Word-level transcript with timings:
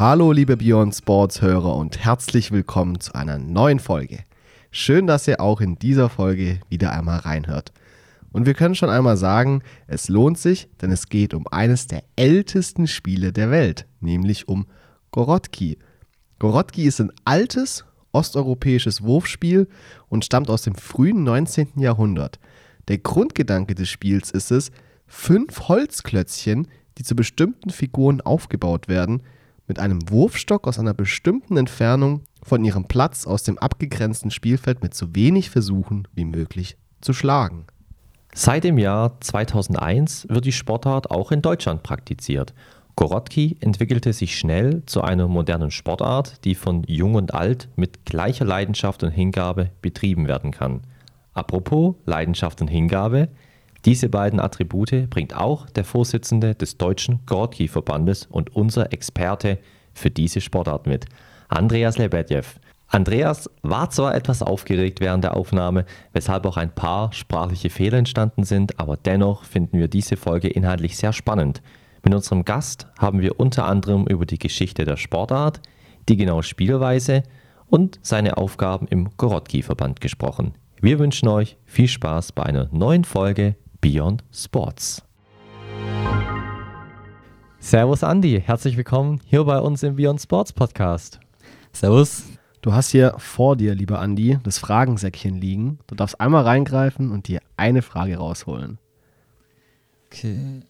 Hallo 0.00 0.32
liebe 0.32 0.56
Beyond 0.56 0.94
Sports 0.94 1.42
Hörer 1.42 1.76
und 1.76 2.02
herzlich 2.02 2.52
willkommen 2.52 3.00
zu 3.00 3.12
einer 3.14 3.36
neuen 3.36 3.78
Folge. 3.80 4.20
Schön, 4.70 5.06
dass 5.06 5.28
ihr 5.28 5.42
auch 5.42 5.60
in 5.60 5.78
dieser 5.78 6.08
Folge 6.08 6.58
wieder 6.70 6.92
einmal 6.92 7.18
reinhört. 7.18 7.74
Und 8.32 8.46
wir 8.46 8.54
können 8.54 8.74
schon 8.74 8.88
einmal 8.88 9.18
sagen, 9.18 9.60
es 9.88 10.08
lohnt 10.08 10.38
sich, 10.38 10.70
denn 10.80 10.90
es 10.90 11.10
geht 11.10 11.34
um 11.34 11.46
eines 11.48 11.86
der 11.86 12.02
ältesten 12.16 12.86
Spiele 12.86 13.30
der 13.34 13.50
Welt, 13.50 13.84
nämlich 14.00 14.48
um 14.48 14.64
Gorotki. 15.10 15.76
Gorotki 16.38 16.84
ist 16.84 17.02
ein 17.02 17.12
altes 17.26 17.84
osteuropäisches 18.12 19.02
Wurfspiel 19.02 19.68
und 20.08 20.24
stammt 20.24 20.48
aus 20.48 20.62
dem 20.62 20.76
frühen 20.76 21.24
19. 21.24 21.72
Jahrhundert. 21.76 22.40
Der 22.88 22.96
Grundgedanke 22.96 23.74
des 23.74 23.90
Spiels 23.90 24.30
ist 24.30 24.50
es, 24.50 24.70
fünf 25.06 25.68
Holzklötzchen, 25.68 26.68
die 26.96 27.02
zu 27.02 27.14
bestimmten 27.14 27.68
Figuren 27.68 28.22
aufgebaut 28.22 28.88
werden, 28.88 29.22
mit 29.70 29.78
einem 29.78 30.10
Wurfstock 30.10 30.66
aus 30.66 30.80
einer 30.80 30.94
bestimmten 30.94 31.56
Entfernung 31.56 32.24
von 32.42 32.64
ihrem 32.64 32.86
Platz 32.86 33.24
aus 33.24 33.44
dem 33.44 33.56
abgegrenzten 33.56 34.32
Spielfeld 34.32 34.82
mit 34.82 34.94
so 34.94 35.14
wenig 35.14 35.48
Versuchen 35.48 36.08
wie 36.12 36.24
möglich 36.24 36.76
zu 37.00 37.12
schlagen. 37.12 37.66
Seit 38.34 38.64
dem 38.64 38.78
Jahr 38.78 39.20
2001 39.20 40.26
wird 40.28 40.44
die 40.44 40.50
Sportart 40.50 41.12
auch 41.12 41.30
in 41.30 41.40
Deutschland 41.40 41.84
praktiziert. 41.84 42.52
Gorotki 42.96 43.58
entwickelte 43.60 44.12
sich 44.12 44.36
schnell 44.36 44.82
zu 44.86 45.02
einer 45.02 45.28
modernen 45.28 45.70
Sportart, 45.70 46.44
die 46.44 46.56
von 46.56 46.82
Jung 46.88 47.14
und 47.14 47.32
Alt 47.32 47.68
mit 47.76 48.04
gleicher 48.04 48.44
Leidenschaft 48.44 49.04
und 49.04 49.12
Hingabe 49.12 49.70
betrieben 49.82 50.26
werden 50.26 50.50
kann. 50.50 50.80
Apropos 51.32 51.94
Leidenschaft 52.06 52.60
und 52.60 52.66
Hingabe, 52.66 53.28
diese 53.86 54.10
beiden 54.10 54.40
Attribute 54.40 55.08
bringt 55.08 55.34
auch 55.34 55.70
der 55.70 55.84
Vorsitzende 55.84 56.54
des 56.54 56.76
Deutschen 56.76 57.20
Gorki-Verbandes 57.24 58.26
und 58.26 58.54
unser 58.54 58.92
Experte 58.92 59.58
für 59.94 60.10
diese 60.10 60.40
Sportart 60.40 60.86
mit, 60.86 61.06
Andreas 61.48 61.96
Lebedjew. 61.96 62.44
Andreas 62.88 63.48
war 63.62 63.88
zwar 63.90 64.14
etwas 64.14 64.42
aufgeregt 64.42 65.00
während 65.00 65.24
der 65.24 65.36
Aufnahme, 65.36 65.86
weshalb 66.12 66.44
auch 66.44 66.56
ein 66.56 66.74
paar 66.74 67.12
sprachliche 67.12 67.70
Fehler 67.70 67.98
entstanden 67.98 68.44
sind, 68.44 68.78
aber 68.78 68.96
dennoch 68.96 69.44
finden 69.44 69.78
wir 69.78 69.88
diese 69.88 70.16
Folge 70.16 70.48
inhaltlich 70.48 70.96
sehr 70.96 71.12
spannend. 71.12 71.62
Mit 72.04 72.14
unserem 72.14 72.44
Gast 72.44 72.88
haben 72.98 73.20
wir 73.20 73.40
unter 73.40 73.64
anderem 73.66 74.06
über 74.06 74.26
die 74.26 74.38
Geschichte 74.38 74.84
der 74.84 74.96
Sportart, 74.96 75.60
die 76.08 76.16
genaue 76.16 76.42
Spielweise 76.42 77.22
und 77.68 77.98
seine 78.02 78.36
Aufgaben 78.36 78.88
im 78.88 79.10
Gorotki-Verband 79.16 80.00
gesprochen. 80.00 80.54
Wir 80.80 80.98
wünschen 80.98 81.28
euch 81.28 81.56
viel 81.66 81.88
Spaß 81.88 82.32
bei 82.32 82.42
einer 82.42 82.68
neuen 82.72 83.04
Folge 83.04 83.54
Beyond 83.82 84.22
Sports. 84.30 85.02
Servus 87.58 88.04
Andi, 88.04 88.38
herzlich 88.38 88.76
willkommen 88.76 89.22
hier 89.24 89.42
bei 89.44 89.58
uns 89.58 89.82
im 89.82 89.96
Beyond 89.96 90.20
Sports 90.20 90.52
Podcast. 90.52 91.18
Servus. 91.72 92.24
Du 92.60 92.74
hast 92.74 92.90
hier 92.90 93.14
vor 93.16 93.56
dir, 93.56 93.74
lieber 93.74 93.98
Andi, 93.98 94.38
das 94.42 94.58
Fragensäckchen 94.58 95.40
liegen. 95.40 95.78
Du 95.86 95.94
darfst 95.94 96.20
einmal 96.20 96.44
reingreifen 96.44 97.10
und 97.10 97.26
dir 97.26 97.40
eine 97.56 97.80
Frage 97.80 98.18
rausholen. 98.18 98.78
Okay. 100.08 100.60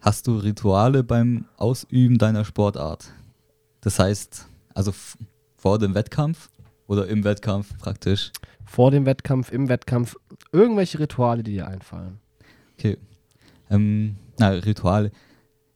Hast 0.00 0.28
du 0.28 0.36
Rituale 0.36 1.02
beim 1.02 1.46
Ausüben 1.56 2.18
deiner 2.18 2.44
Sportart? 2.44 3.12
Das 3.80 3.98
heißt, 3.98 4.46
also 4.72 4.94
vor 5.56 5.80
dem 5.80 5.96
Wettkampf 5.96 6.48
oder 6.86 7.06
im 7.08 7.24
Wettkampf 7.24 7.76
praktisch? 7.78 8.32
Vor 8.64 8.90
dem 8.90 9.06
Wettkampf, 9.06 9.52
im 9.52 9.68
Wettkampf, 9.68 10.16
irgendwelche 10.52 10.98
Rituale, 10.98 11.42
die 11.42 11.52
dir 11.52 11.66
einfallen. 11.66 12.18
Okay. 12.78 12.98
Ähm, 13.70 14.16
na, 14.38 14.48
Rituale. 14.48 15.10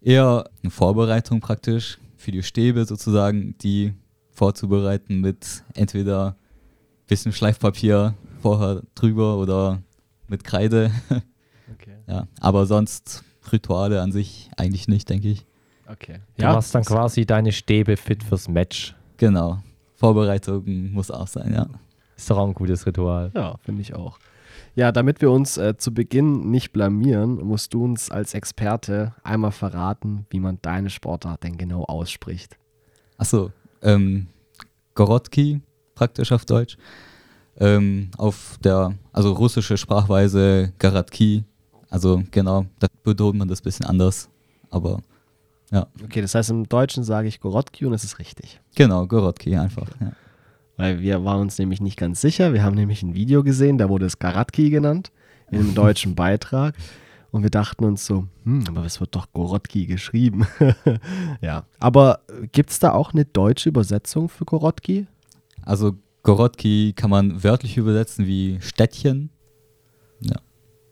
Eher 0.00 0.48
eine 0.62 0.70
Vorbereitung 0.70 1.40
praktisch 1.40 1.98
für 2.16 2.32
die 2.32 2.42
Stäbe 2.42 2.84
sozusagen, 2.84 3.56
die 3.58 3.92
vorzubereiten 4.30 5.20
mit 5.20 5.64
entweder 5.74 6.36
ein 6.36 7.06
bisschen 7.06 7.32
Schleifpapier 7.32 8.14
vorher 8.40 8.82
drüber 8.94 9.38
oder 9.38 9.82
mit 10.28 10.44
Kreide. 10.44 10.90
Okay. 11.68 11.96
Ja, 12.06 12.28
aber 12.38 12.64
sonst 12.64 13.24
Rituale 13.50 14.00
an 14.00 14.12
sich 14.12 14.50
eigentlich 14.56 14.86
nicht, 14.86 15.08
denke 15.10 15.28
ich. 15.28 15.44
Okay. 15.90 16.20
Du 16.36 16.42
ja, 16.42 16.52
machst 16.52 16.74
dann 16.76 16.84
quasi 16.84 17.26
deine 17.26 17.50
Stäbe 17.50 17.96
fit 17.96 18.22
fürs 18.22 18.48
Match. 18.48 18.94
Genau. 19.16 19.62
Vorbereitung 19.96 20.92
muss 20.92 21.10
auch 21.10 21.26
sein, 21.26 21.52
ja. 21.52 21.66
Ist 22.16 22.30
doch 22.30 22.38
auch 22.38 22.46
ein 22.46 22.54
gutes 22.54 22.86
Ritual. 22.86 23.30
Ja, 23.34 23.56
finde 23.62 23.82
ich 23.82 23.94
auch. 23.94 24.18
Ja, 24.74 24.92
damit 24.92 25.20
wir 25.22 25.30
uns 25.30 25.56
äh, 25.56 25.76
zu 25.76 25.92
Beginn 25.92 26.50
nicht 26.50 26.72
blamieren, 26.72 27.36
musst 27.36 27.72
du 27.74 27.84
uns 27.84 28.10
als 28.10 28.34
Experte 28.34 29.14
einmal 29.22 29.52
verraten, 29.52 30.26
wie 30.30 30.40
man 30.40 30.58
deine 30.62 30.90
Sportart 30.90 31.44
denn 31.44 31.56
genau 31.56 31.84
ausspricht. 31.84 32.56
Achso, 33.16 33.50
ähm, 33.82 34.26
Gorotki, 34.94 35.62
praktisch 35.94 36.32
auf 36.32 36.44
Deutsch. 36.44 36.76
Ähm, 37.58 38.10
auf 38.18 38.58
der, 38.62 38.94
also 39.12 39.32
russische 39.32 39.78
Sprachweise 39.78 40.74
Garatki. 40.78 41.44
Also 41.88 42.22
genau, 42.30 42.66
da 42.78 42.88
betont 43.02 43.38
man 43.38 43.48
das 43.48 43.60
ein 43.60 43.64
bisschen 43.64 43.86
anders. 43.86 44.28
Aber 44.68 45.00
ja. 45.70 45.86
Okay, 46.02 46.20
das 46.20 46.34
heißt 46.34 46.50
im 46.50 46.68
Deutschen 46.68 47.04
sage 47.04 47.28
ich 47.28 47.40
Gorotki 47.40 47.86
und 47.86 47.92
es 47.92 48.04
ist 48.04 48.18
richtig. 48.18 48.60
Genau, 48.74 49.06
Gorotki 49.06 49.56
einfach. 49.56 49.82
Okay. 49.82 49.96
Ja. 50.00 50.12
Weil 50.76 51.00
wir 51.00 51.24
waren 51.24 51.40
uns 51.40 51.58
nämlich 51.58 51.80
nicht 51.80 51.98
ganz 51.98 52.20
sicher. 52.20 52.52
Wir 52.52 52.62
haben 52.62 52.74
nämlich 52.74 53.02
ein 53.02 53.14
Video 53.14 53.42
gesehen, 53.42 53.78
da 53.78 53.88
wurde 53.88 54.06
es 54.06 54.18
Garatki 54.18 54.70
genannt, 54.70 55.10
in 55.50 55.60
einem 55.60 55.74
deutschen 55.74 56.14
Beitrag. 56.14 56.74
Und 57.32 57.42
wir 57.42 57.50
dachten 57.50 57.84
uns 57.84 58.06
so, 58.06 58.26
hm, 58.44 58.64
aber 58.68 58.84
es 58.84 59.00
wird 59.00 59.14
doch 59.14 59.32
Gorotki 59.32 59.86
geschrieben. 59.86 60.46
ja, 61.40 61.64
aber 61.80 62.20
gibt 62.52 62.70
es 62.70 62.78
da 62.78 62.92
auch 62.92 63.12
eine 63.12 63.24
deutsche 63.24 63.68
Übersetzung 63.68 64.28
für 64.28 64.44
Gorotki? 64.44 65.06
Also 65.62 65.96
Gorotki 66.22 66.92
kann 66.94 67.10
man 67.10 67.42
wörtlich 67.42 67.76
übersetzen 67.76 68.26
wie 68.26 68.58
Städtchen. 68.60 69.30
Ja. 70.20 70.36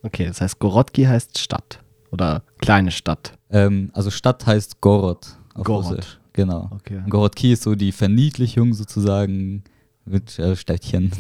Okay, 0.03 0.27
das 0.27 0.41
heißt 0.41 0.59
Gorotki 0.59 1.05
heißt 1.05 1.39
Stadt 1.39 1.84
oder 2.15 2.43
kleine 2.61 2.91
Stadt. 2.91 3.37
Ähm, 3.51 3.91
also 3.93 4.11
Stadt 4.11 4.47
heißt 4.47 4.81
Gorod 4.81 5.37
auf 5.55 5.65
Gorod. 5.65 5.85
Russisch. 5.85 6.21
Genau. 6.33 6.71
Okay. 6.73 7.03
Gorodki 7.09 7.53
ist 7.53 7.63
so 7.63 7.75
die 7.75 7.93
Verniedlichung 7.93 8.73
sozusagen 8.73 9.65
mit 10.07 10.39
äh, 10.39 10.57
Städtchen. 10.57 11.13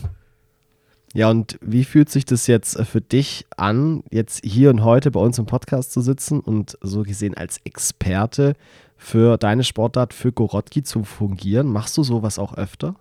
Ja, 1.12 1.30
und 1.30 1.58
wie 1.60 1.84
fühlt 1.84 2.10
sich 2.10 2.24
das 2.24 2.48
jetzt 2.48 2.76
äh, 2.76 2.84
für 2.84 3.00
dich 3.00 3.46
an, 3.56 4.02
jetzt 4.10 4.44
hier 4.44 4.70
und 4.70 4.82
heute 4.82 5.12
bei 5.12 5.20
uns 5.20 5.38
im 5.38 5.46
Podcast 5.46 5.92
zu 5.92 6.00
sitzen 6.00 6.40
und 6.40 6.76
so 6.80 7.02
gesehen 7.02 7.36
als 7.36 7.58
Experte 7.64 8.54
für 8.96 9.36
deine 9.36 9.62
Sportart, 9.62 10.12
für 10.12 10.32
Gorodki 10.32 10.82
zu 10.82 11.04
fungieren? 11.04 11.68
Machst 11.68 11.96
du 11.96 12.02
sowas 12.02 12.40
auch 12.40 12.54
öfter? 12.54 12.96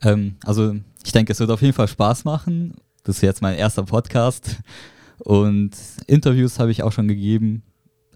Ähm, 0.00 0.36
also, 0.44 0.74
ich 1.04 1.12
denke, 1.12 1.32
es 1.32 1.40
wird 1.40 1.50
auf 1.50 1.60
jeden 1.60 1.74
Fall 1.74 1.88
Spaß 1.88 2.24
machen. 2.24 2.74
Das 3.02 3.16
ist 3.16 3.22
jetzt 3.22 3.42
mein 3.42 3.56
erster 3.56 3.82
Podcast. 3.82 4.56
Und 5.18 5.76
Interviews 6.06 6.58
habe 6.58 6.70
ich 6.70 6.82
auch 6.82 6.92
schon 6.92 7.08
gegeben, 7.08 7.62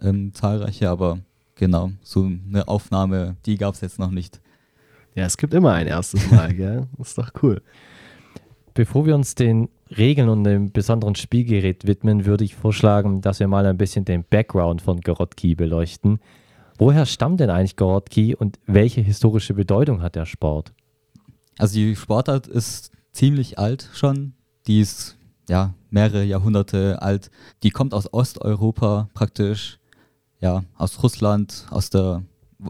ähm, 0.03 0.33
zahlreiche, 0.35 0.91
aber 0.91 1.19
genau, 1.55 1.93
so 2.03 2.25
eine 2.25 2.69
Aufnahme, 2.69 3.37
die 3.47 3.57
gab 3.57 3.75
es 3.75 3.81
jetzt 3.81 3.99
noch 3.99 4.11
nicht. 4.11 4.41
Ja, 5.15 5.27
es 5.27 5.37
gibt 5.37 5.55
immer 5.55 5.73
ein 5.73 5.87
erstes 5.87 6.31
Mal, 6.31 6.55
gell? 6.55 6.87
Das 6.97 7.09
ist 7.09 7.19
doch 7.19 7.31
cool. 7.43 7.63
Bevor 8.75 9.07
wir 9.07 9.15
uns 9.15 9.35
den 9.35 9.69
Regeln 9.97 10.29
und 10.29 10.45
dem 10.45 10.71
besonderen 10.71 11.15
Spielgerät 11.15 11.87
widmen, 11.87 12.27
würde 12.27 12.45
ich 12.45 12.55
vorschlagen, 12.55 13.21
dass 13.21 13.41
wir 13.41 13.49
mal 13.49 13.67
ein 13.67 13.79
bisschen 13.79 14.05
den 14.05 14.23
Background 14.23 14.83
von 14.83 15.01
Gorotki 15.01 15.55
beleuchten. 15.55 16.21
Woher 16.79 17.07
stammt 17.07 17.41
denn 17.41 17.51
eigentlich 17.51 17.75
Gorotki 17.75 18.37
und 18.37 18.61
welche 18.67 19.01
historische 19.01 19.55
Bedeutung 19.55 20.01
hat 20.01 20.15
der 20.15 20.27
Sport? 20.27 20.73
Also 21.59 21.75
die 21.75 21.97
Sportart 21.97 22.47
ist 22.47 22.93
ziemlich 23.11 23.59
alt 23.59 23.91
schon. 23.93 24.35
Die 24.69 24.81
ist 24.81 25.18
ja 25.49 25.75
mehrere 25.91 26.25
Jahrhunderte 26.25 27.01
alt. 27.03 27.31
Die 27.63 27.71
kommt 27.71 27.95
aus 27.95 28.13
Osteuropa 28.13 29.09
praktisch, 29.15 29.79
ja, 30.41 30.65
aus 30.77 31.03
Russland, 31.03 31.67
aus 31.71 31.91
der 31.91 32.23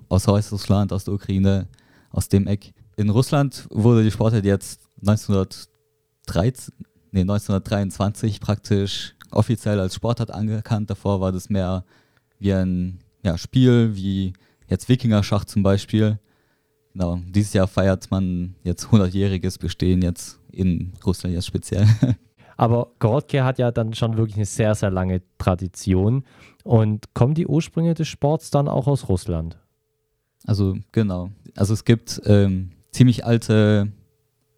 aus 0.08 0.26
Weißrussland, 0.26 0.92
aus 0.92 1.04
der 1.04 1.14
Ukraine, 1.14 1.66
aus 2.10 2.28
dem 2.28 2.46
Eck. 2.46 2.72
In 2.96 3.10
Russland 3.10 3.66
wurde 3.70 4.04
die 4.04 4.10
Sportart 4.10 4.44
jetzt 4.44 4.80
1913, 5.00 6.74
nee, 7.12 7.20
1923 7.20 8.40
praktisch 8.40 9.14
offiziell 9.30 9.80
als 9.80 9.94
Sportart 9.94 10.30
anerkannt. 10.30 10.90
Davor 10.90 11.20
war 11.20 11.32
das 11.32 11.48
mehr 11.48 11.84
wie 12.38 12.52
ein 12.52 12.98
ja, 13.22 13.38
Spiel, 13.38 13.94
wie 13.94 14.32
jetzt 14.68 14.88
Wikingerschach 14.88 15.44
zum 15.44 15.62
Beispiel. 15.62 16.18
Genau, 16.92 17.20
dieses 17.28 17.52
Jahr 17.52 17.68
feiert 17.68 18.10
man 18.10 18.56
jetzt 18.64 18.86
100-jähriges 18.86 19.58
Bestehen 19.58 20.02
jetzt 20.02 20.40
in 20.50 20.92
Russland 21.04 21.34
jetzt 21.34 21.46
speziell. 21.46 21.86
Aber 22.58 22.88
Gorotke 22.98 23.44
hat 23.44 23.58
ja 23.58 23.70
dann 23.70 23.94
schon 23.94 24.16
wirklich 24.16 24.36
eine 24.36 24.44
sehr, 24.44 24.74
sehr 24.74 24.90
lange 24.90 25.22
Tradition. 25.38 26.24
Und 26.64 27.14
kommen 27.14 27.34
die 27.34 27.46
Ursprünge 27.46 27.94
des 27.94 28.08
Sports 28.08 28.50
dann 28.50 28.68
auch 28.68 28.88
aus 28.88 29.08
Russland? 29.08 29.56
Also 30.44 30.76
genau. 30.90 31.30
Also 31.56 31.72
es 31.72 31.84
gibt 31.84 32.20
ähm, 32.24 32.72
ziemlich 32.90 33.24
alte 33.24 33.92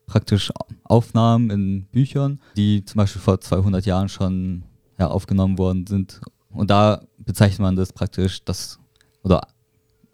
praktisch 0.06 0.50
Aufnahmen 0.82 1.50
in 1.50 1.84
Büchern, 1.92 2.40
die 2.56 2.84
zum 2.86 2.96
Beispiel 2.96 3.20
vor 3.20 3.38
200 3.38 3.84
Jahren 3.84 4.08
schon 4.08 4.64
ja, 4.98 5.08
aufgenommen 5.08 5.58
worden 5.58 5.86
sind. 5.86 6.22
Und 6.48 6.70
da 6.70 7.02
bezeichnet 7.18 7.60
man 7.60 7.76
das 7.76 7.92
praktisch, 7.92 8.42
das, 8.44 8.80
oder 9.22 9.42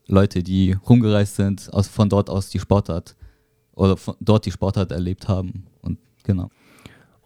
Leute, 0.09 0.43
die 0.43 0.73
rumgereist 0.73 1.37
sind, 1.37 1.73
aus, 1.73 1.87
von 1.87 2.09
dort 2.09 2.31
aus 2.31 2.51
die 2.51 2.59
Sportart 2.59 3.17
oder 3.75 3.97
dort 4.21 4.45
die 4.45 4.51
Sportart 4.51 4.91
erlebt 4.91 5.29
haben. 5.29 5.67
Und 5.83 5.99
genau. 6.25 6.51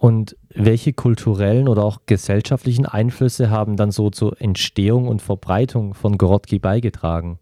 Und 0.00 0.34
welche 0.48 0.94
kulturellen 0.94 1.68
oder 1.68 1.84
auch 1.84 2.00
gesellschaftlichen 2.06 2.86
Einflüsse 2.86 3.50
haben 3.50 3.76
dann 3.76 3.90
so 3.90 4.08
zur 4.08 4.40
Entstehung 4.40 5.06
und 5.06 5.20
Verbreitung 5.20 5.92
von 5.92 6.16
Gorotki 6.16 6.58
beigetragen? 6.58 7.38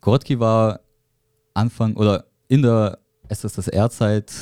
Gorotki 0.00 0.38
war 0.38 0.78
Anfang 1.52 1.96
oder 1.96 2.26
in 2.46 2.62
der 2.62 3.00
SSSR-Zeit 3.28 4.32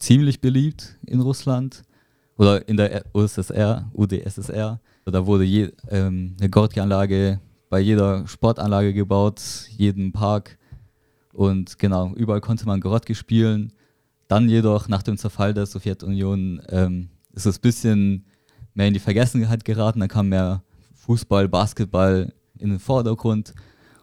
ziemlich 0.00 0.40
beliebt 0.40 0.98
in 1.06 1.20
Russland 1.20 1.84
oder 2.36 2.66
in 2.66 2.76
der 2.76 3.04
USSR, 3.14 3.88
UdSSR. 3.94 4.80
Da 5.04 5.26
wurde 5.26 5.44
je, 5.44 5.70
ähm, 5.90 6.34
eine 6.40 6.50
Gorki-Anlage 6.50 7.40
bei 7.70 7.78
jeder 7.78 8.26
Sportanlage 8.26 8.92
gebaut, 8.92 9.40
jeden 9.76 10.10
Park. 10.10 10.58
Und 11.32 11.78
genau, 11.78 12.14
überall 12.16 12.40
konnte 12.40 12.66
man 12.66 12.80
Gorotki 12.80 13.14
spielen. 13.14 13.72
Dann 14.28 14.48
jedoch 14.48 14.88
nach 14.88 15.02
dem 15.02 15.16
Zerfall 15.16 15.54
der 15.54 15.66
Sowjetunion 15.66 16.62
ähm, 16.68 17.08
ist 17.32 17.46
es 17.46 17.58
ein 17.58 17.62
bisschen 17.62 18.26
mehr 18.74 18.88
in 18.88 18.94
die 18.94 19.00
Vergessenheit 19.00 19.64
geraten. 19.64 20.00
Dann 20.00 20.08
kam 20.08 20.28
mehr 20.28 20.62
Fußball, 20.94 21.48
Basketball 21.48 22.32
in 22.58 22.70
den 22.70 22.78
Vordergrund 22.78 23.54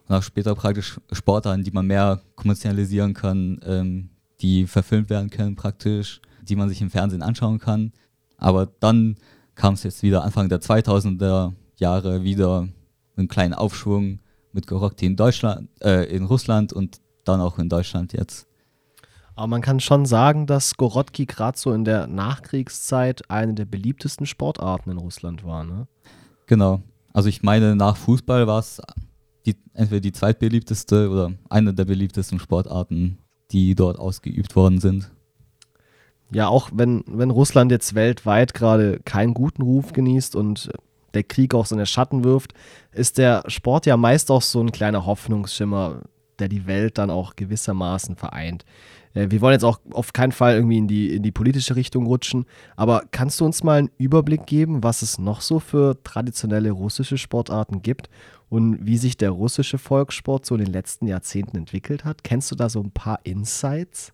und 0.07 0.15
auch 0.15 0.23
später 0.23 0.55
praktisch 0.55 0.99
Sportarten, 1.11 1.63
die 1.63 1.71
man 1.71 1.85
mehr 1.85 2.21
kommerzialisieren 2.35 3.13
kann, 3.13 3.59
ähm, 3.63 4.09
die 4.41 4.67
verfilmt 4.67 5.09
werden 5.09 5.29
können 5.29 5.55
praktisch, 5.55 6.21
die 6.41 6.55
man 6.55 6.69
sich 6.69 6.81
im 6.81 6.89
Fernsehen 6.89 7.21
anschauen 7.21 7.59
kann. 7.59 7.91
Aber 8.37 8.67
dann 8.79 9.15
kam 9.55 9.75
es 9.75 9.83
jetzt 9.83 10.03
wieder 10.03 10.23
Anfang 10.23 10.49
der 10.49 10.59
2000er 10.59 11.53
Jahre 11.77 12.23
wieder 12.23 12.67
einen 13.15 13.27
kleinen 13.27 13.53
Aufschwung 13.53 14.19
mit 14.51 14.67
Gorokti 14.67 15.05
in 15.05 15.15
Deutschland, 15.15 15.69
äh, 15.81 16.05
in 16.13 16.25
Russland 16.25 16.73
und 16.73 16.99
dann 17.23 17.41
auch 17.41 17.59
in 17.59 17.69
Deutschland 17.69 18.13
jetzt. 18.13 18.47
Aber 19.35 19.47
man 19.47 19.61
kann 19.61 19.79
schon 19.79 20.05
sagen, 20.05 20.47
dass 20.47 20.77
Gorotki 20.77 21.25
gerade 21.25 21.57
so 21.57 21.73
in 21.73 21.83
der 21.83 22.07
Nachkriegszeit 22.07 23.29
eine 23.29 23.53
der 23.53 23.65
beliebtesten 23.65 24.25
Sportarten 24.25 24.91
in 24.91 24.97
Russland 24.97 25.43
war, 25.43 25.63
ne? 25.63 25.87
Genau. 26.47 26.81
Also 27.13 27.29
ich 27.29 27.43
meine, 27.43 27.75
nach 27.75 27.97
Fußball 27.97 28.47
war 28.47 28.59
es 28.59 28.81
die, 29.45 29.55
entweder 29.73 30.01
die 30.01 30.11
zweitbeliebteste 30.11 31.09
oder 31.09 31.33
eine 31.49 31.73
der 31.73 31.85
beliebtesten 31.85 32.39
Sportarten, 32.39 33.17
die 33.51 33.75
dort 33.75 33.99
ausgeübt 33.99 34.55
worden 34.55 34.79
sind. 34.79 35.11
Ja, 36.31 36.47
auch 36.47 36.69
wenn, 36.73 37.03
wenn 37.07 37.29
Russland 37.29 37.71
jetzt 37.71 37.93
weltweit 37.93 38.53
gerade 38.53 38.99
keinen 39.05 39.33
guten 39.33 39.61
Ruf 39.61 39.93
genießt 39.93 40.35
und 40.35 40.71
der 41.13 41.23
Krieg 41.23 41.53
auch 41.53 41.65
seine 41.65 41.85
Schatten 41.85 42.23
wirft, 42.23 42.53
ist 42.91 43.17
der 43.17 43.43
Sport 43.47 43.85
ja 43.85 43.95
meist 43.97 44.31
auch 44.31 44.41
so 44.41 44.61
ein 44.61 44.71
kleiner 44.71 45.05
Hoffnungsschimmer, 45.05 46.01
der 46.39 46.49
die 46.49 46.67
Welt 46.67 46.97
dann 46.97 47.09
auch 47.09 47.35
gewissermaßen 47.35 48.15
vereint. 48.15 48.65
Äh, 49.15 49.31
wir 49.31 49.41
wollen 49.41 49.53
jetzt 49.53 49.63
auch 49.63 49.79
auf 49.91 50.13
keinen 50.13 50.31
Fall 50.31 50.55
irgendwie 50.55 50.77
in 50.77 50.87
die, 50.87 51.15
in 51.15 51.23
die 51.23 51.31
politische 51.31 51.75
Richtung 51.75 52.05
rutschen, 52.05 52.45
aber 52.75 53.03
kannst 53.09 53.39
du 53.39 53.45
uns 53.45 53.63
mal 53.63 53.79
einen 53.79 53.89
Überblick 53.97 54.45
geben, 54.45 54.83
was 54.83 55.01
es 55.01 55.17
noch 55.17 55.41
so 55.41 55.59
für 55.59 55.97
traditionelle 56.03 56.69
russische 56.69 57.17
Sportarten 57.17 57.81
gibt 57.81 58.09
und 58.49 58.85
wie 58.85 58.97
sich 58.97 59.17
der 59.17 59.31
russische 59.31 59.79
Volkssport 59.79 60.45
so 60.45 60.55
in 60.55 60.65
den 60.65 60.73
letzten 60.73 61.07
Jahrzehnten 61.07 61.57
entwickelt 61.57 62.05
hat? 62.05 62.23
Kennst 62.23 62.51
du 62.51 62.55
da 62.55 62.69
so 62.69 62.81
ein 62.81 62.91
paar 62.91 63.19
Insights? 63.23 64.13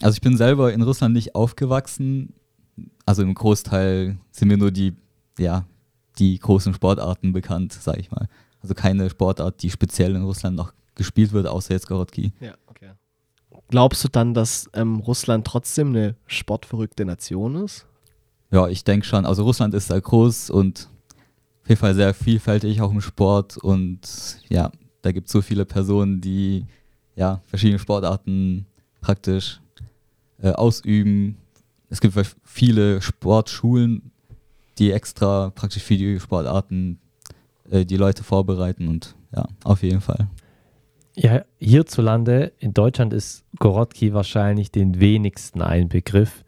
Also 0.00 0.14
ich 0.14 0.20
bin 0.20 0.36
selber 0.36 0.72
in 0.72 0.82
Russland 0.82 1.14
nicht 1.14 1.34
aufgewachsen. 1.34 2.34
Also 3.04 3.22
im 3.22 3.34
Großteil 3.34 4.18
sind 4.30 4.48
mir 4.48 4.56
nur 4.56 4.70
die, 4.70 4.94
ja, 5.38 5.64
die 6.18 6.38
großen 6.38 6.74
Sportarten 6.74 7.32
bekannt, 7.32 7.72
sage 7.72 8.00
ich 8.00 8.10
mal. 8.10 8.28
Also 8.62 8.74
keine 8.74 9.10
Sportart, 9.10 9.62
die 9.62 9.70
speziell 9.70 10.14
in 10.14 10.22
Russland 10.22 10.56
noch 10.56 10.72
gespielt 10.94 11.32
wird, 11.32 11.46
außer 11.46 11.74
jetzt 11.74 11.88
Gorotki. 11.88 12.32
Ja. 12.40 12.54
Glaubst 13.72 14.04
du 14.04 14.08
dann, 14.08 14.34
dass 14.34 14.68
ähm, 14.74 14.96
Russland 15.00 15.46
trotzdem 15.46 15.88
eine 15.88 16.14
sportverrückte 16.26 17.06
Nation 17.06 17.54
ist? 17.64 17.86
Ja, 18.50 18.68
ich 18.68 18.84
denke 18.84 19.06
schon. 19.06 19.24
Also 19.24 19.44
Russland 19.44 19.72
ist 19.72 19.86
sehr 19.86 19.98
groß 19.98 20.50
und 20.50 20.90
auf 21.62 21.70
jeden 21.70 21.80
Fall 21.80 21.94
sehr 21.94 22.12
vielfältig 22.12 22.82
auch 22.82 22.90
im 22.90 23.00
Sport 23.00 23.56
und 23.56 24.00
ja, 24.50 24.70
da 25.00 25.10
gibt 25.10 25.28
es 25.28 25.32
so 25.32 25.40
viele 25.40 25.64
Personen, 25.64 26.20
die 26.20 26.66
ja 27.16 27.40
verschiedene 27.46 27.78
Sportarten 27.78 28.66
praktisch 29.00 29.62
äh, 30.42 30.50
ausüben. 30.50 31.38
Es 31.88 32.02
gibt 32.02 32.14
viele 32.44 33.00
Sportschulen, 33.00 34.10
die 34.76 34.92
extra 34.92 35.48
praktisch 35.48 35.82
für 35.82 35.96
die 35.96 36.20
Sportarten 36.20 36.98
äh, 37.70 37.86
die 37.86 37.96
Leute 37.96 38.22
vorbereiten 38.22 38.88
und 38.88 39.16
ja, 39.34 39.48
auf 39.64 39.82
jeden 39.82 40.02
Fall. 40.02 40.28
Ja, 41.14 41.44
hierzulande 41.58 42.52
in 42.58 42.72
Deutschland 42.72 43.12
ist 43.12 43.44
Gorotki 43.58 44.14
wahrscheinlich 44.14 44.70
den 44.70 44.98
wenigsten 44.98 45.60
ein 45.60 45.88
Begriff. 45.88 46.44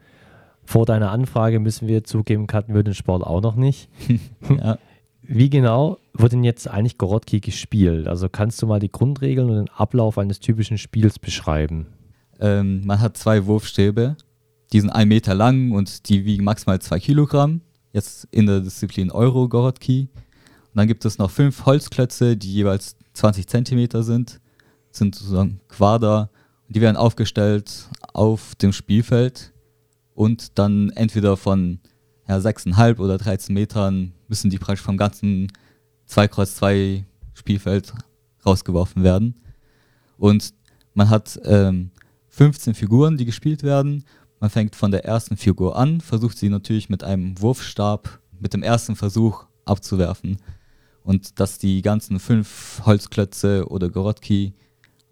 Vor 0.64 0.86
deiner 0.86 1.10
Anfrage 1.10 1.60
müssen 1.60 1.86
wir 1.86 2.04
zugeben, 2.04 2.46
hatten 2.50 2.74
wir 2.74 2.82
den 2.82 2.94
Sport 2.94 3.22
auch 3.22 3.42
noch 3.42 3.56
nicht. 3.56 3.90
ja. 4.48 4.78
Wie 5.20 5.50
genau 5.50 5.98
wird 6.14 6.32
denn 6.32 6.44
jetzt 6.44 6.68
eigentlich 6.68 6.96
Gorotki 6.96 7.40
gespielt? 7.40 8.08
Also 8.08 8.28
kannst 8.28 8.62
du 8.62 8.66
mal 8.66 8.80
die 8.80 8.90
Grundregeln 8.90 9.50
und 9.50 9.56
den 9.56 9.70
Ablauf 9.70 10.16
eines 10.16 10.40
typischen 10.40 10.78
Spiels 10.78 11.18
beschreiben? 11.18 11.86
Ähm, 12.40 12.82
man 12.86 13.00
hat 13.00 13.16
zwei 13.18 13.44
Wurfstäbe, 13.46 14.16
die 14.72 14.80
sind 14.80 14.90
ein 14.90 15.08
Meter 15.08 15.34
lang 15.34 15.72
und 15.72 16.08
die 16.08 16.24
wiegen 16.24 16.44
maximal 16.44 16.80
zwei 16.80 16.98
Kilogramm. 16.98 17.60
Jetzt 17.92 18.26
in 18.30 18.46
der 18.46 18.60
Disziplin 18.60 19.10
Euro 19.10 19.48
Gorotki. 19.48 20.08
Und 20.12 20.76
dann 20.76 20.88
gibt 20.88 21.04
es 21.04 21.18
noch 21.18 21.30
fünf 21.30 21.64
Holzklötze, 21.66 22.36
die 22.36 22.52
jeweils 22.52 22.96
20 23.12 23.46
Zentimeter 23.46 24.02
sind 24.02 24.40
sind 24.96 25.14
sozusagen 25.14 25.60
Quader. 25.68 26.30
Die 26.68 26.80
werden 26.80 26.96
aufgestellt 26.96 27.88
auf 28.12 28.54
dem 28.56 28.72
Spielfeld 28.72 29.52
und 30.14 30.58
dann 30.58 30.90
entweder 30.90 31.36
von 31.36 31.80
ja, 32.28 32.36
6,5 32.36 32.98
oder 32.98 33.18
13 33.18 33.52
Metern 33.52 34.12
müssen 34.28 34.50
die 34.50 34.58
praktisch 34.58 34.84
vom 34.84 34.96
ganzen 34.96 35.52
2x2 36.08 37.04
Spielfeld 37.34 37.92
rausgeworfen 38.46 39.02
werden. 39.02 39.34
Und 40.16 40.54
man 40.94 41.10
hat 41.10 41.38
ähm, 41.44 41.90
15 42.28 42.74
Figuren, 42.74 43.16
die 43.16 43.24
gespielt 43.24 43.62
werden. 43.62 44.04
Man 44.40 44.50
fängt 44.50 44.76
von 44.76 44.90
der 44.90 45.04
ersten 45.04 45.36
Figur 45.36 45.76
an, 45.76 46.00
versucht 46.00 46.38
sie 46.38 46.48
natürlich 46.48 46.88
mit 46.88 47.04
einem 47.04 47.40
Wurfstab 47.40 48.20
mit 48.40 48.52
dem 48.52 48.62
ersten 48.62 48.96
Versuch 48.96 49.46
abzuwerfen. 49.64 50.38
Und 51.02 51.38
dass 51.40 51.58
die 51.58 51.82
ganzen 51.82 52.18
fünf 52.18 52.82
Holzklötze 52.84 53.66
oder 53.68 53.90
Gorotki 53.90 54.54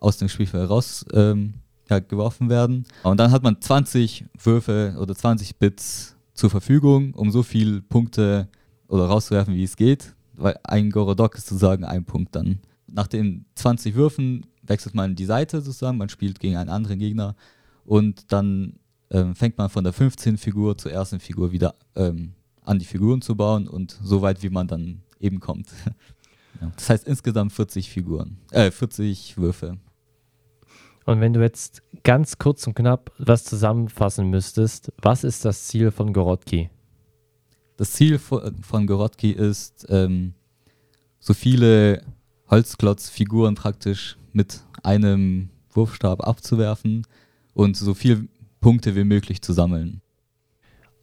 aus 0.02 0.16
dem 0.16 0.28
Spielfeld 0.28 0.68
raus 0.68 1.06
ähm, 1.12 1.54
ja, 1.88 2.00
geworfen 2.00 2.50
werden. 2.50 2.84
Und 3.04 3.18
dann 3.18 3.30
hat 3.30 3.42
man 3.42 3.60
20 3.60 4.24
Würfe 4.42 4.96
oder 4.98 5.14
20 5.14 5.56
Bits 5.56 6.16
zur 6.34 6.50
Verfügung, 6.50 7.14
um 7.14 7.30
so 7.30 7.42
viele 7.42 7.80
Punkte 7.82 8.48
oder 8.88 9.06
rauszuwerfen, 9.06 9.54
wie 9.54 9.62
es 9.62 9.76
geht. 9.76 10.14
Weil 10.34 10.58
ein 10.64 10.90
Gorodok 10.90 11.36
ist 11.36 11.46
sozusagen 11.46 11.84
ein 11.84 12.04
Punkt 12.04 12.34
dann. 12.34 12.58
Nach 12.88 13.06
den 13.06 13.44
20 13.54 13.94
Würfen 13.94 14.44
wechselt 14.62 14.94
man 14.94 15.14
die 15.14 15.24
Seite 15.24 15.60
sozusagen, 15.60 15.98
man 15.98 16.08
spielt 16.08 16.40
gegen 16.40 16.56
einen 16.56 16.70
anderen 16.70 16.98
Gegner 16.98 17.36
und 17.84 18.32
dann 18.32 18.74
ähm, 19.10 19.34
fängt 19.34 19.58
man 19.58 19.70
von 19.70 19.84
der 19.84 19.92
15 19.92 20.36
Figur 20.36 20.76
zur 20.76 20.92
ersten 20.92 21.20
Figur 21.20 21.52
wieder 21.52 21.74
ähm, 21.94 22.32
an 22.64 22.78
die 22.78 22.84
Figuren 22.84 23.22
zu 23.22 23.36
bauen 23.36 23.68
und 23.68 23.98
so 24.02 24.22
weit, 24.22 24.42
wie 24.42 24.50
man 24.50 24.66
dann 24.66 25.02
eben 25.20 25.40
kommt. 25.40 25.68
ja. 26.60 26.72
Das 26.76 26.90
heißt 26.90 27.06
insgesamt 27.06 27.52
40 27.52 27.90
Figuren, 27.90 28.38
äh, 28.50 28.70
40 28.70 29.36
Würfe. 29.36 29.78
Und 31.04 31.20
wenn 31.20 31.32
du 31.32 31.40
jetzt 31.40 31.82
ganz 32.04 32.38
kurz 32.38 32.66
und 32.66 32.74
knapp 32.74 33.12
was 33.18 33.44
zusammenfassen 33.44 34.28
müsstest, 34.28 34.92
was 35.00 35.24
ist 35.24 35.44
das 35.44 35.66
Ziel 35.66 35.90
von 35.90 36.12
Gorotki? 36.12 36.70
Das 37.76 37.92
Ziel 37.92 38.18
von 38.18 38.86
Gorotki 38.86 39.32
ist, 39.32 39.86
ähm, 39.88 40.34
so 41.18 41.34
viele 41.34 42.02
Holzklotzfiguren 42.50 43.54
praktisch 43.54 44.16
mit 44.32 44.60
einem 44.82 45.50
Wurfstab 45.70 46.26
abzuwerfen 46.26 47.06
und 47.54 47.76
so 47.76 47.94
viele 47.94 48.26
Punkte 48.60 48.94
wie 48.94 49.04
möglich 49.04 49.42
zu 49.42 49.52
sammeln. 49.52 50.02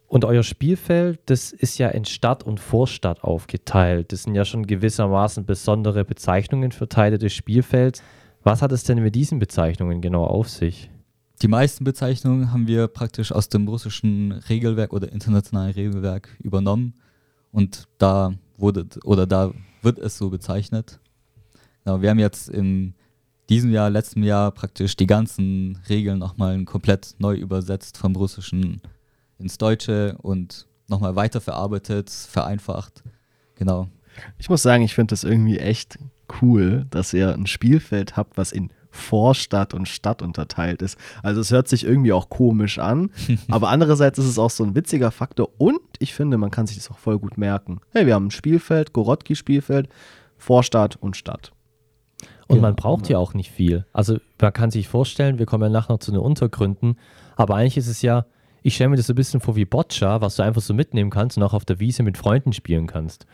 Und 0.08 0.26
euer 0.26 0.42
Spielfeld, 0.42 1.20
das 1.28 1.52
ist 1.52 1.78
ja 1.78 1.90
in 1.90 2.04
Stadt 2.04 2.42
und 2.44 2.60
Vorstadt 2.60 3.24
aufgeteilt. 3.24 4.12
Das 4.12 4.24
sind 4.24 4.34
ja 4.34 4.44
schon 4.44 4.66
gewissermaßen 4.66 5.46
besondere 5.46 6.04
Bezeichnungen 6.04 6.72
für 6.72 6.90
Teile 6.90 7.20
des 7.20 7.34
Spielfelds. 7.34 8.02
Was 8.44 8.62
hat 8.62 8.72
es 8.72 8.84
denn 8.84 9.02
mit 9.04 9.16
diesen 9.16 9.40
Bezeichnungen 9.40 10.02
genau 10.02 10.24
auf 10.24 10.50
sich? 10.50 10.90
Die 11.42 11.48
meisten 11.48 11.84
Bezeichnungen 11.84 12.52
haben 12.52 12.68
wir 12.68 12.88
praktisch 12.88 13.32
aus 13.32 13.50
dem 13.50 13.68
russischen 13.68 14.32
Regelwerk 14.32 14.94
oder 14.94 15.12
internationalen 15.12 15.74
Regelwerk 15.74 16.30
übernommen 16.42 16.94
und 17.52 17.88
da 17.98 18.34
wurde 18.58 18.88
oder 19.04 19.26
da 19.26 19.54
wird 19.82 20.00
es 20.00 20.18
so 20.18 20.30
bezeichnet. 20.30 21.00
Genau, 21.84 22.02
wir 22.02 22.10
haben 22.10 22.20
jetzt 22.20 22.50
in 22.50 22.94
diesem 23.50 23.72
Jahr, 23.72 23.90
letztem 23.90 24.24
Jahr 24.24 24.52
praktisch 24.52 24.96
die 24.96 25.08
ganzen 25.08 25.80
Regeln 25.90 26.20
nochmal 26.20 26.64
komplett 26.66 27.16
neu 27.20 27.36
übersetzt 27.36 27.98
vom 27.98 28.16
Russischen 28.16 28.82
ins 29.38 29.58
Deutsche 29.58 30.18
und 30.22 30.68
nochmal 30.88 31.16
weiterverarbeitet, 31.16 32.10
vereinfacht. 32.10 33.04
Genau. 33.56 33.88
Ich 34.38 34.50
muss 34.50 34.62
sagen, 34.62 34.84
ich 34.84 34.94
finde 34.94 35.14
das 35.14 35.24
irgendwie 35.24 35.58
echt 35.58 35.98
cool, 36.42 36.86
dass 36.90 37.14
ihr 37.14 37.34
ein 37.34 37.48
Spielfeld 37.48 38.18
habt, 38.18 38.38
was 38.38 38.52
in 38.52 38.70
Vorstadt 38.92 39.74
und 39.76 39.88
Stadt 39.88 40.22
unterteilt 40.22 40.82
ist. 40.82 40.98
Also 41.22 41.42
es 41.42 41.52
hört 41.52 41.68
sich 41.68 41.84
irgendwie 41.86 42.12
auch 42.12 42.30
komisch 42.30 42.80
an, 42.80 43.12
aber 43.50 43.70
andererseits 43.70 44.18
ist 44.18 44.26
es 44.26 44.40
auch 44.40 44.50
so 44.50 44.64
ein 44.64 44.76
witziger 44.76 45.12
Faktor 45.12 45.50
und 45.58 45.80
ich 46.00 46.14
finde, 46.14 46.38
man 46.38 46.50
kann 46.52 46.66
sich 46.68 46.78
das 46.78 46.90
auch 46.90 46.98
voll 46.98 47.20
gut 47.20 47.38
merken. 47.38 47.82
Hey, 47.92 48.06
wir 48.08 48.16
haben 48.16 48.28
ein 48.28 48.32
Spielfeld, 48.32 48.94
Gorotki-Spielfeld, 48.94 49.90
Vorstadt 50.38 50.96
und 50.96 51.18
Stadt. 51.18 51.52
Und 52.48 52.58
Ja. 52.58 52.62
man 52.64 52.76
braucht 52.76 53.10
ja 53.10 53.20
auch 53.20 53.36
nicht 53.36 53.52
viel. 53.52 53.86
Also 53.94 54.18
man 54.42 54.54
kann 54.54 54.72
sich 54.72 54.88
vorstellen, 54.88 55.38
wir 55.38 55.46
kommen 55.46 55.64
ja 55.64 55.70
nachher 55.70 55.94
noch 55.94 56.00
zu 56.00 56.12
den 56.12 56.20
Untergründen, 56.20 56.98
aber 57.36 57.56
eigentlich 57.56 57.78
ist 57.78 57.88
es 57.88 58.02
ja, 58.02 58.26
ich 58.64 58.74
stelle 58.76 58.90
mir 58.90 58.96
das 58.98 59.06
so 59.08 59.14
ein 59.14 59.16
bisschen 59.16 59.40
vor 59.40 59.56
wie 59.56 59.66
Boccia, 59.66 60.20
was 60.22 60.36
du 60.36 60.44
einfach 60.44 60.62
so 60.62 60.74
mitnehmen 60.74 61.12
kannst 61.12 61.38
und 61.38 61.44
auch 61.44 61.54
auf 61.54 61.64
der 61.64 61.80
Wiese 61.80 62.02
mit 62.04 62.18
Freunden 62.18 62.54
spielen 62.54 62.88
kannst. 62.88 63.26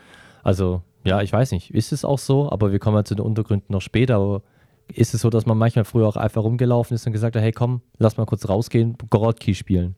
Also 0.46 0.80
ja, 1.02 1.22
ich 1.22 1.32
weiß 1.32 1.50
nicht, 1.50 1.74
ist 1.74 1.90
es 1.90 2.04
auch 2.04 2.20
so, 2.20 2.52
aber 2.52 2.70
wir 2.70 2.78
kommen 2.78 2.96
ja 2.96 3.04
zu 3.04 3.16
den 3.16 3.26
Untergründen 3.26 3.72
noch 3.72 3.80
später. 3.80 4.14
Aber 4.14 4.42
ist 4.86 5.12
es 5.12 5.22
so, 5.22 5.28
dass 5.28 5.44
man 5.44 5.58
manchmal 5.58 5.84
früher 5.84 6.06
auch 6.06 6.16
einfach 6.16 6.44
rumgelaufen 6.44 6.94
ist 6.94 7.04
und 7.04 7.12
gesagt 7.12 7.34
hat, 7.34 7.42
hey 7.42 7.50
komm, 7.50 7.82
lass 7.98 8.16
mal 8.16 8.26
kurz 8.26 8.48
rausgehen, 8.48 8.96
Gorotki 9.10 9.56
spielen. 9.56 9.96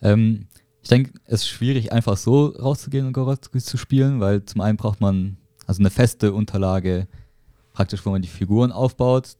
Ähm, 0.00 0.46
ich 0.82 0.88
denke, 0.88 1.12
es 1.26 1.42
ist 1.42 1.48
schwierig, 1.48 1.92
einfach 1.92 2.16
so 2.16 2.46
rauszugehen 2.46 3.06
und 3.06 3.12
Gorotki 3.12 3.58
zu 3.58 3.76
spielen, 3.76 4.20
weil 4.20 4.42
zum 4.46 4.62
einen 4.62 4.78
braucht 4.78 5.02
man 5.02 5.36
also 5.66 5.82
eine 5.82 5.90
feste 5.90 6.32
Unterlage, 6.32 7.06
praktisch, 7.74 8.06
wo 8.06 8.10
man 8.10 8.22
die 8.22 8.28
Figuren 8.28 8.72
aufbaut. 8.72 9.36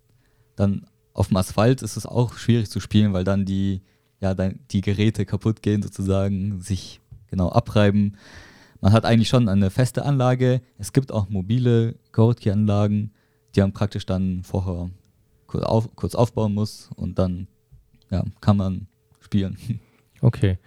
Dann 0.57 0.85
auf 1.15 1.29
dem 1.29 1.39
Asphalt 1.39 1.81
ist 1.81 1.97
es 1.97 2.05
auch 2.05 2.35
schwierig 2.35 2.69
zu 2.69 2.81
spielen, 2.81 3.15
weil 3.15 3.25
dann 3.25 3.47
die, 3.47 3.81
ja, 4.21 4.35
dann 4.35 4.61
die 4.73 4.83
Geräte 4.83 5.25
kaputt 5.25 5.63
gehen, 5.63 5.81
sozusagen, 5.81 6.61
sich 6.61 7.01
genau 7.29 7.49
abreiben. 7.49 8.19
Man 8.85 8.93
hat 8.93 9.07
eigentlich 9.07 9.31
schon 9.31 9.49
eine 9.49 9.71
feste 9.71 10.05
Anlage. 10.05 10.61
Es 10.77 10.93
gibt 10.93 11.11
auch 11.11 11.31
mobile 11.31 11.95
Gorotki-Anlagen, 12.13 13.15
die 13.55 13.61
man 13.63 13.73
praktisch 13.73 14.05
dann 14.05 14.43
vorher 14.43 14.91
kurz, 15.47 15.65
auf, 15.65 15.97
kurz 15.97 16.15
aufbauen 16.15 16.53
muss 16.53 16.91
und 16.95 17.19
dann 17.19 17.49
ja, 18.11 18.23
kann 18.43 18.59
man 18.59 18.87
spielen. 19.21 19.57
Okay. 20.21 20.59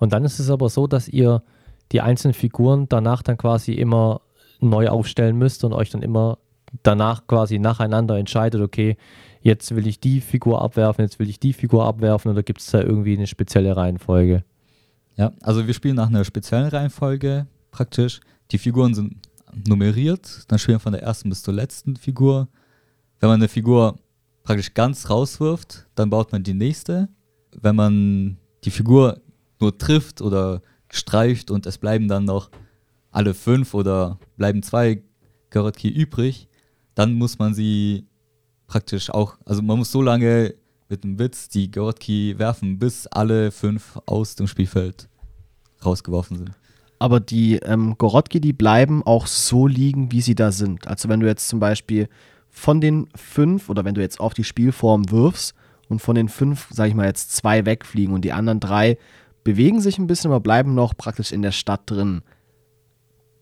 Und 0.00 0.12
dann 0.12 0.24
ist 0.24 0.40
es 0.40 0.50
aber 0.50 0.68
so, 0.68 0.88
dass 0.88 1.08
ihr 1.08 1.44
die 1.92 2.00
einzelnen 2.00 2.34
Figuren 2.34 2.88
danach 2.88 3.22
dann 3.22 3.36
quasi 3.36 3.72
immer 3.72 4.22
neu 4.58 4.88
aufstellen 4.88 5.36
müsst 5.36 5.62
und 5.62 5.72
euch 5.72 5.90
dann 5.90 6.02
immer 6.02 6.38
danach 6.82 7.28
quasi 7.28 7.60
nacheinander 7.60 8.18
entscheidet, 8.18 8.60
okay, 8.60 8.96
jetzt 9.40 9.76
will 9.76 9.86
ich 9.86 10.00
die 10.00 10.20
Figur 10.20 10.62
abwerfen, 10.62 11.04
jetzt 11.04 11.20
will 11.20 11.28
ich 11.28 11.38
die 11.38 11.52
Figur 11.52 11.86
abwerfen 11.86 12.32
oder 12.32 12.42
gibt 12.42 12.60
es 12.60 12.70
da 12.72 12.80
irgendwie 12.80 13.16
eine 13.16 13.28
spezielle 13.28 13.76
Reihenfolge? 13.76 14.42
Ja, 15.16 15.32
also 15.42 15.68
wir 15.68 15.74
spielen 15.74 15.94
nach 15.94 16.08
einer 16.08 16.24
speziellen 16.24 16.68
Reihenfolge 16.68 17.46
praktisch. 17.74 18.20
Die 18.50 18.58
Figuren 18.58 18.94
sind 18.94 19.28
nummeriert, 19.68 20.44
dann 20.48 20.58
spielen 20.58 20.76
wir 20.76 20.80
von 20.80 20.92
der 20.92 21.02
ersten 21.02 21.28
bis 21.28 21.42
zur 21.42 21.54
letzten 21.54 21.96
Figur. 21.96 22.48
Wenn 23.20 23.28
man 23.28 23.40
eine 23.40 23.48
Figur 23.48 23.98
praktisch 24.42 24.74
ganz 24.74 25.10
rauswirft, 25.10 25.86
dann 25.94 26.10
baut 26.10 26.32
man 26.32 26.42
die 26.42 26.54
nächste. 26.54 27.08
Wenn 27.60 27.76
man 27.76 28.38
die 28.64 28.70
Figur 28.70 29.20
nur 29.60 29.76
trifft 29.76 30.20
oder 30.20 30.62
streicht 30.90 31.50
und 31.50 31.66
es 31.66 31.78
bleiben 31.78 32.08
dann 32.08 32.24
noch 32.24 32.50
alle 33.10 33.34
fünf 33.34 33.74
oder 33.74 34.18
bleiben 34.36 34.62
zwei 34.62 35.02
Garotki 35.50 35.88
übrig, 35.88 36.48
dann 36.94 37.14
muss 37.14 37.38
man 37.38 37.54
sie 37.54 38.06
praktisch 38.66 39.10
auch, 39.10 39.36
also 39.44 39.62
man 39.62 39.78
muss 39.78 39.90
so 39.90 40.02
lange 40.02 40.54
mit 40.88 41.04
dem 41.04 41.18
Witz 41.18 41.48
die 41.48 41.70
Garotki 41.70 42.38
werfen, 42.38 42.78
bis 42.78 43.06
alle 43.06 43.50
fünf 43.50 43.98
aus 44.06 44.36
dem 44.36 44.46
Spielfeld 44.46 45.08
rausgeworfen 45.84 46.38
sind. 46.38 46.50
Aber 47.04 47.20
die 47.20 47.56
ähm, 47.56 47.96
Gorotki, 47.98 48.40
die 48.40 48.54
bleiben 48.54 49.02
auch 49.02 49.26
so 49.26 49.66
liegen, 49.66 50.10
wie 50.10 50.22
sie 50.22 50.34
da 50.34 50.50
sind. 50.50 50.88
Also 50.88 51.10
wenn 51.10 51.20
du 51.20 51.26
jetzt 51.26 51.48
zum 51.48 51.60
Beispiel 51.60 52.08
von 52.48 52.80
den 52.80 53.08
fünf 53.14 53.68
oder 53.68 53.84
wenn 53.84 53.94
du 53.94 54.00
jetzt 54.00 54.20
auf 54.20 54.32
die 54.32 54.42
Spielform 54.42 55.10
wirfst 55.10 55.54
und 55.90 55.98
von 56.00 56.14
den 56.14 56.30
fünf, 56.30 56.66
sag 56.70 56.88
ich 56.88 56.94
mal, 56.94 57.04
jetzt 57.04 57.36
zwei 57.36 57.66
wegfliegen 57.66 58.14
und 58.14 58.24
die 58.24 58.32
anderen 58.32 58.58
drei 58.58 58.96
bewegen 59.42 59.82
sich 59.82 59.98
ein 59.98 60.06
bisschen, 60.06 60.30
aber 60.30 60.40
bleiben 60.40 60.74
noch 60.74 60.96
praktisch 60.96 61.30
in 61.30 61.42
der 61.42 61.52
Stadt 61.52 61.82
drin. 61.84 62.22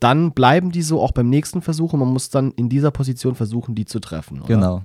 Dann 0.01 0.33
bleiben 0.33 0.73
die 0.73 0.81
so 0.81 1.01
auch 1.01 1.13
beim 1.13 1.29
nächsten 1.29 1.61
Versuch 1.61 1.93
und 1.93 2.01
man 2.01 2.09
muss 2.09 2.29
dann 2.29 2.51
in 2.51 2.67
dieser 2.67 2.91
Position 2.91 3.33
versuchen, 3.33 3.75
die 3.75 3.85
zu 3.85 4.01
treffen. 4.01 4.41
Oder? 4.41 4.55
Genau. 4.55 4.83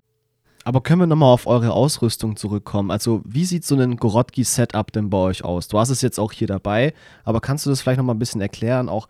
Aber 0.65 0.83
können 0.83 1.01
wir 1.01 1.07
nochmal 1.07 1.33
auf 1.33 1.47
eure 1.47 1.73
Ausrüstung 1.73 2.37
zurückkommen? 2.37 2.91
Also, 2.91 3.23
wie 3.25 3.45
sieht 3.45 3.65
so 3.65 3.77
ein 3.77 3.97
Gorotki-Setup 3.97 4.93
denn 4.93 5.09
bei 5.09 5.19
euch 5.19 5.45
aus? 5.45 5.69
Du 5.69 5.79
hast 5.79 5.89
es 5.89 6.03
jetzt 6.03 6.19
auch 6.19 6.33
hier 6.33 6.47
dabei, 6.47 6.93
aber 7.25 7.41
kannst 7.41 7.65
du 7.65 7.71
das 7.71 7.81
vielleicht 7.81 7.99
nochmal 7.99 8.15
ein 8.15 8.19
bisschen 8.19 8.41
erklären? 8.41 8.89
Auch 8.89 9.09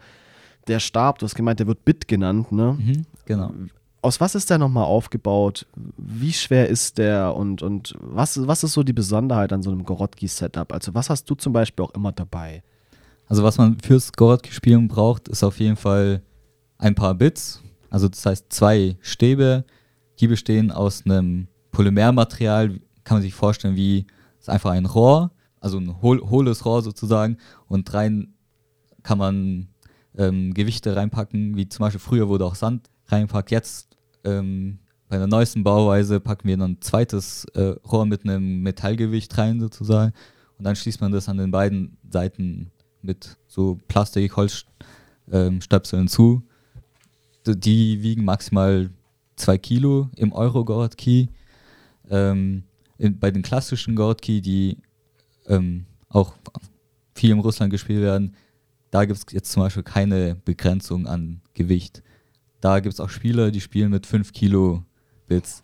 der 0.68 0.80
Stab, 0.80 1.18
du 1.18 1.24
hast 1.24 1.34
gemeint, 1.34 1.58
der 1.60 1.66
wird 1.66 1.84
Bit 1.84 2.06
genannt, 2.06 2.52
ne? 2.52 2.76
Mhm, 2.78 3.06
genau. 3.24 3.52
Aus 4.00 4.20
was 4.20 4.34
ist 4.36 4.48
der 4.50 4.58
nochmal 4.58 4.84
aufgebaut? 4.84 5.66
Wie 5.96 6.32
schwer 6.32 6.68
ist 6.68 6.98
der? 6.98 7.34
Und, 7.34 7.62
und 7.62 7.94
was, 8.00 8.46
was 8.46 8.62
ist 8.62 8.74
so 8.74 8.84
die 8.84 8.92
Besonderheit 8.92 9.52
an 9.52 9.62
so 9.62 9.70
einem 9.70 9.84
Gorotki-Setup? 9.84 10.72
Also, 10.72 10.94
was 10.94 11.10
hast 11.10 11.28
du 11.28 11.34
zum 11.34 11.52
Beispiel 11.52 11.84
auch 11.84 11.94
immer 11.94 12.12
dabei? 12.12 12.62
Also 13.28 13.42
was 13.42 13.58
man 13.58 13.78
fürs 13.80 14.12
Gorotki-Spielen 14.12 14.88
braucht, 14.88 15.28
ist 15.28 15.42
auf 15.42 15.60
jeden 15.60 15.76
Fall 15.76 16.22
ein 16.78 16.94
paar 16.94 17.14
Bits. 17.14 17.62
Also 17.90 18.08
das 18.08 18.24
heißt 18.24 18.46
zwei 18.50 18.96
Stäbe, 19.00 19.64
die 20.20 20.28
bestehen 20.28 20.70
aus 20.70 21.04
einem 21.04 21.48
Polymermaterial, 21.70 22.80
kann 23.04 23.16
man 23.16 23.22
sich 23.22 23.34
vorstellen 23.34 23.76
wie 23.76 24.06
ist 24.38 24.48
einfach 24.48 24.70
ein 24.70 24.86
Rohr, 24.86 25.30
also 25.60 25.78
ein 25.78 26.00
hohl, 26.02 26.20
hohles 26.20 26.64
Rohr 26.64 26.82
sozusagen 26.82 27.36
und 27.66 27.92
rein 27.94 28.34
kann 29.02 29.18
man 29.18 29.68
ähm, 30.16 30.54
Gewichte 30.54 30.94
reinpacken, 30.96 31.56
wie 31.56 31.68
zum 31.68 31.84
Beispiel 31.84 32.00
früher 32.00 32.28
wurde 32.28 32.44
auch 32.44 32.54
Sand 32.54 32.88
reinpackt. 33.06 33.50
Jetzt 33.50 33.96
ähm, 34.24 34.78
bei 35.08 35.18
der 35.18 35.26
neuesten 35.26 35.64
Bauweise 35.64 36.20
packen 36.20 36.46
wir 36.48 36.56
noch 36.56 36.66
ein 36.66 36.80
zweites 36.80 37.44
äh, 37.54 37.74
Rohr 37.90 38.06
mit 38.06 38.24
einem 38.24 38.62
Metallgewicht 38.62 39.36
rein 39.38 39.60
sozusagen 39.60 40.12
und 40.58 40.64
dann 40.64 40.76
schließt 40.76 41.00
man 41.00 41.12
das 41.12 41.28
an 41.28 41.38
den 41.38 41.50
beiden 41.50 41.96
Seiten 42.10 42.70
mit 43.00 43.36
so 43.46 43.78
Plastik-Holzstöpseln 43.88 46.08
zu. 46.08 46.42
D- 47.46 47.54
Die 47.54 48.02
wiegen 48.02 48.24
maximal 48.24 48.90
zwei 49.38 49.58
Kilo 49.58 50.08
im 50.16 50.32
Euro 50.32 50.64
Gorotki. 50.64 51.28
Ähm, 52.10 52.64
in, 52.98 53.18
bei 53.18 53.30
den 53.30 53.42
klassischen 53.42 53.94
Gorotki, 53.96 54.40
die 54.40 54.78
ähm, 55.46 55.86
auch 56.08 56.34
viel 57.14 57.30
in 57.30 57.40
Russland 57.40 57.70
gespielt 57.70 58.02
werden, 58.02 58.34
da 58.90 59.04
gibt 59.04 59.18
es 59.18 59.32
jetzt 59.32 59.52
zum 59.52 59.62
Beispiel 59.62 59.82
keine 59.82 60.34
Begrenzung 60.34 61.06
an 61.06 61.40
Gewicht. 61.54 62.02
Da 62.60 62.80
gibt 62.80 62.94
es 62.94 63.00
auch 63.00 63.10
Spieler, 63.10 63.50
die 63.50 63.60
spielen 63.60 63.90
mit 63.90 64.06
5 64.06 64.32
Kilo 64.32 64.82
Bits. 65.26 65.62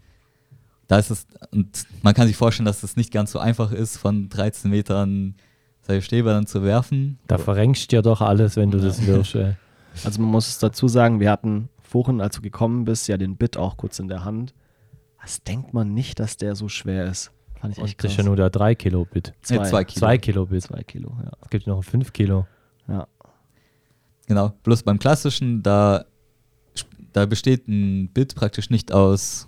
Da 0.86 0.98
ist 0.98 1.10
es, 1.10 1.26
und 1.50 1.86
man 2.02 2.14
kann 2.14 2.26
sich 2.26 2.36
vorstellen, 2.36 2.66
dass 2.66 2.82
es 2.82 2.96
nicht 2.96 3.12
ganz 3.12 3.32
so 3.32 3.38
einfach 3.38 3.72
ist, 3.72 3.96
von 3.96 4.28
13 4.28 4.70
Metern 4.70 5.34
seine 5.80 6.02
Stäbe 6.02 6.30
dann 6.30 6.46
zu 6.46 6.62
werfen. 6.62 7.18
Da 7.26 7.38
verrenkst 7.38 7.90
du 7.90 7.96
ja 7.96 8.02
doch 8.02 8.20
alles, 8.20 8.56
wenn 8.56 8.70
du 8.70 8.78
das 8.78 9.06
wirfst. 9.06 9.36
Also, 10.04 10.20
man 10.20 10.30
muss 10.30 10.48
es 10.48 10.58
dazu 10.58 10.88
sagen, 10.88 11.20
wir 11.20 11.30
hatten 11.30 11.68
vorhin, 11.94 12.20
als 12.20 12.34
du 12.34 12.42
gekommen 12.42 12.84
bist, 12.84 13.06
ja 13.06 13.16
den 13.16 13.36
Bit 13.36 13.56
auch 13.56 13.76
kurz 13.76 14.00
in 14.00 14.08
der 14.08 14.24
Hand. 14.24 14.52
Das 15.22 15.44
denkt 15.44 15.72
man 15.72 15.94
nicht, 15.94 16.18
dass 16.18 16.36
der 16.36 16.56
so 16.56 16.68
schwer 16.68 17.04
ist. 17.06 17.30
Fand 17.60 17.72
ich 17.72 17.78
echt 17.78 17.82
Und 17.84 17.88
das 17.90 17.96
krass. 17.98 18.10
ist 18.10 18.16
ja 18.18 18.24
nur 18.24 18.34
der 18.34 18.50
3 18.50 18.74
Kilo 18.74 19.04
Bit. 19.04 19.32
Zwei. 19.42 19.58
Nee, 19.58 19.64
zwei 19.70 19.84
Kilo. 19.84 19.98
2 20.00 20.18
Kilo 20.18 20.46
Bit. 20.46 20.62
Zwei 20.64 20.82
Kilo, 20.82 21.16
ja. 21.24 21.30
Es 21.40 21.50
gibt 21.50 21.68
noch 21.68 21.84
5 21.84 22.12
Kilo. 22.12 22.46
ja. 22.88 23.06
Genau, 24.26 24.52
bloß 24.64 24.82
beim 24.82 24.98
klassischen, 24.98 25.62
da, 25.62 26.04
da 27.12 27.26
besteht 27.26 27.68
ein 27.68 28.08
Bit 28.08 28.34
praktisch 28.34 28.70
nicht 28.70 28.90
aus, 28.90 29.46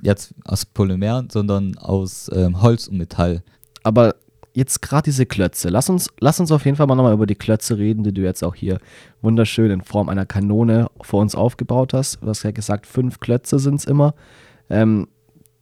jetzt 0.00 0.34
aus 0.46 0.64
Polymer, 0.64 1.26
sondern 1.30 1.76
aus 1.76 2.30
ähm, 2.32 2.62
Holz 2.62 2.88
und 2.88 2.96
Metall. 2.96 3.42
Aber 3.82 4.14
jetzt 4.56 4.80
gerade 4.80 5.04
diese 5.04 5.26
Klötze. 5.26 5.68
Lass 5.68 5.90
uns, 5.90 6.08
lass 6.18 6.40
uns 6.40 6.50
auf 6.50 6.64
jeden 6.64 6.78
Fall 6.78 6.86
mal 6.86 6.94
nochmal 6.94 7.12
über 7.12 7.26
die 7.26 7.34
Klötze 7.34 7.76
reden, 7.76 8.04
die 8.04 8.14
du 8.14 8.22
jetzt 8.22 8.42
auch 8.42 8.54
hier 8.54 8.80
wunderschön 9.20 9.70
in 9.70 9.82
Form 9.82 10.08
einer 10.08 10.24
Kanone 10.24 10.88
vor 11.02 11.20
uns 11.20 11.34
aufgebaut 11.34 11.92
hast. 11.92 12.22
Du 12.22 12.26
hast 12.26 12.42
ja 12.42 12.52
gesagt, 12.52 12.86
fünf 12.86 13.20
Klötze 13.20 13.58
sind 13.58 13.74
es 13.76 13.84
immer. 13.84 14.14
Ähm, 14.70 15.08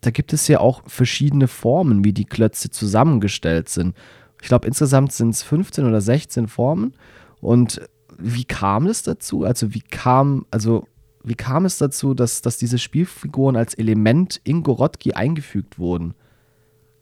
da 0.00 0.10
gibt 0.10 0.32
es 0.32 0.46
ja 0.46 0.60
auch 0.60 0.82
verschiedene 0.86 1.48
Formen, 1.48 2.04
wie 2.04 2.12
die 2.12 2.24
Klötze 2.24 2.70
zusammengestellt 2.70 3.68
sind. 3.68 3.96
Ich 4.40 4.46
glaube, 4.46 4.68
insgesamt 4.68 5.12
sind 5.12 5.30
es 5.30 5.42
15 5.42 5.86
oder 5.86 6.00
16 6.00 6.46
Formen. 6.46 6.94
Und 7.40 7.80
wie 8.16 8.44
kam 8.44 8.86
es 8.86 9.02
dazu? 9.02 9.42
Also, 9.42 9.74
wie 9.74 9.80
kam, 9.82 10.46
also, 10.52 10.86
wie 11.24 11.34
kam 11.34 11.64
es 11.64 11.78
dazu, 11.78 12.14
dass, 12.14 12.42
dass 12.42 12.58
diese 12.58 12.78
Spielfiguren 12.78 13.56
als 13.56 13.74
Element 13.74 14.40
in 14.44 14.62
Gorotki 14.62 15.14
eingefügt 15.14 15.80
wurden? 15.80 16.14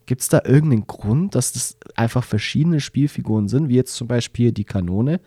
Gibt 0.06 0.22
es 0.22 0.28
da 0.28 0.42
irgendeinen 0.44 0.86
Grund, 0.86 1.34
dass 1.34 1.52
das 1.52 1.76
einfach 1.94 2.24
verschiedene 2.24 2.80
Spielfiguren 2.80 3.48
sind, 3.48 3.68
wie 3.68 3.76
jetzt 3.76 3.94
zum 3.94 4.08
Beispiel 4.08 4.52
die 4.52 4.64
Kanone? 4.64 5.20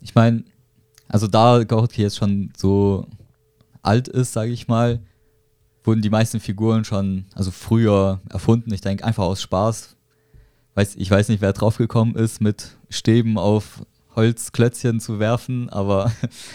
Ich 0.00 0.14
meine, 0.14 0.44
also 1.08 1.26
da 1.26 1.62
Gorotki 1.64 2.02
jetzt 2.02 2.16
schon 2.16 2.52
so 2.56 3.06
alt 3.82 4.08
ist, 4.08 4.32
sage 4.32 4.52
ich 4.52 4.68
mal, 4.68 5.00
wurden 5.82 6.02
die 6.02 6.10
meisten 6.10 6.40
Figuren 6.40 6.84
schon, 6.84 7.26
also 7.34 7.50
früher 7.50 8.20
erfunden. 8.30 8.72
Ich 8.72 8.80
denke 8.80 9.04
einfach 9.04 9.24
aus 9.24 9.42
Spaß. 9.42 9.96
Weiß, 10.74 10.96
ich 10.96 11.10
weiß 11.10 11.28
nicht, 11.28 11.40
wer 11.40 11.52
draufgekommen 11.52 12.16
ist, 12.16 12.40
mit 12.40 12.76
Stäben 12.88 13.38
auf 13.38 13.84
Holzklötzchen 14.16 15.00
zu 15.00 15.18
werfen, 15.18 15.68
aber 15.68 16.10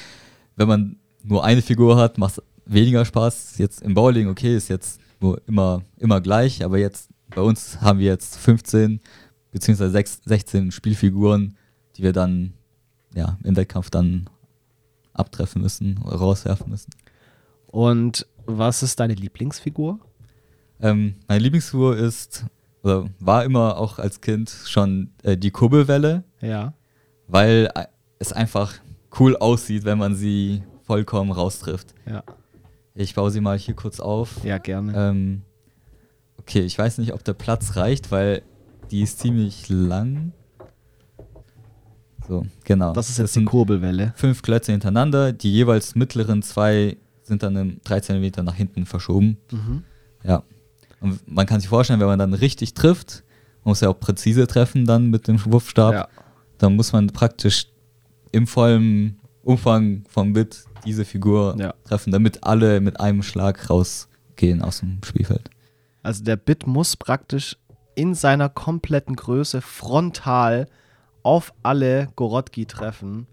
wenn 0.56 0.68
man 0.68 0.96
nur 1.24 1.44
eine 1.44 1.62
Figur 1.62 1.98
hat, 1.98 2.18
macht 2.18 2.42
weniger 2.66 3.06
Spaß. 3.06 3.58
Jetzt 3.58 3.82
im 3.82 3.94
Bowling, 3.94 4.28
okay, 4.28 4.56
ist 4.56 4.70
jetzt 4.70 5.00
nur 5.20 5.42
immer, 5.48 5.84
immer 5.98 6.22
gleich, 6.22 6.64
aber 6.64 6.78
jetzt 6.78 7.10
bei 7.36 7.42
uns 7.42 7.82
haben 7.82 8.00
wir 8.00 8.08
jetzt 8.08 8.38
15 8.38 9.00
beziehungsweise 9.52 9.92
16 9.92 10.72
Spielfiguren, 10.72 11.58
die 11.96 12.04
wir 12.04 12.14
dann 12.14 12.54
ja, 13.14 13.38
im 13.44 13.56
Wettkampf 13.56 13.90
dann 13.90 14.30
abtreffen 15.14 15.62
müssen 15.62 15.98
rauswerfen 15.98 16.70
müssen. 16.70 16.92
Und 17.68 18.26
was 18.46 18.84
ist 18.84 19.00
deine 19.00 19.14
Lieblingsfigur? 19.14 20.00
Ähm, 20.82 21.16
meine 21.28 21.44
Lieblingsfigur 21.44 21.98
ist, 21.98 22.46
oder 22.84 23.10
war 23.20 23.44
immer 23.44 23.78
auch 23.78 24.00
als 24.00 24.22
Kind 24.22 24.50
schon 24.66 25.12
äh, 25.24 25.38
die 25.38 25.52
Kurbelwelle. 25.52 26.24
Ja. 26.42 26.74
Weil 27.28 27.70
äh, 27.76 27.86
es 28.18 28.34
einfach 28.34 28.74
cool 29.20 29.36
aussieht, 29.38 29.84
wenn 29.86 29.98
man 29.98 30.16
sie 30.16 30.64
vollkommen 30.84 31.32
raustrifft. 31.32 31.94
Ja. 32.06 32.24
Ich 33.00 33.16
baue 33.16 33.32
sie 33.32 33.40
mal 33.40 33.58
hier 33.58 33.76
kurz 33.76 34.02
auf. 34.02 34.44
Ja, 34.44 34.58
gerne. 34.58 34.94
Ähm, 34.94 35.44
okay, 36.38 36.60
ich 36.60 36.78
weiß 36.78 36.98
nicht, 36.98 37.14
ob 37.14 37.24
der 37.24 37.32
Platz 37.32 37.78
reicht, 37.78 38.12
weil 38.12 38.42
die 38.92 39.02
ist 39.02 39.20
ziemlich 39.20 39.70
lang. 39.70 40.34
So, 42.28 42.46
genau. 42.66 42.92
Das 42.92 43.10
ist 43.10 43.18
jetzt 43.18 43.38
das 43.38 43.40
die 43.40 43.46
Kurbelwelle. 43.46 44.12
Fünf 44.18 44.42
Klötze 44.42 44.74
hintereinander, 44.74 45.32
die 45.32 45.50
jeweils 45.50 45.96
mittleren 45.96 46.42
zwei 46.44 46.98
sind 47.24 47.42
dann 47.42 47.56
im 47.56 47.80
3 47.86 48.02
cm 48.02 48.44
nach 48.44 48.56
hinten 48.56 48.86
verschoben. 48.86 49.38
Mhm. 49.50 49.84
Ja. 50.24 50.44
Und 51.00 51.26
man 51.26 51.46
kann 51.46 51.62
sich 51.62 51.70
vorstellen, 51.70 52.02
wenn 52.02 52.08
man 52.08 52.20
dann 52.20 52.34
richtig 52.34 52.74
trifft, 52.74 53.24
man 53.64 53.72
muss 53.72 53.80
ja 53.80 53.88
auch 53.88 54.00
präzise 54.00 54.46
treffen 54.46 54.86
dann 54.86 55.10
mit 55.10 55.30
dem 55.30 55.44
Wurfstab, 55.46 55.94
ja. 55.94 56.08
dann 56.58 56.76
muss 56.76 56.92
man 56.92 57.08
praktisch 57.08 57.68
im 58.34 58.46
vollen 58.46 59.19
Umfang 59.44 60.04
vom 60.08 60.34
Bit 60.34 60.66
diese 60.86 61.06
Figur 61.06 61.56
ja. 61.58 61.74
treffen, 61.84 62.12
damit 62.12 62.44
alle 62.44 62.82
mit 62.82 63.00
einem 63.00 63.24
Schlag 63.24 63.70
rausgehen 63.70 64.62
aus 64.62 64.80
dem 64.80 65.00
Spielfeld. 65.04 65.50
Also 66.04 66.24
der 66.24 66.38
Bit 66.38 66.68
muss 66.68 66.96
praktisch 66.96 67.58
in 67.96 68.14
seiner 68.14 68.50
kompletten 68.50 69.16
Größe 69.16 69.62
frontal 69.62 70.68
auf 71.24 71.54
alle 71.64 72.10
Gorotki 72.16 72.66
treffen, 72.66 73.28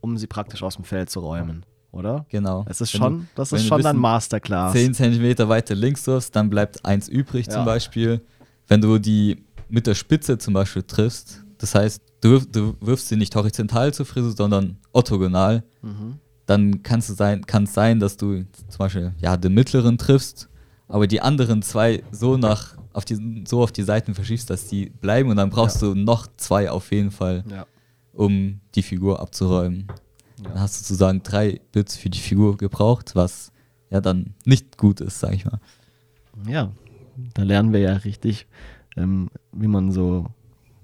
um 0.00 0.18
sie 0.18 0.26
praktisch 0.26 0.62
aus 0.62 0.74
dem 0.74 0.84
Feld 0.84 1.08
zu 1.10 1.20
räumen, 1.20 1.64
oder? 1.92 2.26
Genau. 2.28 2.64
Das 2.66 2.80
ist 2.80 2.90
schon, 2.90 3.20
du, 3.20 3.26
das 3.36 3.52
ist 3.52 3.66
schon 3.66 3.82
dann 3.82 3.96
Masterclass. 3.96 4.72
10 4.72 4.94
cm 4.94 5.48
weiter 5.48 5.74
links 5.74 6.06
wirfst, 6.06 6.34
dann 6.34 6.50
bleibt 6.50 6.84
eins 6.84 7.08
übrig 7.08 7.46
ja. 7.46 7.52
zum 7.52 7.64
Beispiel. 7.64 8.20
Wenn 8.66 8.80
du 8.80 8.98
die 8.98 9.44
mit 9.68 9.86
der 9.86 9.94
Spitze 9.94 10.38
zum 10.38 10.54
Beispiel 10.54 10.82
triffst, 10.82 11.44
das 11.58 11.74
heißt, 11.74 12.02
du, 12.20 12.40
du 12.40 12.76
wirfst 12.80 13.08
sie 13.08 13.16
nicht 13.16 13.34
horizontal 13.34 13.92
zur 13.92 14.06
Frise, 14.06 14.32
sondern 14.32 14.78
orthogonal, 14.92 15.64
mhm. 15.82 16.18
dann 16.46 16.82
kann 16.82 17.00
es 17.00 17.08
sein, 17.08 17.44
sein, 17.66 18.00
dass 18.00 18.16
du 18.16 18.44
zum 18.68 18.78
Beispiel 18.78 19.14
ja, 19.18 19.36
den 19.36 19.54
mittleren 19.54 19.98
triffst, 19.98 20.48
aber 20.86 21.06
die 21.06 21.20
anderen 21.20 21.62
zwei 21.62 22.02
so 22.10 22.36
nach 22.36 22.76
auf 22.92 23.04
die, 23.04 23.44
so 23.46 23.62
auf 23.62 23.70
die 23.70 23.82
Seiten 23.82 24.14
verschiebst, 24.14 24.50
dass 24.50 24.66
die 24.66 24.90
bleiben 24.90 25.30
und 25.30 25.36
dann 25.36 25.50
brauchst 25.50 25.82
ja. 25.82 25.88
du 25.88 25.94
noch 25.94 26.26
zwei 26.36 26.70
auf 26.70 26.90
jeden 26.90 27.10
Fall, 27.10 27.44
ja. 27.48 27.66
um 28.12 28.60
die 28.74 28.82
Figur 28.82 29.20
abzuräumen. 29.20 29.86
Ja. 30.38 30.50
Dann 30.50 30.60
hast 30.60 30.80
du 30.80 30.84
sozusagen 30.84 31.22
drei 31.22 31.60
Bits 31.72 31.96
für 31.96 32.10
die 32.10 32.18
Figur 32.18 32.56
gebraucht, 32.56 33.14
was 33.14 33.52
ja 33.90 34.00
dann 34.00 34.34
nicht 34.44 34.78
gut 34.78 35.00
ist, 35.00 35.20
sag 35.20 35.34
ich 35.34 35.44
mal. 35.44 35.60
Ja, 36.46 36.72
da 37.34 37.42
lernen 37.42 37.72
wir 37.72 37.80
ja 37.80 37.92
richtig, 37.94 38.46
ähm, 38.96 39.30
wie 39.52 39.68
man 39.68 39.90
so 39.90 40.26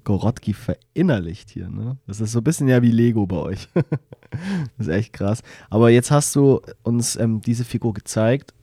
Gorotki 0.04 0.54
verinnerlicht 0.54 1.50
hier. 1.50 1.68
Ne? 1.68 1.96
Das 2.06 2.20
ist 2.20 2.32
so 2.32 2.38
ein 2.38 2.44
bisschen 2.44 2.68
ja 2.68 2.82
wie 2.82 2.90
Lego 2.90 3.26
bei 3.26 3.36
euch. 3.36 3.68
das 3.74 4.86
ist 4.86 4.88
echt 4.88 5.12
krass. 5.12 5.42
Aber 5.70 5.90
jetzt 5.90 6.10
hast 6.10 6.36
du 6.36 6.60
uns 6.82 7.16
ähm, 7.16 7.40
diese 7.40 7.64
Figur 7.64 7.94
gezeigt. 7.94 8.54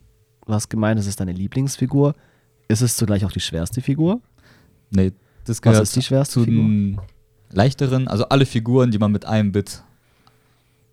Du 0.46 0.54
hast 0.54 0.70
gemeint, 0.70 1.00
es 1.00 1.08
ist 1.08 1.20
deine 1.20 1.34
Lieblingsfigur. 1.34 2.16
Ist 2.68 2.82
es 2.82 2.96
zugleich 2.96 3.26
auch 3.26 3.32
die 3.32 3.40
schwerste 3.40 3.82
Figur? 3.82 4.22
Nee, 4.92 5.12
das 5.46 5.62
gehört 5.62 5.82
Was 5.82 5.90
ist 5.90 5.96
die 5.96 6.02
schwerste 6.02 6.34
zu 6.34 6.46
den 6.46 7.00
leichteren. 7.52 8.08
Also 8.08 8.26
alle 8.30 8.46
Figuren, 8.46 8.92
die 8.92 8.98
man 8.98 9.12
mit 9.12 9.26
einem 9.26 9.52
Bit 9.52 9.84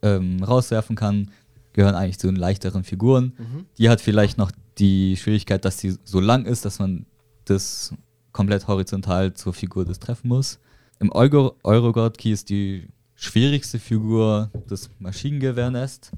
ähm, 0.03 0.43
rauswerfen 0.43 0.97
kann, 0.97 1.31
gehören 1.73 1.95
eigentlich 1.95 2.19
zu 2.19 2.27
den 2.27 2.37
leichteren 2.37 2.85
Figuren. 2.85 3.33
Mhm. 3.39 3.67
Die 3.79 3.89
hat 3.89 4.01
vielleicht 4.01 4.39
noch 4.39 4.51
die 4.79 5.17
Schwierigkeit, 5.17 5.65
dass 5.65 5.79
sie 5.79 5.97
so 6.05 6.21
lang 6.21 6.45
ist, 6.45 6.65
dass 6.65 6.79
man 6.79 7.07
das 7.45 7.95
komplett 8.39 8.69
horizontal 8.69 9.35
zur 9.35 9.53
Figur 9.53 9.85
des 9.85 9.99
treffen 9.99 10.29
muss. 10.29 10.61
Im 11.01 11.11
Euro 11.11 11.57
Eurogod 11.65 12.19
Key 12.19 12.31
ist 12.31 12.51
die 12.51 12.87
schwierigste 13.17 13.81
Figur 13.81 14.53
das 14.69 14.91
Maschinengewehrnest. 15.01 16.13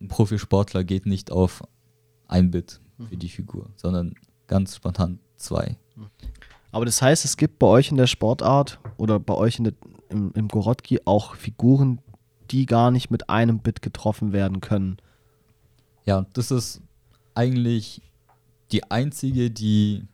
Ein 0.00 0.06
Profisportler 0.06 0.84
geht 0.84 1.04
nicht 1.04 1.32
auf 1.32 1.64
ein 2.28 2.52
Bit 2.52 2.80
für 3.08 3.16
die 3.16 3.28
Figur, 3.28 3.70
sondern 3.74 4.14
ganz 4.46 4.76
spontan 4.76 5.18
zwei. 5.36 5.76
Aber 6.70 6.84
das 6.84 7.02
heißt, 7.02 7.24
es 7.24 7.36
gibt 7.36 7.58
bei 7.58 7.66
euch 7.66 7.90
in 7.90 7.96
der 7.96 8.06
Sportart 8.06 8.78
oder 8.96 9.18
bei 9.18 9.34
euch 9.34 9.56
der, 9.56 9.72
im, 10.10 10.30
im 10.36 10.46
Gorotki 10.46 11.00
auch 11.04 11.34
Figuren, 11.34 12.00
die 12.52 12.66
gar 12.66 12.92
nicht 12.92 13.10
mit 13.10 13.28
einem 13.28 13.58
Bit 13.58 13.82
getroffen 13.82 14.32
werden 14.32 14.60
können. 14.60 14.98
Ja, 16.04 16.24
das 16.34 16.52
ist 16.52 16.82
eigentlich 17.34 18.00
die 18.70 18.88
einzige, 18.92 19.50
die 19.50 20.06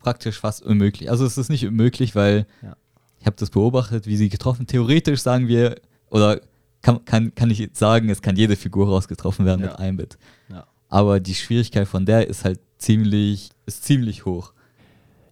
praktisch 0.00 0.40
fast 0.40 0.62
unmöglich. 0.62 1.10
Also 1.10 1.24
es 1.24 1.38
ist 1.38 1.50
nicht 1.50 1.66
unmöglich, 1.66 2.14
weil 2.14 2.46
ja. 2.62 2.76
ich 3.20 3.26
habe 3.26 3.36
das 3.36 3.50
beobachtet, 3.50 4.06
wie 4.06 4.16
sie 4.16 4.28
getroffen. 4.28 4.66
Theoretisch 4.66 5.20
sagen 5.20 5.46
wir, 5.46 5.76
oder 6.10 6.40
kann, 6.82 7.04
kann, 7.04 7.34
kann 7.34 7.50
ich 7.50 7.70
sagen, 7.74 8.08
es 8.08 8.22
kann 8.22 8.36
jede 8.36 8.56
Figur 8.56 8.88
rausgetroffen 8.88 9.44
werden 9.46 9.62
ja. 9.62 9.70
mit 9.70 9.78
einem 9.78 9.96
Bit. 9.98 10.18
Ja. 10.48 10.66
Aber 10.88 11.20
die 11.20 11.34
Schwierigkeit 11.34 11.86
von 11.86 12.04
der 12.04 12.26
ist 12.26 12.44
halt 12.44 12.58
ziemlich, 12.78 13.50
ist 13.66 13.84
ziemlich 13.84 14.24
hoch. 14.24 14.52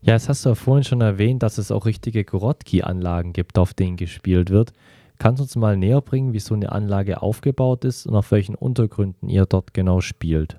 Ja, 0.00 0.12
das 0.12 0.28
hast 0.28 0.44
du 0.44 0.50
ja 0.50 0.54
vorhin 0.54 0.85
schon 0.85 1.00
erwähnt, 1.00 1.42
dass 1.42 1.59
es 1.59 1.72
auch 1.72 1.85
richtige 1.85 2.24
Gorotki-Anlagen 2.24 3.33
gibt, 3.33 3.59
auf 3.59 3.74
denen 3.74 3.96
gespielt 3.96 4.50
wird. 4.50 4.72
Kannst 5.18 5.40
du 5.40 5.42
uns 5.42 5.57
mal 5.57 5.76
näher 5.76 6.00
bringen, 6.00 6.33
wie 6.33 6.38
so 6.38 6.54
eine 6.54 6.70
Anlage 6.70 7.20
aufgebaut 7.20 7.85
ist 7.85 8.07
und 8.07 8.14
auf 8.14 8.31
welchen 8.31 8.54
Untergründen 8.54 9.28
ihr 9.28 9.46
dort 9.46 9.74
genau 9.74 10.00
spielt? 10.00 10.59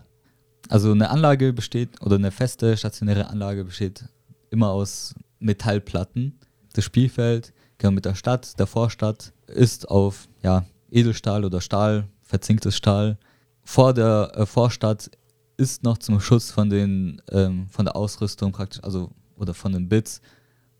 Also 0.67 0.91
eine 0.91 1.09
Anlage 1.09 1.53
besteht, 1.53 2.01
oder 2.01 2.15
eine 2.15 2.31
feste 2.31 2.75
stationäre 2.75 3.29
Anlage 3.29 3.63
besteht 3.63 4.05
immer 4.49 4.69
aus 4.69 5.15
Metallplatten. 5.39 6.37
Das 6.73 6.83
Spielfeld 6.83 7.53
gehört 7.77 7.95
mit 7.95 8.05
der 8.05 8.15
Stadt, 8.15 8.59
der 8.59 8.67
Vorstadt, 8.67 9.33
ist 9.47 9.89
auf 9.89 10.27
ja, 10.43 10.65
Edelstahl 10.91 11.45
oder 11.45 11.61
Stahl, 11.61 12.07
verzinktes 12.21 12.75
Stahl. 12.75 13.17
Vor 13.63 13.93
der 13.93 14.31
äh, 14.35 14.45
Vorstadt 14.45 15.09
ist 15.57 15.83
noch 15.83 15.97
zum 15.97 16.19
Schutz 16.21 16.51
von 16.51 16.69
den 16.69 17.21
ähm, 17.31 17.67
von 17.69 17.85
der 17.85 17.95
Ausrüstung 17.95 18.51
praktisch, 18.51 18.81
also 18.83 19.11
oder 19.35 19.53
von 19.53 19.73
den 19.73 19.89
Bits, 19.89 20.21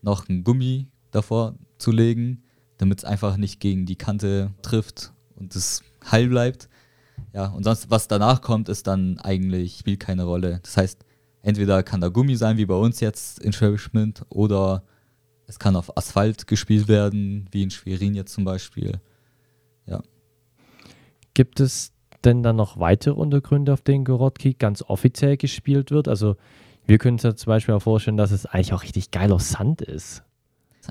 noch 0.02 0.28
ein 0.28 0.42
Gummi 0.42 0.86
davor 1.10 1.54
zu 1.78 1.90
legen, 1.90 2.42
damit 2.78 3.00
es 3.00 3.04
einfach 3.04 3.36
nicht 3.36 3.60
gegen 3.60 3.84
die 3.84 3.96
Kante 3.96 4.52
trifft 4.62 5.12
und 5.36 5.54
es 5.54 5.82
heil 6.10 6.28
bleibt. 6.28 6.69
Ja, 7.32 7.46
und 7.46 7.64
sonst, 7.64 7.90
was 7.90 8.08
danach 8.08 8.42
kommt, 8.42 8.68
ist 8.68 8.86
dann 8.86 9.18
eigentlich, 9.18 9.78
spielt 9.78 10.00
keine 10.00 10.24
Rolle. 10.24 10.60
Das 10.62 10.76
heißt, 10.76 11.04
entweder 11.42 11.82
kann 11.82 12.00
da 12.00 12.08
Gummi 12.08 12.36
sein, 12.36 12.56
wie 12.56 12.66
bei 12.66 12.74
uns 12.74 13.00
jetzt 13.00 13.38
in 13.38 13.52
Schwäbisch 13.52 13.90
Gmünd, 13.90 14.24
oder 14.28 14.82
es 15.46 15.58
kann 15.58 15.76
auf 15.76 15.96
Asphalt 15.96 16.46
gespielt 16.46 16.88
werden, 16.88 17.48
wie 17.50 17.62
in 17.62 17.70
Schwerin 17.70 18.14
jetzt 18.14 18.32
zum 18.32 18.44
Beispiel. 18.44 19.00
Ja. 19.86 20.00
Gibt 21.34 21.60
es 21.60 21.92
denn 22.24 22.42
dann 22.42 22.56
noch 22.56 22.78
weitere 22.78 23.14
Untergründe, 23.14 23.72
auf 23.72 23.82
denen 23.82 24.04
Gorotki 24.04 24.54
ganz 24.54 24.82
offiziell 24.82 25.36
gespielt 25.36 25.90
wird? 25.90 26.08
Also 26.08 26.36
wir 26.86 26.98
können 26.98 27.14
uns 27.14 27.22
ja 27.22 27.34
zum 27.34 27.50
Beispiel 27.50 27.74
auch 27.74 27.82
vorstellen, 27.82 28.16
dass 28.16 28.30
es 28.30 28.46
eigentlich 28.46 28.72
auch 28.72 28.82
richtig 28.82 29.10
geiler 29.10 29.38
Sand 29.38 29.82
ist. 29.82 30.22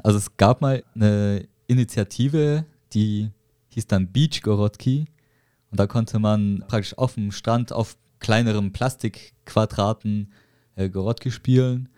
Also 0.04 0.18
es 0.18 0.38
gab 0.38 0.62
mal 0.62 0.84
eine 0.96 1.48
Initiative, 1.68 2.66
die 2.94 3.32
hieß 3.70 3.88
dann 3.88 4.12
Beach 4.12 4.42
Gorotki. 4.42 5.06
Und 5.72 5.80
da 5.80 5.88
konnte 5.88 6.20
man 6.20 6.64
praktisch 6.68 6.98
auf 6.98 7.16
dem 7.16 7.32
Strand 7.32 7.72
auf 7.72 7.98
kleineren 8.20 8.72
Plastikquadraten 8.72 10.32
äh, 10.76 10.90
Gorotki 10.90 11.32
spielen. 11.32 11.90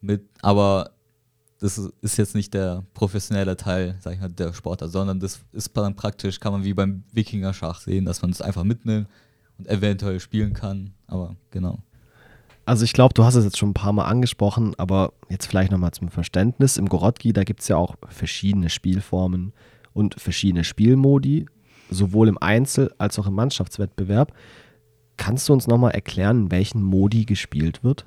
Mit, 0.00 0.28
aber 0.42 0.90
das 1.60 1.78
ist 1.78 2.18
jetzt 2.18 2.34
nicht 2.34 2.52
der 2.52 2.84
professionelle 2.92 3.56
Teil, 3.56 3.96
sag 4.00 4.14
ich 4.14 4.20
mal, 4.20 4.28
der 4.28 4.52
Sportler, 4.52 4.88
sondern 4.88 5.20
das 5.20 5.40
ist 5.52 5.74
dann 5.76 5.96
praktisch, 5.96 6.40
kann 6.40 6.52
man 6.52 6.64
wie 6.64 6.74
beim 6.74 7.04
Wikinger-Schach 7.12 7.80
sehen, 7.80 8.04
dass 8.04 8.20
man 8.20 8.32
das 8.32 8.42
einfach 8.42 8.64
mitnimmt 8.64 9.08
und 9.58 9.68
eventuell 9.68 10.20
spielen 10.20 10.52
kann. 10.52 10.92
Aber 11.06 11.36
genau. 11.50 11.78
Also 12.66 12.84
ich 12.84 12.92
glaube, 12.92 13.14
du 13.14 13.24
hast 13.24 13.34
es 13.34 13.44
jetzt 13.44 13.58
schon 13.58 13.70
ein 13.70 13.74
paar 13.74 13.92
Mal 13.92 14.04
angesprochen, 14.04 14.74
aber 14.78 15.12
jetzt 15.28 15.46
vielleicht 15.46 15.70
nochmal 15.70 15.92
zum 15.92 16.08
Verständnis. 16.08 16.76
Im 16.76 16.88
Gorotki, 16.88 17.32
da 17.32 17.44
gibt 17.44 17.60
es 17.60 17.68
ja 17.68 17.76
auch 17.76 17.96
verschiedene 18.08 18.70
Spielformen 18.70 19.52
und 19.92 20.20
verschiedene 20.20 20.64
Spielmodi, 20.64 21.46
sowohl 21.90 22.28
im 22.28 22.38
Einzel- 22.38 22.92
als 22.98 23.18
auch 23.18 23.26
im 23.26 23.34
Mannschaftswettbewerb. 23.34 24.32
Kannst 25.16 25.48
du 25.48 25.52
uns 25.52 25.66
nochmal 25.66 25.92
erklären, 25.92 26.44
in 26.44 26.50
welchen 26.50 26.82
Modi 26.82 27.24
gespielt 27.24 27.84
wird? 27.84 28.04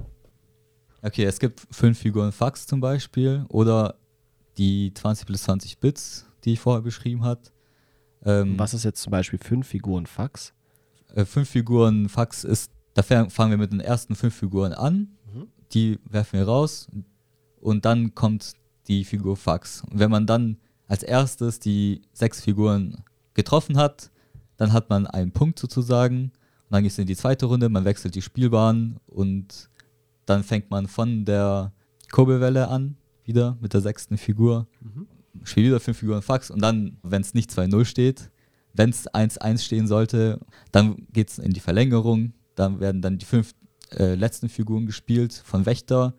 Okay, 1.01 1.23
es 1.25 1.39
gibt 1.39 1.61
fünf 1.71 1.99
Figuren 1.99 2.31
Fax 2.31 2.65
zum 2.67 2.79
Beispiel 2.81 3.45
oder 3.49 3.95
die 4.57 4.91
20 4.93 5.27
plus 5.27 5.43
20 5.43 5.79
Bits, 5.79 6.25
die 6.43 6.53
ich 6.53 6.59
vorher 6.59 6.81
beschrieben 6.81 7.23
habe. 7.23 7.41
Ähm, 8.25 8.57
Was 8.57 8.73
ist 8.73 8.83
jetzt 8.83 9.01
zum 9.03 9.11
Beispiel 9.11 9.39
fünf 9.39 9.67
Figuren 9.67 10.05
Fax? 10.07 10.53
Äh, 11.13 11.23
fünf 11.25 11.49
Figuren 11.49 12.09
Fax 12.09 12.43
ist 12.43 12.71
Da 12.95 13.03
fang- 13.03 13.29
fangen 13.29 13.51
wir 13.51 13.57
mit 13.59 13.71
den 13.71 13.79
ersten 13.79 14.15
fünf 14.15 14.33
Figuren 14.35 14.73
an, 14.73 15.09
Mhm. 15.31 15.47
die 15.71 15.99
werfen 16.09 16.39
wir 16.39 16.47
raus 16.47 16.87
und 17.61 17.85
dann 17.85 18.15
kommt 18.15 18.53
die 18.87 19.05
Figur 19.05 19.37
Fax. 19.37 19.83
Und 19.83 19.99
wenn 19.99 20.09
man 20.09 20.25
dann 20.25 20.57
als 20.87 21.03
erstes 21.03 21.59
die 21.59 22.01
sechs 22.11 22.41
Figuren 22.41 23.03
getroffen 23.37 23.77
hat, 23.77 24.11
dann 24.57 24.73
hat 24.73 24.89
man 24.89 25.07
einen 25.07 25.31
Punkt 25.31 25.59
sozusagen. 25.59 26.23
Und 26.23 26.71
dann 26.71 26.83
geht 26.83 26.91
es 26.91 26.97
in 26.97 27.07
die 27.07 27.15
zweite 27.15 27.45
Runde, 27.45 27.69
man 27.69 27.85
wechselt 27.85 28.15
die 28.15 28.21
Spielbahn 28.21 28.99
und 29.05 29.69
dann 30.25 30.43
fängt 30.43 30.69
man 30.69 30.87
von 30.87 31.23
der 31.23 31.71
Kurbelwelle 32.11 32.67
an, 32.67 32.97
wieder 33.23 33.57
mit 33.61 33.73
der 33.73 33.79
sechsten 33.79 34.17
Figur. 34.17 34.67
Spielt 35.43 35.67
wieder 35.67 35.79
fünf 35.79 35.99
Figuren 35.99 36.21
Fax 36.21 36.51
und 36.51 36.61
dann, 36.61 36.97
wenn 37.03 37.21
es 37.21 37.33
nicht 37.33 37.51
2-0 37.51 37.85
steht, 37.85 38.31
wenn 38.73 38.89
es 38.89 39.09
1-1 39.09 39.59
stehen 39.59 39.87
sollte, 39.87 40.39
dann 40.71 41.07
geht 41.13 41.29
es 41.29 41.39
in 41.39 41.51
die 41.51 41.59
Verlängerung. 41.59 42.33
Dann 42.55 42.79
werden 42.79 43.01
dann 43.01 43.17
die 43.17 43.25
fünf 43.25 43.53
äh, 43.91 44.15
letzten 44.15 44.49
Figuren 44.49 44.85
gespielt, 44.85 45.33
von 45.33 45.65
Wächter 45.65 46.15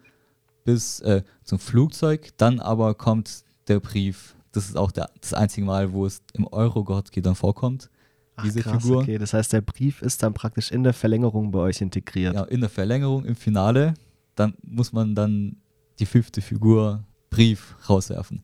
bis 0.65 1.01
äh, 1.01 1.23
zum 1.45 1.59
Flugzeug. 1.59 2.31
Dann 2.37 2.61
aber 2.61 2.95
kommt 2.95 3.45
der 3.67 3.81
Brief. 3.81 4.35
Das 4.59 4.69
ist 4.69 4.77
auch 4.77 4.91
der, 4.91 5.09
das 5.21 5.35
einzige 5.35 5.65
Mal, 5.65 5.93
wo 5.93 6.05
es 6.05 6.21
im 6.33 6.45
Euro-Gorski 6.49 7.23
dann 7.23 7.37
vorkommt. 7.37 7.89
Ach, 8.35 8.43
diese 8.43 8.61
krass, 8.61 8.83
Figur. 8.83 9.03
Okay, 9.03 9.17
das 9.17 9.33
heißt, 9.33 9.53
der 9.53 9.61
Brief 9.61 10.03
ist 10.03 10.21
dann 10.25 10.35
praktisch 10.35 10.73
in 10.73 10.83
der 10.83 10.93
Verlängerung 10.93 11.53
bei 11.53 11.61
euch 11.61 11.81
integriert. 11.81 12.35
Ja, 12.35 12.43
in 12.43 12.61
der 12.61 12.69
Verlängerung, 12.69 13.25
im 13.25 13.37
Finale, 13.37 13.95
dann 14.35 14.55
muss 14.63 14.93
man 14.93 15.15
dann 15.15 15.59
die 16.01 16.07
fünfte 16.07 16.41
Figur 16.41 17.05
Brief 17.31 17.77
rauswerfen. 17.89 18.43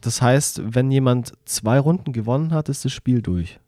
Das 0.00 0.22
heißt, 0.22 0.62
wenn 0.64 0.90
jemand 0.90 1.34
zwei 1.44 1.78
Runden 1.78 2.14
gewonnen 2.14 2.52
hat, 2.52 2.70
ist 2.70 2.86
das 2.86 2.92
Spiel 2.92 3.20
durch. 3.20 3.60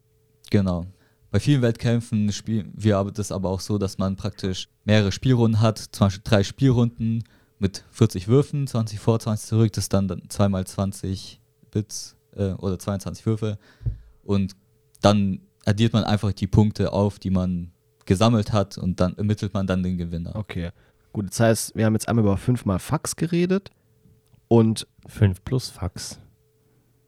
Genau. 0.48 0.86
Bei 1.30 1.40
vielen 1.40 1.60
Wettkämpfen 1.60 2.32
spielen 2.32 2.72
wir 2.74 2.96
aber 2.96 3.12
das 3.12 3.32
aber 3.32 3.50
auch 3.50 3.60
so, 3.60 3.76
dass 3.76 3.98
man 3.98 4.16
praktisch 4.16 4.70
mehrere 4.86 5.12
Spielrunden 5.12 5.60
hat, 5.60 5.78
zum 5.78 6.06
Beispiel 6.06 6.22
drei 6.24 6.42
Spielrunden 6.42 7.22
mit 7.58 7.84
40 7.90 8.28
Würfen, 8.28 8.66
20 8.66 8.98
vor, 8.98 9.20
20 9.20 9.46
zurück, 9.46 9.72
das 9.74 9.84
ist 9.84 9.92
dann 9.92 10.08
dann 10.08 10.22
zweimal 10.30 10.66
20 10.66 11.41
Bits 11.72 12.14
äh, 12.36 12.52
oder 12.52 12.78
22 12.78 13.26
Würfe 13.26 13.58
und 14.22 14.54
dann 15.00 15.40
addiert 15.64 15.92
man 15.92 16.04
einfach 16.04 16.32
die 16.32 16.46
Punkte 16.46 16.92
auf, 16.92 17.18
die 17.18 17.30
man 17.30 17.72
gesammelt 18.06 18.52
hat 18.52 18.78
und 18.78 19.00
dann 19.00 19.16
ermittelt 19.16 19.52
man 19.54 19.66
dann 19.66 19.82
den 19.82 19.98
Gewinner. 19.98 20.36
Okay. 20.36 20.70
Gut, 21.12 21.28
das 21.30 21.40
heißt, 21.40 21.74
wir 21.76 21.84
haben 21.86 21.94
jetzt 21.94 22.08
einmal 22.08 22.24
über 22.24 22.36
fünfmal 22.36 22.78
Fax 22.78 23.16
geredet 23.16 23.70
und 24.48 24.86
5 25.06 25.42
plus 25.44 25.68
Fax. 25.68 26.18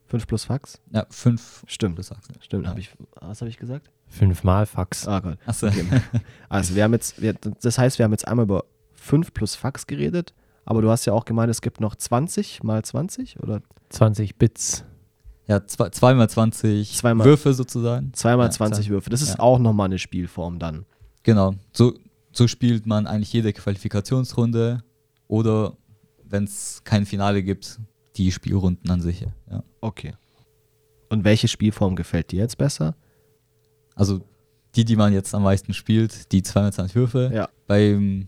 fünf 0.06 0.26
plus 0.26 0.44
Fax? 0.44 0.80
Ja, 0.92 1.06
fünf 1.10 1.64
Stimmt. 1.66 1.94
plus 1.96 2.12
Achse. 2.12 2.32
Stimmt, 2.40 2.64
Ja. 2.64 2.70
habe 2.70 2.80
ich. 2.80 2.90
Was 3.20 3.40
habe 3.40 3.48
ich 3.48 3.56
gesagt? 3.56 3.90
5 4.08 4.44
mal 4.44 4.66
Fax. 4.66 5.08
Ah 5.08 5.20
Gott. 5.20 5.38
Achso. 5.46 5.66
Okay. 5.68 5.84
Also 6.48 6.74
wir 6.76 6.84
haben 6.84 6.92
jetzt, 6.92 7.20
wir, 7.20 7.32
das 7.34 7.78
heißt, 7.78 7.98
wir 7.98 8.04
haben 8.04 8.12
jetzt 8.12 8.28
einmal 8.28 8.44
über 8.44 8.64
5 8.92 9.32
plus 9.34 9.56
Fax 9.56 9.86
geredet, 9.86 10.34
aber 10.64 10.82
du 10.82 10.90
hast 10.90 11.04
ja 11.04 11.12
auch 11.12 11.24
gemeint, 11.24 11.50
es 11.50 11.60
gibt 11.60 11.80
noch 11.80 11.94
20 11.96 12.62
mal 12.62 12.82
20 12.84 13.40
oder 13.40 13.60
20 13.90 14.36
Bits. 14.36 14.84
Ja, 15.46 15.66
zwei, 15.66 15.90
zweimal 15.90 16.28
20 16.30 16.96
Zweimal- 16.96 17.26
Würfe 17.26 17.52
sozusagen. 17.52 18.12
zweimal 18.14 18.46
Ja, 18.46 18.50
20 18.50 18.86
zwei- 18.86 18.92
Würfe. 18.92 19.10
Das 19.10 19.20
ist 19.22 19.34
ja. 19.34 19.40
auch 19.40 19.58
nochmal 19.58 19.86
eine 19.86 19.98
Spielform 19.98 20.58
dann. 20.58 20.86
Genau. 21.22 21.54
So, 21.72 21.94
so 22.32 22.48
spielt 22.48 22.86
man 22.86 23.06
eigentlich 23.06 23.32
jede 23.32 23.52
Qualifikationsrunde 23.52 24.82
oder 25.28 25.76
wenn 26.24 26.44
es 26.44 26.82
kein 26.84 27.04
Finale 27.06 27.42
gibt, 27.42 27.78
die 28.16 28.32
Spielrunden 28.32 28.90
an 28.90 29.00
sich. 29.00 29.26
Ja. 29.50 29.62
Okay. 29.80 30.14
Und 31.10 31.24
welche 31.24 31.48
Spielform 31.48 31.94
gefällt 31.96 32.32
dir 32.32 32.38
jetzt 32.40 32.56
besser? 32.58 32.96
Also 33.94 34.22
die, 34.74 34.84
die 34.84 34.96
man 34.96 35.12
jetzt 35.12 35.34
am 35.34 35.42
meisten 35.44 35.72
spielt, 35.74 36.32
die 36.32 36.42
220 36.42 36.94
Würfe. 36.96 37.30
Ja. 37.32 37.48
Beim 37.66 38.26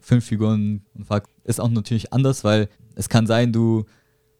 fünf 0.00 0.24
Figuren 0.24 0.82
und 0.94 1.06
Fuck 1.06 1.24
ist 1.44 1.60
auch 1.60 1.68
natürlich 1.68 2.12
anders, 2.12 2.44
weil 2.44 2.68
es 2.94 3.08
kann 3.08 3.26
sein, 3.26 3.52
du 3.52 3.84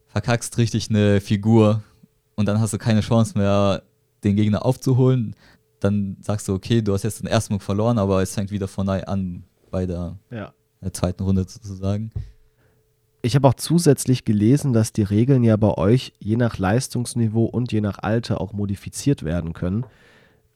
verkackst 0.07 0.57
richtig 0.57 0.89
eine 0.89 1.21
Figur 1.21 1.83
und 2.35 2.47
dann 2.47 2.59
hast 2.59 2.73
du 2.73 2.77
keine 2.77 3.01
Chance 3.01 3.37
mehr, 3.37 3.83
den 4.23 4.35
Gegner 4.35 4.65
aufzuholen. 4.65 5.35
Dann 5.79 6.17
sagst 6.21 6.47
du, 6.47 6.53
okay, 6.53 6.81
du 6.81 6.93
hast 6.93 7.03
jetzt 7.03 7.21
den 7.21 7.27
ersten 7.27 7.53
Move 7.53 7.63
verloren, 7.63 7.97
aber 7.97 8.21
es 8.21 8.33
fängt 8.35 8.51
wieder 8.51 8.67
von 8.67 8.85
neu 8.85 9.01
an 9.03 9.43
bei 9.71 9.85
der, 9.85 10.17
Ja. 10.29 10.53
der 10.81 10.93
zweiten 10.93 11.23
Runde 11.23 11.45
sozusagen. 11.47 12.11
Ich 13.23 13.35
habe 13.35 13.47
auch 13.47 13.53
zusätzlich 13.53 14.25
gelesen, 14.25 14.73
dass 14.73 14.93
die 14.93 15.03
Regeln 15.03 15.43
ja 15.43 15.55
bei 15.55 15.75
euch 15.77 16.13
je 16.19 16.35
nach 16.37 16.57
Leistungsniveau 16.57 17.45
und 17.45 17.71
je 17.71 17.81
nach 17.81 17.99
Alter 17.99 18.41
auch 18.41 18.51
modifiziert 18.53 19.23
werden 19.23 19.53
können. 19.53 19.85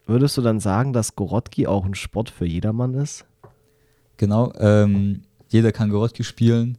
Würdest 0.07 0.37
du 0.37 0.41
dann 0.41 0.59
sagen, 0.59 0.91
dass 0.93 1.15
Gorotki 1.15 1.67
auch 1.67 1.85
ein 1.85 1.95
Sport 1.95 2.29
für 2.29 2.45
jedermann 2.45 2.93
ist? 2.95 3.25
Genau, 4.17 4.53
ähm, 4.59 5.21
jeder 5.49 5.71
kann 5.71 5.89
Gorotki 5.89 6.23
spielen. 6.23 6.77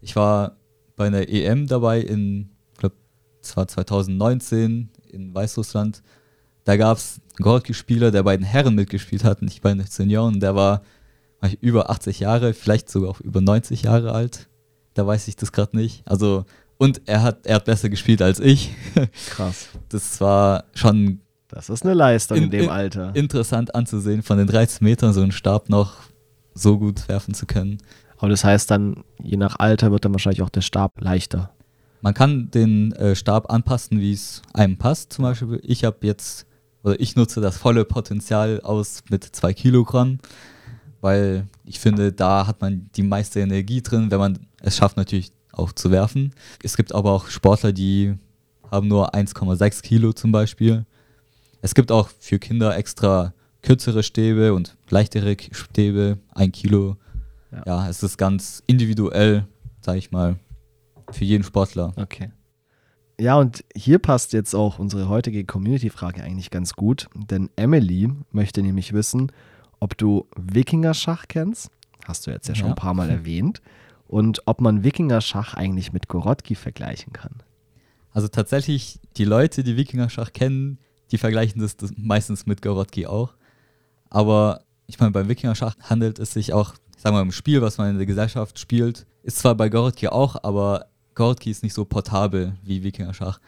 Ich 0.00 0.16
war 0.16 0.56
bei 0.96 1.06
einer 1.06 1.28
EM 1.28 1.66
dabei 1.66 2.00
in, 2.00 2.50
ich 2.72 2.78
glaube, 2.78 2.94
es 3.42 3.56
war 3.56 3.66
2019 3.68 4.90
in 5.10 5.34
Weißrussland. 5.34 6.02
Da 6.64 6.76
gab 6.76 6.96
es 6.98 7.20
einen 7.36 7.44
Gorotki-Spieler, 7.44 8.10
der 8.10 8.22
bei 8.22 8.36
den 8.36 8.44
Herren 8.44 8.74
mitgespielt 8.74 9.24
hat, 9.24 9.42
nicht 9.42 9.62
bei 9.62 9.72
den 9.72 9.84
Senioren. 9.86 10.40
Der 10.40 10.54
war 10.56 10.82
über 11.60 11.90
80 11.90 12.20
Jahre, 12.20 12.54
vielleicht 12.54 12.88
sogar 12.90 13.10
auch 13.10 13.20
über 13.20 13.40
90 13.40 13.82
Jahre 13.82 14.12
alt. 14.12 14.48
Da 14.94 15.06
weiß 15.06 15.28
ich 15.28 15.36
das 15.36 15.52
gerade 15.52 15.76
nicht. 15.76 16.02
Also, 16.06 16.44
und 16.78 17.02
er 17.06 17.22
hat, 17.22 17.46
er 17.46 17.56
hat 17.56 17.66
besser 17.66 17.88
gespielt 17.88 18.20
als 18.22 18.40
ich. 18.40 18.70
Krass. 19.30 19.68
Das 19.90 20.20
war 20.20 20.64
schon 20.74 21.20
Das 21.48 21.68
ist 21.70 21.84
eine 21.84 21.94
Leistung 21.94 22.38
in, 22.38 22.44
In- 22.44 22.50
dem 22.50 22.68
Alter. 22.70 23.14
interessant 23.14 23.74
anzusehen, 23.74 24.22
von 24.22 24.38
den 24.38 24.46
13 24.46 24.84
Metern 24.84 25.12
so 25.12 25.20
einen 25.22 25.32
Stab 25.32 25.68
noch 25.68 25.94
so 26.56 26.78
gut 26.78 27.08
werfen 27.08 27.34
zu 27.34 27.46
können. 27.46 27.78
Aber 28.18 28.28
das 28.28 28.44
heißt 28.44 28.70
dann, 28.70 29.04
je 29.22 29.36
nach 29.36 29.58
Alter 29.58 29.92
wird 29.92 30.04
dann 30.04 30.12
wahrscheinlich 30.12 30.42
auch 30.42 30.50
der 30.50 30.62
Stab 30.62 31.00
leichter. 31.00 31.50
Man 32.00 32.14
kann 32.14 32.50
den 32.50 32.92
äh, 32.92 33.14
Stab 33.14 33.50
anpassen, 33.50 34.00
wie 34.00 34.12
es 34.12 34.42
einem 34.52 34.76
passt. 34.76 35.12
Zum 35.12 35.24
Beispiel, 35.24 35.60
ich 35.62 35.84
habe 35.84 35.98
jetzt, 36.06 36.46
oder 36.82 36.98
ich 37.00 37.16
nutze 37.16 37.40
das 37.40 37.56
volle 37.56 37.84
Potenzial 37.84 38.60
aus 38.62 39.02
mit 39.10 39.24
zwei 39.24 39.52
Kilogramm, 39.52 40.18
weil 41.00 41.46
ich 41.64 41.80
finde, 41.80 42.12
da 42.12 42.46
hat 42.46 42.60
man 42.60 42.88
die 42.96 43.02
meiste 43.02 43.40
Energie 43.40 43.82
drin, 43.82 44.10
wenn 44.10 44.18
man 44.18 44.38
es 44.60 44.76
schafft, 44.76 44.96
natürlich 44.96 45.32
auch 45.52 45.72
zu 45.72 45.90
werfen. 45.90 46.32
Es 46.62 46.76
gibt 46.76 46.94
aber 46.94 47.12
auch 47.12 47.28
Sportler, 47.28 47.72
die 47.72 48.14
haben 48.70 48.88
nur 48.88 49.14
1,6 49.14 49.82
Kilo 49.82 50.12
zum 50.12 50.32
Beispiel. 50.32 50.86
Es 51.62 51.74
gibt 51.74 51.90
auch 51.90 52.10
für 52.20 52.38
Kinder 52.38 52.76
extra 52.76 53.32
kürzere 53.66 54.04
Stäbe 54.04 54.54
und 54.54 54.76
leichtere 54.90 55.36
Stäbe, 55.50 56.18
ein 56.32 56.52
Kilo. 56.52 56.96
Ja. 57.50 57.62
Ja, 57.66 57.88
es 57.88 58.00
ist 58.04 58.16
ganz 58.16 58.62
individuell, 58.68 59.44
sage 59.80 59.98
ich 59.98 60.12
mal, 60.12 60.36
für 61.10 61.24
jeden 61.24 61.42
Sportler. 61.42 61.92
Okay. 61.96 62.30
Ja, 63.18 63.36
und 63.36 63.64
hier 63.74 63.98
passt 63.98 64.32
jetzt 64.34 64.54
auch 64.54 64.78
unsere 64.78 65.08
heutige 65.08 65.44
Community-Frage 65.44 66.22
eigentlich 66.22 66.50
ganz 66.50 66.74
gut, 66.74 67.08
denn 67.14 67.50
Emily 67.56 68.08
möchte 68.30 68.62
nämlich 68.62 68.92
wissen, 68.92 69.32
ob 69.80 69.98
du 69.98 70.26
Wikinger-Schach 70.36 71.24
kennst. 71.26 71.70
Hast 72.04 72.26
du 72.26 72.30
jetzt 72.30 72.46
ja 72.48 72.54
schon 72.54 72.66
Ja. 72.68 72.72
ein 72.72 72.76
paar 72.76 72.94
Mal 72.94 73.10
erwähnt. 73.10 73.62
Und 74.06 74.42
ob 74.46 74.60
man 74.60 74.84
Wikinger-Schach 74.84 75.54
eigentlich 75.54 75.92
mit 75.92 76.06
Gorotki 76.06 76.54
vergleichen 76.54 77.12
kann. 77.12 77.32
Also 78.12 78.28
tatsächlich, 78.28 79.00
die 79.16 79.24
Leute, 79.24 79.64
die 79.64 79.76
Wikinger-Schach 79.76 80.32
kennen, 80.32 80.78
die 81.10 81.18
vergleichen 81.18 81.60
das, 81.60 81.76
das 81.76 81.92
meistens 81.96 82.46
mit 82.46 82.62
Gorotki 82.62 83.06
auch. 83.06 83.34
Aber 84.10 84.62
ich 84.86 84.98
meine, 84.98 85.12
beim 85.12 85.28
Wikinger-Schach 85.28 85.76
handelt 85.82 86.18
es 86.18 86.32
sich 86.32 86.52
auch, 86.52 86.74
sagen 86.96 87.14
wir 87.14 87.20
mal, 87.20 87.22
im 87.22 87.32
Spiel, 87.32 87.62
was 87.62 87.78
man 87.78 87.90
in 87.90 87.96
der 87.96 88.06
Gesellschaft 88.06 88.58
spielt, 88.58 89.06
ist 89.22 89.38
zwar 89.38 89.54
bei 89.54 89.68
Gorotki 89.68 90.08
auch, 90.08 90.36
aber 90.42 90.86
Gorotki 91.14 91.50
ist 91.50 91.62
nicht 91.62 91.74
so 91.74 91.84
portabel 91.84 92.54
wie 92.62 92.82
Wikinger-Schach. 92.82 93.40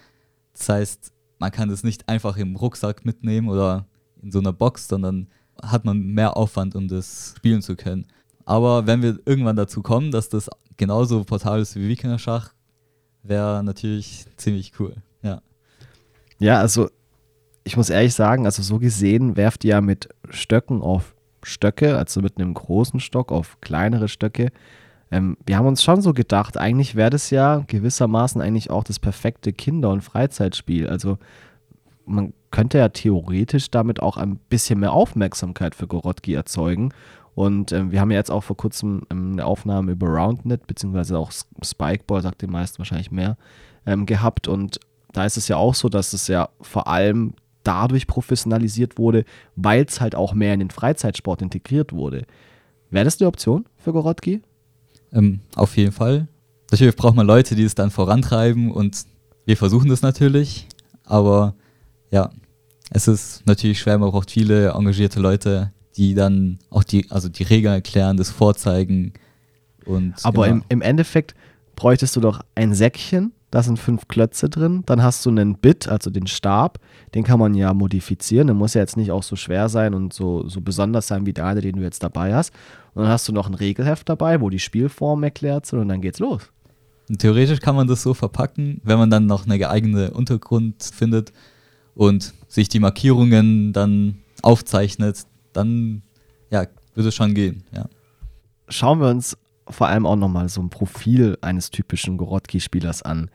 Das 0.53 0.69
heißt, 0.69 1.13
man 1.39 1.53
kann 1.53 1.69
das 1.69 1.85
nicht 1.85 2.09
einfach 2.09 2.37
im 2.37 2.57
Rucksack 2.57 3.05
mitnehmen 3.05 3.49
oder 3.49 3.87
in 4.23 4.33
so 4.33 4.41
einer 4.41 4.53
Box, 4.53 4.89
sondern 4.89 5.29
hat 5.63 5.85
man 5.85 6.01
mehr 6.01 6.37
Aufwand, 6.37 6.75
um 6.75 6.89
das 6.89 7.35
spielen 7.37 7.63
zu 7.63 7.77
können. 7.77 8.07
Aber 8.45 8.87
wenn 8.87 9.03
wir 9.03 9.19
irgendwann 9.25 9.57
dazu 9.57 9.83
kommen, 9.83 10.11
dass 10.11 10.29
das 10.29 10.49
genauso 10.77 11.23
portabel 11.25 11.63
ist 11.63 11.77
wie 11.77 11.89
Wikinger-Schach, 11.89 12.53
wäre 13.23 13.63
natürlich 13.63 14.27
ziemlich 14.37 14.73
cool. 14.81 14.97
Ja. 15.23 15.43
Ja, 16.39 16.59
also 16.59 16.89
ich 17.65 17.77
muss 17.77 17.91
ehrlich 17.91 18.15
sagen, 18.15 18.47
also 18.47 18.63
so 18.63 18.79
gesehen 18.79 19.37
werft 19.37 19.65
ihr 19.65 19.71
ja 19.71 19.81
mit 19.81 20.09
Stöcken 20.31 20.83
auf 20.83 21.15
Stöcke, 21.43 21.97
also 21.97 22.21
mit 22.21 22.39
einem 22.39 22.55
großen 22.55 23.01
Stock 23.01 23.33
auf 23.33 23.61
kleinere 23.61 24.09
Stöcke. 24.09 24.51
Ähm, 25.11 25.37
wir 25.47 25.57
haben 25.57 25.67
uns 25.67 25.83
schon 25.83 26.03
so 26.03 26.13
gedacht, 26.13 26.59
eigentlich 26.59 26.95
wäre 26.95 27.11
das 27.11 27.31
ja 27.31 27.65
gewissermaßen 27.67 28.41
eigentlich 28.41 28.71
auch 28.71 28.85
das 28.85 28.99
perfekte 28.99 29.53
Kinder- 29.53 29.91
und 29.91 30.03
Freizeitspiel. 30.03 30.89
Also 30.89 31.19
man 32.05 32.33
könnte 32.51 32.79
ja 32.79 32.89
theoretisch 32.89 33.71
damit 33.71 34.01
auch 34.01 34.17
ein 34.17 34.37
bisschen 34.49 34.81
mehr 34.81 34.93
Aufmerksamkeit 34.93 35.75
für 35.75 35.87
Gorotki 35.87 36.35
erzeugen. 36.35 36.93
Und 37.35 37.73
ähm, 37.73 37.93
wir 37.93 38.01
haben 38.01 38.11
ja 38.11 38.17
jetzt 38.17 38.31
auch 38.31 38.43
vor 38.43 38.57
kurzem 38.57 39.03
ähm, 39.11 39.33
eine 39.33 39.45
Aufnahme 39.45 39.93
über 39.93 40.09
Roundnet, 40.09 40.67
beziehungsweise 40.67 41.19
auch 41.19 41.31
Spikeball, 41.63 42.23
sagt 42.23 42.43
den 42.43 42.51
meisten 42.51 42.79
wahrscheinlich 42.79 43.13
mehr, 43.13 43.37
ähm, 43.87 44.07
gehabt. 44.07 44.49
Und 44.49 44.81
da 45.13 45.25
ist 45.25 45.37
es 45.37 45.47
ja 45.49 45.57
auch 45.57 45.75
so, 45.75 45.89
dass 45.89 46.13
es 46.13 46.27
ja 46.27 46.49
vor 46.61 46.89
allem 46.89 47.35
dadurch 47.69 48.07
professionalisiert 48.07 48.97
wurde, 48.97 49.27
weil 49.55 49.85
es 49.85 50.01
halt 50.01 50.15
auch 50.15 50.33
mehr 50.33 50.55
in 50.55 50.61
den 50.61 50.71
Freizeitsport 50.71 51.43
integriert 51.43 51.93
wurde. 51.93 52.25
Wäre 52.91 53.05
das 53.05 53.21
eine 53.21 53.29
Option 53.29 53.67
für 53.77 53.93
Gorotki? 53.93 54.41
Ähm, 55.13 55.41
auf 55.55 55.77
jeden 55.77 55.93
Fall. 55.93 56.29
Natürlich 56.71 56.97
braucht 56.97 57.15
man 57.15 57.27
Leute, 57.27 57.55
die 57.55 57.65
es 57.65 57.75
dann 57.75 57.91
vorantreiben 57.91 58.71
und 58.71 59.05
wir 59.45 59.59
versuchen 59.59 59.91
das 59.91 60.01
natürlich, 60.01 60.67
aber 61.05 61.55
ja, 62.11 62.31
es 62.91 63.07
ist 63.07 63.47
natürlich 63.47 63.79
schwer, 63.81 63.99
man 63.99 64.11
braucht 64.11 64.31
viele 64.31 64.71
engagierte 64.71 65.21
Leute, 65.21 65.73
die 65.97 66.15
dann 66.15 66.59
auch 66.71 66.85
die, 66.85 67.11
also 67.11 67.29
die 67.29 67.43
Regeln 67.43 67.75
erklären, 67.75 68.17
das 68.17 68.31
vorzeigen. 68.31 69.13
Und 69.85 70.15
aber 70.23 70.47
genau. 70.47 70.57
im, 70.57 70.65
im 70.71 70.83
Endeffekt 70.83 71.35
bräuchtest 71.77 72.17
du 72.17 72.21
doch 72.21 72.41
ein 72.55 72.75
Säckchen, 72.75 73.33
da 73.51 73.63
sind 73.63 73.79
fünf 73.79 74.09
Klötze 74.09 74.51
drin, 74.51 74.83
dann 74.87 75.03
hast 75.03 75.25
du 75.25 75.31
einen 75.31 75.57
Bit, 75.57 75.89
also 75.89 76.11
den 76.11 76.27
Stab, 76.27 76.79
den 77.15 77.25
kann 77.25 77.39
man 77.39 77.55
ja 77.55 77.73
modifizieren, 77.73 78.49
der 78.49 78.55
muss 78.55 78.75
ja 78.75 78.83
jetzt 78.83 78.97
nicht 78.97 79.11
auch 79.11 79.23
so 79.23 79.37
schwer 79.37 79.69
sein 79.69 79.95
und 79.95 80.13
so, 80.13 80.47
so 80.49 80.61
besonders 80.61 81.07
sein 81.07 81.25
wie 81.25 81.33
der 81.33 81.47
eine, 81.47 81.61
den 81.61 81.77
du 81.77 81.83
jetzt 81.83 82.03
dabei 82.03 82.35
hast. 82.35 82.53
Und 82.95 83.05
dann 83.05 83.13
hast 83.13 83.27
du 83.29 83.33
noch 83.33 83.49
ein 83.49 83.55
Regelheft 83.55 84.09
dabei, 84.09 84.41
wo 84.41 84.51
die 84.51 84.59
Spielformen 84.59 85.25
erklärt 85.25 85.67
sind 85.67 85.79
und 85.79 85.89
dann 85.89 86.03
geht's 86.03 86.19
los. 86.19 86.51
Theoretisch 87.17 87.61
kann 87.61 87.75
man 87.75 87.89
das 87.89 88.03
so 88.03 88.13
verpacken, 88.13 88.83
wenn 88.85 88.99
man 88.99 89.09
dann 89.09 89.25
noch 89.25 89.47
eine 89.47 89.59
geeignete 89.59 90.13
Untergrund 90.13 90.83
findet 90.83 91.33
und 91.95 92.35
sich 92.49 92.69
die 92.69 92.81
Markierungen 92.81 93.73
dann 93.73 94.19
aufzeichnet, 94.43 95.25
dann 95.55 96.03
ja, 96.51 96.67
würde 96.95 97.09
es 97.09 97.15
schon 97.15 97.33
gehen. 97.33 97.65
Ja. 97.75 97.87
Schauen 98.69 99.01
wir 99.01 99.09
uns 99.09 99.39
vor 99.71 99.89
allem 99.89 100.07
auch 100.07 100.17
nochmal 100.17 100.49
so 100.49 100.61
ein 100.61 100.71
Profil 100.71 101.39
eines 101.41 101.71
typischen 101.71 102.17
Gorotki-Spielers 102.17 103.03
an. 103.03 103.31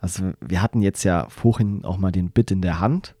Also 0.00 0.32
wir 0.40 0.62
hatten 0.62 0.82
jetzt 0.82 1.04
ja 1.04 1.28
vorhin 1.28 1.84
auch 1.84 1.98
mal 1.98 2.12
den 2.12 2.30
Bit 2.30 2.50
in 2.50 2.62
der 2.62 2.80
Hand. 2.80 3.14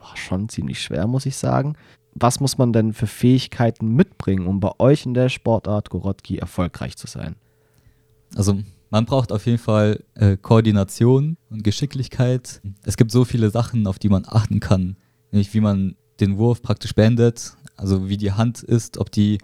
War 0.00 0.16
schon 0.16 0.48
ziemlich 0.48 0.80
schwer, 0.80 1.06
muss 1.06 1.26
ich 1.26 1.36
sagen. 1.36 1.76
Was 2.14 2.40
muss 2.40 2.58
man 2.58 2.72
denn 2.72 2.92
für 2.92 3.06
Fähigkeiten 3.06 3.94
mitbringen, 3.94 4.46
um 4.46 4.60
bei 4.60 4.70
euch 4.78 5.06
in 5.06 5.14
der 5.14 5.28
Sportart 5.28 5.90
Gorotki 5.90 6.38
erfolgreich 6.38 6.96
zu 6.96 7.06
sein? 7.06 7.36
Also 8.34 8.60
man 8.90 9.06
braucht 9.06 9.32
auf 9.32 9.46
jeden 9.46 9.58
Fall 9.58 10.04
äh, 10.14 10.36
Koordination 10.36 11.36
und 11.48 11.64
Geschicklichkeit. 11.64 12.60
Es 12.84 12.96
gibt 12.96 13.10
so 13.10 13.24
viele 13.24 13.50
Sachen, 13.50 13.86
auf 13.86 13.98
die 13.98 14.10
man 14.10 14.24
achten 14.26 14.60
kann. 14.60 14.96
Nämlich 15.30 15.54
wie 15.54 15.60
man 15.60 15.96
den 16.20 16.36
Wurf 16.36 16.60
praktisch 16.60 16.94
beendet, 16.94 17.56
also 17.76 18.08
wie 18.08 18.18
die 18.18 18.32
Hand 18.32 18.62
ist, 18.62 18.98
ob 18.98 19.10
die 19.10 19.38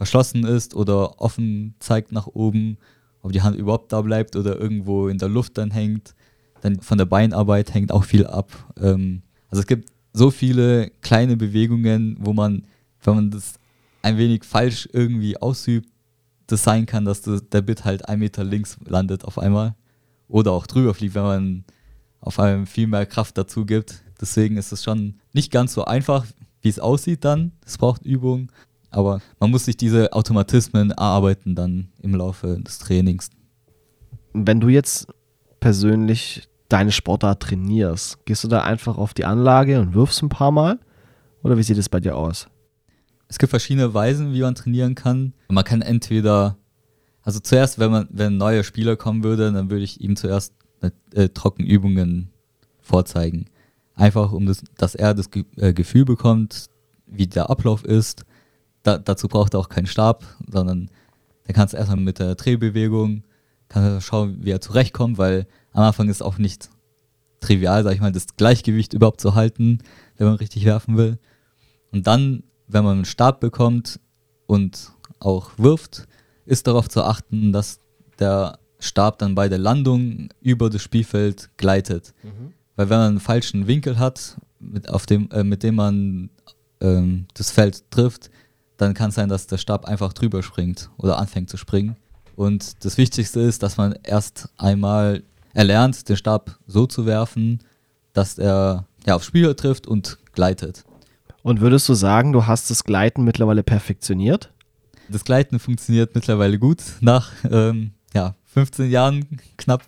verschlossen 0.00 0.44
ist 0.44 0.74
oder 0.74 1.20
offen 1.20 1.74
zeigt 1.78 2.10
nach 2.10 2.26
oben, 2.26 2.78
ob 3.20 3.32
die 3.32 3.42
Hand 3.42 3.54
überhaupt 3.54 3.92
da 3.92 4.00
bleibt 4.00 4.34
oder 4.34 4.58
irgendwo 4.58 5.08
in 5.08 5.18
der 5.18 5.28
Luft 5.28 5.58
dann 5.58 5.70
hängt. 5.70 6.14
Dann 6.62 6.80
von 6.80 6.96
der 6.96 7.04
Beinarbeit 7.04 7.74
hängt 7.74 7.92
auch 7.92 8.04
viel 8.04 8.26
ab. 8.26 8.50
Ähm, 8.80 9.20
also 9.50 9.60
es 9.60 9.66
gibt 9.66 9.90
so 10.14 10.30
viele 10.30 10.90
kleine 11.02 11.36
Bewegungen, 11.36 12.16
wo 12.18 12.32
man, 12.32 12.64
wenn 13.02 13.14
man 13.14 13.30
das 13.30 13.56
ein 14.00 14.16
wenig 14.16 14.44
falsch 14.44 14.88
irgendwie 14.90 15.36
ausübt, 15.36 15.90
das 16.46 16.64
sein 16.64 16.86
kann, 16.86 17.04
dass 17.04 17.20
das, 17.20 17.46
der 17.50 17.60
Bit 17.60 17.84
halt 17.84 18.08
ein 18.08 18.20
Meter 18.20 18.42
links 18.42 18.78
landet 18.86 19.26
auf 19.26 19.38
einmal 19.38 19.74
oder 20.28 20.52
auch 20.52 20.66
drüber 20.66 20.94
fliegt, 20.94 21.14
wenn 21.14 21.24
man 21.24 21.64
auf 22.22 22.38
einmal 22.38 22.64
viel 22.64 22.86
mehr 22.86 23.04
Kraft 23.04 23.36
dazu 23.36 23.66
gibt. 23.66 24.02
Deswegen 24.18 24.56
ist 24.56 24.72
es 24.72 24.82
schon 24.82 25.20
nicht 25.34 25.52
ganz 25.52 25.74
so 25.74 25.84
einfach, 25.84 26.24
wie 26.62 26.70
es 26.70 26.78
aussieht 26.78 27.22
dann. 27.22 27.52
Es 27.66 27.76
braucht 27.76 28.06
Übung, 28.06 28.50
aber 28.90 29.20
man 29.38 29.50
muss 29.50 29.64
sich 29.64 29.76
diese 29.76 30.12
Automatismen 30.12 30.90
erarbeiten 30.90 31.54
dann 31.54 31.88
im 32.02 32.14
Laufe 32.14 32.60
des 32.60 32.78
Trainings. 32.78 33.30
Wenn 34.32 34.60
du 34.60 34.68
jetzt 34.68 35.08
persönlich 35.60 36.48
deine 36.68 36.92
Sportart 36.92 37.42
trainierst, 37.42 38.24
gehst 38.24 38.44
du 38.44 38.48
da 38.48 38.62
einfach 38.62 38.96
auf 38.96 39.14
die 39.14 39.24
Anlage 39.24 39.80
und 39.80 39.94
wirfst 39.94 40.22
ein 40.22 40.28
paar 40.28 40.50
Mal? 40.50 40.78
Oder 41.42 41.56
wie 41.56 41.62
sieht 41.62 41.78
es 41.78 41.88
bei 41.88 42.00
dir 42.00 42.16
aus? 42.16 42.48
Es 43.28 43.38
gibt 43.38 43.50
verschiedene 43.50 43.94
Weisen, 43.94 44.32
wie 44.32 44.40
man 44.40 44.54
trainieren 44.54 44.94
kann. 44.94 45.34
Man 45.48 45.64
kann 45.64 45.82
entweder, 45.82 46.56
also 47.22 47.40
zuerst, 47.40 47.78
wenn 47.78 47.90
man, 47.90 48.08
wenn 48.10 48.34
ein 48.34 48.38
neuer 48.38 48.62
Spieler 48.62 48.96
kommen 48.96 49.22
würde, 49.22 49.52
dann 49.52 49.70
würde 49.70 49.84
ich 49.84 50.00
ihm 50.00 50.16
zuerst 50.16 50.52
äh, 51.14 51.28
Trockenübungen 51.28 52.30
vorzeigen. 52.80 53.46
Einfach, 53.94 54.32
um 54.32 54.46
das, 54.46 54.62
dass 54.76 54.94
er 54.94 55.14
das 55.14 55.28
äh, 55.56 55.72
Gefühl 55.72 56.04
bekommt, 56.04 56.66
wie 57.06 57.26
der 57.26 57.50
Ablauf 57.50 57.84
ist. 57.84 58.24
Da, 58.82 58.98
dazu 58.98 59.28
braucht 59.28 59.54
er 59.54 59.60
auch 59.60 59.68
keinen 59.68 59.86
Stab, 59.86 60.24
sondern 60.50 60.90
der 61.46 61.54
kann 61.54 61.66
es 61.66 61.74
erstmal 61.74 61.98
mit 61.98 62.18
der 62.18 62.34
Drehbewegung, 62.34 63.24
kann 63.68 64.00
schauen, 64.00 64.38
wie 64.40 64.50
er 64.50 64.60
zurechtkommt, 64.60 65.18
weil 65.18 65.46
am 65.72 65.84
Anfang 65.84 66.08
ist 66.08 66.22
auch 66.22 66.38
nicht 66.38 66.70
trivial, 67.40 67.82
sag 67.82 67.94
ich 67.94 68.00
mal, 68.00 68.12
das 68.12 68.36
Gleichgewicht 68.36 68.92
überhaupt 68.92 69.20
zu 69.20 69.34
halten, 69.34 69.78
wenn 70.16 70.26
man 70.26 70.36
richtig 70.36 70.64
werfen 70.64 70.96
will. 70.96 71.18
Und 71.92 72.06
dann, 72.06 72.42
wenn 72.68 72.84
man 72.84 72.96
einen 72.96 73.04
Stab 73.04 73.40
bekommt 73.40 74.00
und 74.46 74.92
auch 75.18 75.50
wirft, 75.56 76.06
ist 76.46 76.66
darauf 76.66 76.88
zu 76.88 77.02
achten, 77.02 77.52
dass 77.52 77.80
der 78.18 78.58
Stab 78.78 79.18
dann 79.18 79.34
bei 79.34 79.48
der 79.48 79.58
Landung 79.58 80.28
über 80.40 80.70
das 80.70 80.82
Spielfeld 80.82 81.50
gleitet. 81.56 82.14
Mhm. 82.22 82.52
Weil 82.76 82.90
wenn 82.90 82.98
man 82.98 83.08
einen 83.08 83.20
falschen 83.20 83.66
Winkel 83.66 83.98
hat, 83.98 84.38
mit, 84.58 84.88
auf 84.88 85.06
dem, 85.06 85.30
äh, 85.30 85.44
mit 85.44 85.62
dem 85.62 85.74
man 85.74 86.30
ähm, 86.80 87.26
das 87.34 87.50
Feld 87.50 87.90
trifft, 87.90 88.30
dann 88.80 88.94
kann 88.94 89.10
es 89.10 89.16
sein, 89.16 89.28
dass 89.28 89.46
der 89.46 89.58
Stab 89.58 89.84
einfach 89.84 90.12
drüber 90.12 90.42
springt 90.42 90.90
oder 90.96 91.18
anfängt 91.18 91.50
zu 91.50 91.56
springen. 91.56 91.96
Und 92.34 92.84
das 92.84 92.96
Wichtigste 92.96 93.40
ist, 93.40 93.62
dass 93.62 93.76
man 93.76 93.94
erst 94.02 94.48
einmal 94.56 95.22
erlernt, 95.52 96.08
den 96.08 96.16
Stab 96.16 96.58
so 96.66 96.86
zu 96.86 97.04
werfen, 97.04 97.60
dass 98.14 98.38
er 98.38 98.86
ja, 99.04 99.16
aufs 99.16 99.26
Spieler 99.26 99.54
trifft 99.54 99.86
und 99.86 100.18
gleitet. 100.32 100.84
Und 101.42 101.60
würdest 101.60 101.88
du 101.88 101.94
sagen, 101.94 102.32
du 102.32 102.46
hast 102.46 102.70
das 102.70 102.84
Gleiten 102.84 103.24
mittlerweile 103.24 103.62
perfektioniert? 103.62 104.52
Das 105.08 105.24
Gleiten 105.24 105.58
funktioniert 105.58 106.14
mittlerweile 106.14 106.58
gut, 106.58 106.82
nach 107.00 107.32
ähm, 107.50 107.92
ja, 108.14 108.34
15 108.46 108.90
Jahren 108.90 109.26
knapp. 109.56 109.82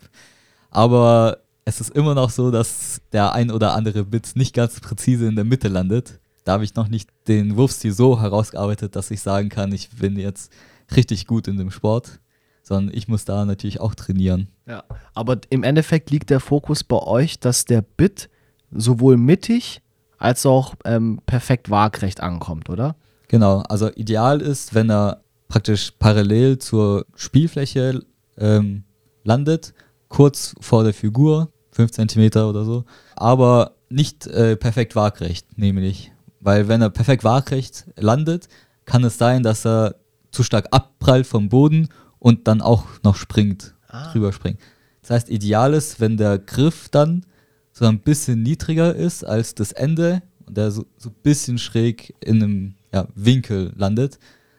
Aber 0.70 1.38
es 1.64 1.81
ist 1.81 1.90
immer 1.90 2.14
noch 2.14 2.31
so, 2.31 2.50
dass 2.50 3.00
der 3.12 3.33
ein 3.33 3.50
oder 3.50 3.74
andere 3.74 4.05
Bit 4.05 4.33
nicht 4.35 4.55
ganz 4.55 4.81
präzise 4.81 5.26
in 5.26 5.37
der 5.37 5.44
Mitte 5.44 5.68
landet. 5.68 6.18
Da 6.44 6.52
habe 6.52 6.64
ich 6.64 6.74
noch 6.74 6.88
nicht 6.88 7.11
den 7.28 7.57
Wurfstil 7.57 7.92
so 7.92 8.20
herausgearbeitet, 8.20 8.96
dass 8.96 9.11
ich 9.11 9.20
sagen 9.20 9.48
kann, 9.48 9.72
ich 9.72 9.90
bin 9.90 10.18
jetzt 10.18 10.52
richtig 10.96 11.26
gut 11.26 11.48
in 11.48 11.57
dem 11.57 11.70
Sport, 11.70 12.20
sondern 12.62 12.94
ich 12.96 13.09
muss 13.09 13.24
da 13.24 13.44
natürlich 13.44 13.81
auch 13.81 13.94
trainieren. 13.94 14.48
Ja, 14.66 14.85
aber 15.14 15.38
im 15.50 15.62
Endeffekt 15.62 16.11
liegt 16.11 16.31
der 16.31 16.40
Fokus 16.40 16.85
bei 16.85 16.98
euch, 16.98 17.38
dass 17.38 17.64
der 17.64 17.83
Bit 17.83 18.28
sowohl 18.70 19.16
mittig 19.16 19.83
als 20.18 20.46
auch 20.46 20.74
ähm, 20.85 21.20
perfekt 21.26 21.70
waagrecht 21.70 22.20
ankommt, 22.20 22.70
oder? 22.70 22.96
Genau, 23.28 23.61
also 23.68 23.90
ideal 23.94 24.40
ist, 24.40 24.74
wenn 24.74 24.90
er 24.90 25.22
praktisch 25.48 25.92
parallel 25.98 26.59
zur 26.59 27.07
Spielfläche 27.14 28.05
ähm, 28.38 28.85
landet, 29.24 29.74
kurz 30.09 30.55
vor 30.61 30.85
der 30.85 30.94
Figur, 30.94 31.50
5 31.72 31.90
cm 31.90 32.26
oder 32.44 32.64
so, 32.64 32.85
aber 33.16 33.72
nicht 33.88 34.26
äh, 34.26 34.57
perfekt 34.57 34.94
waagrecht, 34.96 35.59
nämlich. 35.59 36.12
Weil 36.42 36.66
wenn 36.68 36.83
er 36.83 36.90
perfekt 36.90 37.24
waagrecht 37.24 37.87
landet, 37.96 38.48
kann 38.85 39.05
es 39.05 39.16
sein, 39.16 39.42
dass 39.42 39.64
er 39.64 39.94
zu 40.33 40.42
stark 40.42 40.68
abprallt 40.72 41.26
vom 41.26 41.48
Boden 41.48 41.88
und 42.18 42.48
dann 42.48 42.61
auch 42.61 42.85
noch 43.05 43.16
springt, 43.16 43.74
ah. 43.88 44.11
drüber 44.12 44.33
springt. 44.33 44.59
Das 45.02 45.11
heißt, 45.11 45.31
ideal 45.31 45.72
ist, 45.72 46.00
wenn 46.00 46.16
der 46.16 46.38
Griff 46.38 46.88
dann 46.88 47.24
so 47.72 47.87
ein 47.87 48.00
bisschen 48.00 48.42
niedriger 48.42 48.94
ist 48.94 49.24
als 49.24 49.55
das 49.55 49.72
Ende 49.72 50.22
und 50.46 50.57
der 50.57 50.72
so, 50.72 50.85
so 50.96 51.11
ein 51.11 51.16
bisschen 51.22 51.59
schräg 51.59 52.14
in 52.20 52.42
einem 52.42 52.74
ja, 52.92 53.07
Winkel 53.14 53.72
landet, 53.76 54.18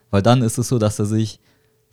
weil 0.10 0.22
dann 0.22 0.42
ist 0.42 0.58
es 0.58 0.70
so, 0.70 0.80
dass 0.80 1.00
er 1.00 1.06
sich 1.06 1.40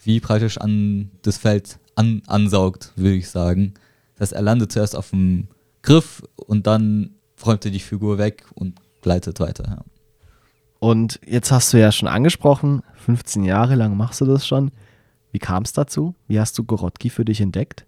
wie 0.03 0.21
praktisch 0.21 0.59
an 0.59 1.11
das 1.23 1.37
Feld 1.37 1.79
an, 1.95 2.23
ansaugt, 2.27 2.93
würde 2.97 3.17
ich 3.17 3.29
sagen. 3.29 3.75
Das 4.15 4.29
heißt, 4.29 4.33
er 4.35 4.43
landet 4.43 4.73
zuerst 4.73 4.97
auf 4.97 5.11
dem 5.11 5.49
Griff 5.83 6.23
und 6.37 6.67
dann 6.67 7.11
räumt 7.45 7.65
er 7.65 7.71
die 7.71 7.81
Figur 7.81 8.19
weg 8.19 8.45
und 8.55 8.81
gleitet 9.03 9.41
weiter. 9.41 9.65
Ja. 9.67 9.79
Und 10.79 11.21
jetzt 11.27 11.53
hast 11.53 11.73
du 11.73 11.79
ja 11.79 11.93
schon 11.93 12.09
angesprochen, 12.09 12.83
15 12.95 13.45
Jahre 13.45 13.75
lang 13.75 13.97
machst 13.97 14.21
du 14.21 14.25
das 14.25 14.47
schon. 14.47 14.71
Wie 15.33 15.39
kam 15.39 15.63
es 15.63 15.73
dazu? 15.73 16.15
Wie 16.27 16.41
hast 16.41 16.59
du 16.59 16.65
Gorotki 16.65 17.11
für 17.11 17.25
dich 17.25 17.41
entdeckt? 17.41 17.87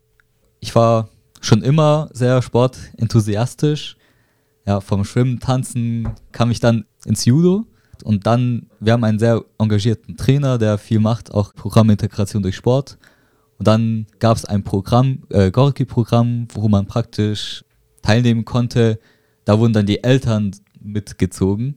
Ich 0.60 0.74
war 0.74 1.08
schon 1.40 1.62
immer 1.62 2.08
sehr 2.12 2.40
sportenthusiastisch. 2.42 3.96
Ja, 4.66 4.80
vom 4.80 5.04
Schwimmen, 5.04 5.40
Tanzen 5.40 6.08
kam 6.30 6.50
ich 6.50 6.60
dann 6.60 6.84
ins 7.04 7.24
Judo. 7.24 7.64
Und 8.04 8.26
dann, 8.26 8.66
wir 8.80 8.92
haben 8.92 9.04
einen 9.04 9.18
sehr 9.18 9.42
engagierten 9.58 10.16
Trainer, 10.16 10.58
der 10.58 10.78
viel 10.78 11.00
macht, 11.00 11.32
auch 11.32 11.54
Programmintegration 11.54 12.42
durch 12.42 12.56
Sport. 12.56 12.98
Und 13.58 13.66
dann 13.66 14.06
gab 14.18 14.36
es 14.36 14.44
ein 14.44 14.64
Programm, 14.64 15.22
äh, 15.30 15.50
Gorki-Programm, 15.50 16.48
wo 16.52 16.68
man 16.68 16.86
praktisch 16.86 17.64
teilnehmen 18.02 18.44
konnte. 18.44 18.98
Da 19.44 19.58
wurden 19.58 19.72
dann 19.72 19.86
die 19.86 20.02
Eltern 20.02 20.52
mitgezogen. 20.84 21.76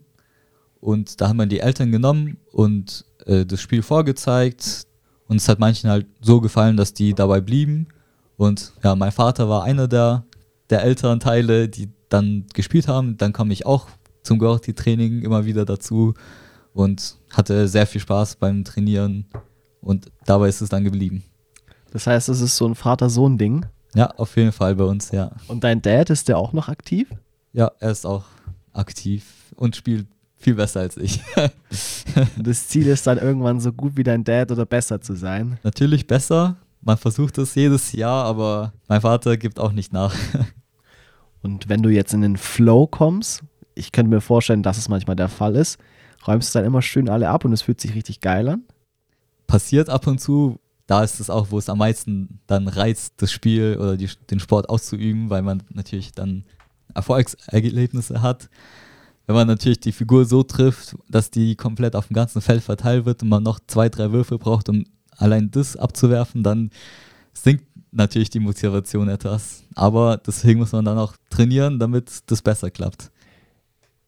Und 0.80 1.20
da 1.20 1.30
haben 1.30 1.38
wir 1.38 1.46
die 1.46 1.60
Eltern 1.60 1.92
genommen 1.92 2.38
und 2.52 3.06
äh, 3.26 3.46
das 3.46 3.62
Spiel 3.62 3.82
vorgezeigt. 3.82 4.88
Und 5.28 5.38
es 5.38 5.50
hat 5.50 5.60
manchen 5.60 5.90
halt 5.90 6.06
so 6.22 6.42
gefallen, 6.42 6.78
dass 6.78 6.94
die 6.94 7.14
dabei 7.14 7.42
blieben. 7.42 7.88
Und 8.38 8.74
ja, 8.84 8.96
mein 8.96 9.12
Vater 9.12 9.50
war 9.50 9.64
einer 9.64 9.88
der, 9.88 10.26
der 10.70 10.84
Elternteile, 10.84 11.68
die 11.70 11.90
dann 12.10 12.46
gespielt 12.54 12.88
haben. 12.88 13.18
Dann 13.18 13.34
kam 13.34 13.50
ich 13.50 13.66
auch 13.66 13.88
zum 14.22 14.40
Gorti-Training 14.40 15.22
immer 15.22 15.46
wieder 15.46 15.66
dazu 15.66 16.14
und 16.74 17.18
hatte 17.32 17.68
sehr 17.68 17.88
viel 17.88 18.02
Spaß 18.02 18.36
beim 18.36 18.64
Trainieren 18.64 19.26
und 19.82 20.12
dabei 20.26 20.50
ist 20.50 20.62
es 20.62 20.70
dann 20.70 20.84
geblieben. 20.84 21.24
Das 21.92 22.08
heißt, 22.08 22.28
es 22.30 22.42
ist 22.42 22.58
so 22.58 22.68
ein 22.68 22.76
Vater-Sohn-Ding. 22.76 23.66
Ja, 23.94 24.08
auf 24.18 24.36
jeden 24.36 24.52
Fall 24.52 24.76
bei 24.76 24.84
uns, 24.84 25.12
ja. 25.12 25.32
Und 25.48 25.64
dein 25.64 25.82
Dad, 25.82 26.10
ist 26.10 26.28
der 26.28 26.38
auch 26.38 26.52
noch 26.52 26.68
aktiv? 26.68 27.08
Ja, 27.54 27.72
er 27.80 27.92
ist 27.92 28.06
auch 28.06 28.26
aktiv 28.76 29.26
und 29.56 29.76
spielt 29.76 30.08
viel 30.38 30.56
besser 30.56 30.82
als 30.82 30.98
ich. 30.98 31.22
das 32.38 32.68
Ziel 32.68 32.88
ist 32.88 33.08
dann 33.08 33.18
irgendwann 33.18 33.60
so 33.60 33.72
gut 33.72 33.98
wie 33.98 34.04
dein 34.04 34.24
Dad 34.24 34.52
oder 34.52 34.66
besser 34.66 35.02
zu 35.02 35.16
sein. 35.16 35.58
Natürlich 35.64 36.08
besser. 36.08 36.58
Man 36.82 36.98
versucht 36.98 37.38
es 37.40 37.56
jedes 37.56 37.94
Jahr, 37.94 38.26
aber 38.26 38.74
mein 38.88 39.02
Vater 39.02 39.38
gibt 39.38 39.60
auch 39.60 39.72
nicht 39.72 39.92
nach. 39.92 40.14
Und 41.42 41.68
wenn 41.70 41.82
du 41.82 41.90
jetzt 41.90 42.14
in 42.14 42.22
den 42.22 42.38
Flow 42.38 42.88
kommst, 42.88 43.44
ich 43.76 43.92
könnte 43.92 44.10
mir 44.10 44.22
vorstellen, 44.22 44.64
dass 44.64 44.78
es 44.78 44.90
manchmal 44.90 45.16
der 45.16 45.30
Fall 45.30 45.56
ist, 45.56 45.80
räumst 46.28 46.54
du 46.54 46.60
dann 46.60 46.66
immer 46.66 46.82
schön 46.82 47.10
alle 47.10 47.30
ab 47.30 47.46
und 47.46 47.54
es 47.54 47.62
fühlt 47.62 47.80
sich 47.80 47.94
richtig 47.94 48.20
geil 48.20 48.50
an? 48.50 48.64
Passiert 49.46 49.90
ab 49.90 50.08
und 50.08 50.20
zu, 50.20 50.60
da 50.88 51.04
ist 51.04 51.20
es 51.20 51.30
auch, 51.30 51.52
wo 51.52 51.60
es 51.60 51.70
am 51.70 51.78
meisten 51.78 52.40
dann 52.48 52.68
reizt, 52.68 53.14
das 53.18 53.32
Spiel 53.32 53.78
oder 53.80 53.98
die, 53.98 54.10
den 54.30 54.40
Sport 54.40 54.70
auszuüben, 54.70 55.30
weil 55.30 55.42
man 55.42 55.64
natürlich 55.70 56.14
dann 56.14 56.46
Erfolgserlebnisse 56.96 58.22
hat. 58.22 58.50
Wenn 59.28 59.36
man 59.36 59.48
natürlich 59.48 59.80
die 59.80 59.92
Figur 59.92 60.26
so 60.26 60.44
trifft, 60.44 60.96
dass 61.10 61.32
die 61.32 61.56
komplett 61.56 61.96
auf 61.96 62.08
dem 62.08 62.14
ganzen 62.14 62.42
Feld 62.42 62.64
verteilt 62.64 63.06
wird 63.06 63.24
und 63.24 63.30
man 63.30 63.44
noch 63.44 63.60
zwei, 63.68 63.90
drei 63.90 64.12
Würfe 64.12 64.38
braucht, 64.38 64.70
um 64.70 64.86
allein 65.18 65.52
das 65.52 65.76
abzuwerfen, 65.78 66.44
dann 66.44 66.70
sinkt 67.34 67.66
natürlich 67.92 68.30
die 68.30 68.40
Motivation 68.40 69.10
etwas. 69.10 69.64
Aber 69.74 70.18
deswegen 70.18 70.60
muss 70.60 70.74
man 70.74 70.86
dann 70.86 70.98
auch 70.98 71.16
trainieren, 71.30 71.80
damit 71.80 72.24
das 72.28 72.42
besser 72.42 72.70
klappt. 72.70 73.12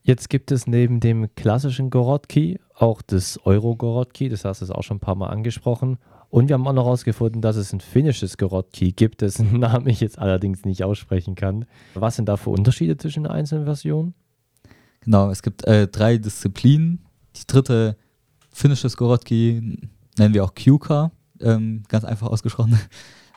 Jetzt 0.04 0.30
gibt 0.30 0.52
es 0.52 0.68
neben 0.68 1.00
dem 1.00 1.34
klassischen 1.36 1.90
Gorotki 1.90 2.60
auch 2.76 3.02
das 3.02 3.40
Euro-Gorotki, 3.46 4.30
das 4.30 4.46
hast 4.46 4.62
du 4.62 4.74
auch 4.74 4.84
schon 4.84 4.98
ein 4.98 5.02
paar 5.02 5.16
Mal 5.16 5.28
angesprochen. 5.28 5.98
Und 6.30 6.50
wir 6.50 6.56
haben 6.56 6.68
auch 6.68 6.74
noch 6.74 6.86
herausgefunden, 6.86 7.42
dass 7.42 7.56
es 7.56 7.72
ein 7.74 7.80
finnisches 7.80 8.38
Gorotki 8.38 8.92
gibt, 8.92 9.22
dessen 9.22 9.60
Namen 9.60 9.88
ich 9.88 10.02
jetzt 10.02 10.20
allerdings 10.20 10.66
nicht 10.66 10.84
aussprechen 10.84 11.36
kann. 11.36 11.66
Was 11.94 12.18
sind 12.18 12.28
da 12.28 12.38
für 12.38 12.50
Unterschiede 12.50 12.98
zwischen 12.98 13.24
den 13.24 13.32
einzelnen 13.32 13.66
Versionen? 13.66 14.14
Genau, 15.02 15.30
es 15.30 15.42
gibt 15.42 15.66
äh, 15.66 15.88
drei 15.88 16.18
Disziplinen. 16.18 17.06
Die 17.36 17.48
dritte 17.48 17.96
finnisches 18.52 18.98
Gorotki 18.98 19.80
nennen 20.18 20.34
wir 20.34 20.44
auch 20.44 20.54
QK, 20.54 21.12
ähm, 21.40 21.84
ganz 21.88 22.04
einfach 22.04 22.28
ausgesprochen. 22.28 22.80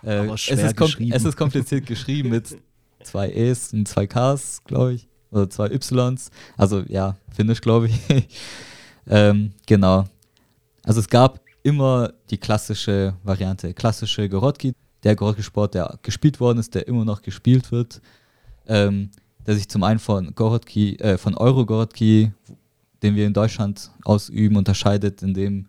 Äh, 0.03 0.29
es, 0.33 0.49
ist 0.49 0.81
es, 0.81 1.25
ist 1.27 1.37
kompliziert 1.37 1.85
geschrieben 1.85 2.31
mit 2.31 2.57
zwei 3.03 3.29
E's 3.29 3.75
und 3.75 3.87
zwei 3.87 4.07
K's, 4.07 4.63
glaube 4.65 4.95
ich 4.95 5.11
oder 5.31 5.49
zwei 5.51 5.69
Ys. 5.69 6.31
Also 6.57 6.83
ja, 6.89 7.17
Finnisch, 7.31 7.61
glaube 7.61 7.89
ich. 7.89 8.01
ähm, 9.07 9.53
genau. 9.67 10.05
Also 10.85 11.01
es 11.01 11.09
gab 11.09 11.41
immer 11.63 12.13
die 12.31 12.39
klassische 12.39 13.15
Variante, 13.23 13.75
klassische 13.75 14.29
Gorotki, 14.29 14.75
der 15.03 15.17
Gorotki-Sport, 15.17 15.75
der 15.75 15.99
gespielt 16.03 16.41
worden 16.41 16.59
ist, 16.59 16.75
der 16.75 16.87
immer 16.87 17.05
noch 17.05 17.23
gespielt 17.23 17.73
wird, 17.73 18.01
ähm, 18.67 19.11
der 19.47 19.55
sich 19.55 19.69
zum 19.69 19.83
einen 19.83 19.99
von 19.99 20.35
Gorotki, 20.35 20.97
äh, 20.97 21.19
von 21.19 21.35
Euro-Gorotki, 21.35 22.33
den 23.03 23.17
wir 23.17 23.27
in 23.27 23.33
Deutschland 23.33 23.91
ausüben, 24.05 24.57
unterscheidet, 24.57 25.23
indem 25.23 25.67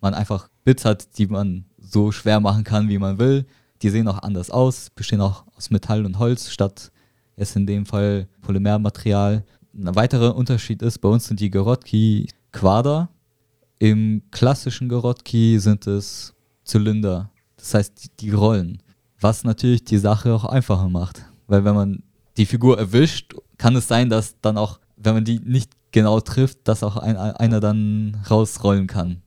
man 0.00 0.14
einfach 0.14 0.48
Bits 0.64 0.84
hat, 0.84 1.16
die 1.18 1.26
man 1.26 1.64
so 1.78 2.10
schwer 2.10 2.40
machen 2.40 2.64
kann, 2.64 2.88
wie 2.88 2.98
man 2.98 3.18
will. 3.18 3.46
Die 3.82 3.90
sehen 3.90 4.08
auch 4.08 4.18
anders 4.18 4.50
aus, 4.50 4.90
bestehen 4.90 5.20
auch 5.20 5.44
aus 5.56 5.70
Metall 5.70 6.04
und 6.04 6.18
Holz 6.18 6.50
statt 6.50 6.92
ist 7.36 7.56
in 7.56 7.66
dem 7.66 7.86
Fall 7.86 8.28
Polymermaterial. 8.42 9.44
Ein 9.74 9.96
weiterer 9.96 10.36
Unterschied 10.36 10.82
ist, 10.82 10.98
bei 10.98 11.08
uns 11.08 11.26
sind 11.26 11.40
die 11.40 11.50
Gorotki 11.50 12.28
Quader. 12.52 13.08
Im 13.82 14.22
klassischen 14.30 14.88
Gorotki 14.88 15.58
sind 15.58 15.88
es 15.88 16.34
Zylinder. 16.62 17.32
Das 17.56 17.74
heißt, 17.74 18.20
die, 18.20 18.30
rollen. 18.30 18.80
Was 19.20 19.42
natürlich 19.42 19.84
die 19.84 19.98
Sache 19.98 20.32
auch 20.32 20.44
einfacher 20.44 20.88
macht. 20.88 21.24
Weil 21.48 21.64
wenn 21.64 21.74
man 21.74 22.04
die 22.36 22.46
Figur 22.46 22.78
erwischt, 22.78 23.34
kann 23.58 23.74
es 23.74 23.88
sein, 23.88 24.08
dass 24.08 24.36
dann 24.40 24.56
auch, 24.56 24.78
wenn 24.96 25.14
man 25.14 25.24
die 25.24 25.40
nicht 25.40 25.72
genau 25.90 26.20
trifft, 26.20 26.58
dass 26.68 26.84
auch 26.84 26.96
ein, 26.96 27.16
einer 27.16 27.58
dann 27.58 28.22
rausrollen 28.30 28.86
kann. 28.86 29.20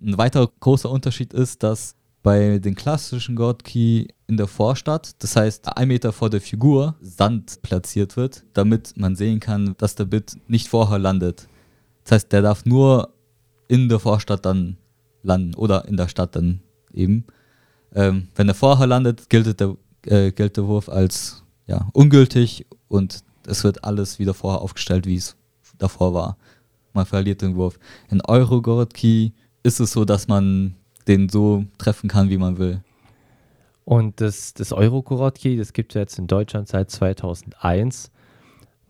Ein 0.00 0.16
weiterer 0.16 0.48
großer 0.60 0.88
Unterschied 0.88 1.32
ist, 1.32 1.64
dass 1.64 1.96
bei 2.22 2.60
den 2.60 2.76
klassischen 2.76 3.34
Godkey 3.34 4.06
in 4.28 4.36
der 4.36 4.46
Vorstadt, 4.46 5.10
das 5.18 5.34
heißt 5.34 5.76
ein 5.76 5.88
Meter 5.88 6.12
vor 6.12 6.30
der 6.30 6.40
Figur, 6.40 6.94
Sand 7.00 7.60
platziert 7.62 8.16
wird, 8.16 8.44
damit 8.52 8.96
man 8.96 9.16
sehen 9.16 9.40
kann, 9.40 9.74
dass 9.78 9.96
der 9.96 10.04
Bit 10.04 10.36
nicht 10.46 10.68
vorher 10.68 11.00
landet. 11.00 11.48
Das 12.04 12.12
heißt, 12.12 12.32
der 12.32 12.42
darf 12.42 12.64
nur 12.64 13.12
in 13.68 13.88
der 13.88 13.98
Vorstadt 13.98 14.44
dann 14.44 14.76
landen 15.22 15.54
oder 15.54 15.86
in 15.86 15.96
der 15.96 16.08
Stadt 16.08 16.36
dann 16.36 16.60
eben. 16.92 17.24
Ähm, 17.94 18.28
wenn 18.34 18.48
er 18.48 18.54
vorher 18.54 18.86
landet, 18.86 19.28
gilt 19.30 19.60
der, 19.60 19.76
äh, 20.06 20.32
gilt 20.32 20.56
der 20.56 20.66
Wurf 20.66 20.88
als 20.88 21.42
ja, 21.66 21.88
ungültig 21.92 22.66
und 22.88 23.22
es 23.46 23.64
wird 23.64 23.84
alles 23.84 24.18
wieder 24.18 24.34
vorher 24.34 24.60
aufgestellt, 24.60 25.06
wie 25.06 25.16
es 25.16 25.36
davor 25.78 26.14
war. 26.14 26.36
Man 26.92 27.06
verliert 27.06 27.42
den 27.42 27.56
Wurf. 27.56 27.78
In 28.10 28.20
Euro-Gorod-Key 28.20 29.30
ist 29.62 29.80
es 29.80 29.92
so, 29.92 30.04
dass 30.04 30.28
man 30.28 30.74
den 31.08 31.28
so 31.28 31.64
treffen 31.78 32.08
kann, 32.08 32.30
wie 32.30 32.38
man 32.38 32.58
will. 32.58 32.82
Und 33.84 34.20
das, 34.20 34.54
das 34.54 34.72
Euro-Korotki, 34.72 35.56
das 35.56 35.72
gibt 35.72 35.92
es 35.92 35.98
jetzt 35.98 36.18
in 36.18 36.26
Deutschland 36.26 36.68
seit 36.68 36.90
2001. 36.90 38.10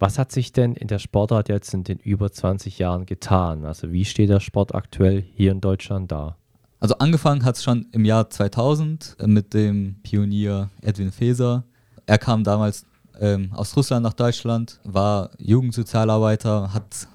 Was 0.03 0.19
hat 0.19 0.33
sich 0.33 0.51
denn 0.51 0.75
in 0.75 0.89
der 0.89 0.99
Sportart 0.99 1.49
jetzt 1.49 1.73
in 1.75 1.85
den 1.85 1.99
über 1.99 2.33
20 2.33 2.81
Jahren 2.81 3.07
getan? 3.07 3.65
Also 3.65 3.93
wie 3.93 4.05
steht 4.05 4.31
der 4.31 4.41
Sport 4.41 4.75
aktuell 4.75 5.23
hier 5.37 5.53
in 5.53 5.61
Deutschland 5.61 6.11
da? 6.11 6.37
Also 6.81 6.99
angefangen 6.99 7.45
hat 7.45 7.55
es 7.55 7.63
schon 7.63 7.87
im 7.93 8.05
Jahr 8.05 8.29
2000 8.29 9.19
äh, 9.21 9.29
mit 9.29 9.55
dem 9.55 10.01
Pionier 10.03 10.71
Edwin 10.81 11.13
Feser. 11.13 11.63
Er 12.05 12.19
kam 12.19 12.43
damals 12.43 12.85
ähm, 13.21 13.53
aus 13.53 13.77
Russland 13.77 14.03
nach 14.03 14.15
Deutschland, 14.15 14.81
war 14.83 15.31
Jugendsozialarbeiter, 15.39 16.75
hat 16.75 17.07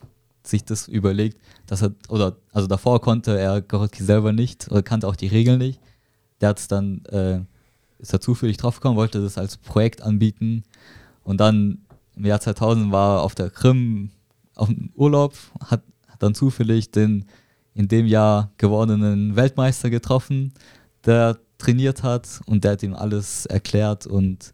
sich 0.44 0.64
das 0.64 0.88
überlegt, 0.88 1.42
dass 1.66 1.82
er, 1.82 1.92
oder 2.08 2.38
also 2.54 2.70
davor 2.70 3.02
konnte 3.02 3.38
er 3.38 3.62
Gorotki 3.62 4.02
selber 4.02 4.32
nicht 4.32 4.72
oder 4.72 4.82
kannte 4.82 5.10
auch 5.10 5.18
die 5.18 5.28
Regeln 5.28 5.60
nicht. 5.60 5.82
Der 6.40 6.48
hat 6.48 6.60
es 6.60 6.70
dann, 6.70 7.04
äh, 7.08 7.42
ist 8.00 8.14
er 8.14 8.22
zufällig 8.22 8.56
draufgekommen, 8.56 8.98
wollte 8.98 9.22
das 9.22 9.38
als 9.38 9.58
Projekt 9.58 10.02
anbieten 10.04 10.64
und 11.26 11.42
dann 11.42 11.80
im 12.18 12.26
Jahr 12.26 12.40
2000 12.40 12.92
war 12.92 13.18
er 13.18 13.22
auf 13.24 13.36
der 13.36 13.50
Krim 13.50 14.12
auf 14.56 14.68
dem 14.68 14.92
Urlaub, 14.96 15.36
hat, 15.62 15.84
hat 16.08 16.24
dann 16.24 16.34
zufällig 16.34 16.92
den 16.92 17.26
in 17.74 17.88
dem 17.88 18.08
Jahr 18.08 18.52
gewordenen 18.58 19.36
Weltmeister 19.36 19.90
getroffen, 19.92 20.54
der 21.06 21.38
trainiert 21.60 22.02
hat 22.02 22.42
und 22.48 22.64
der 22.64 22.72
hat 22.72 22.84
ihm 22.84 22.96
alles 22.96 23.46
erklärt 23.46 24.08
und 24.08 24.52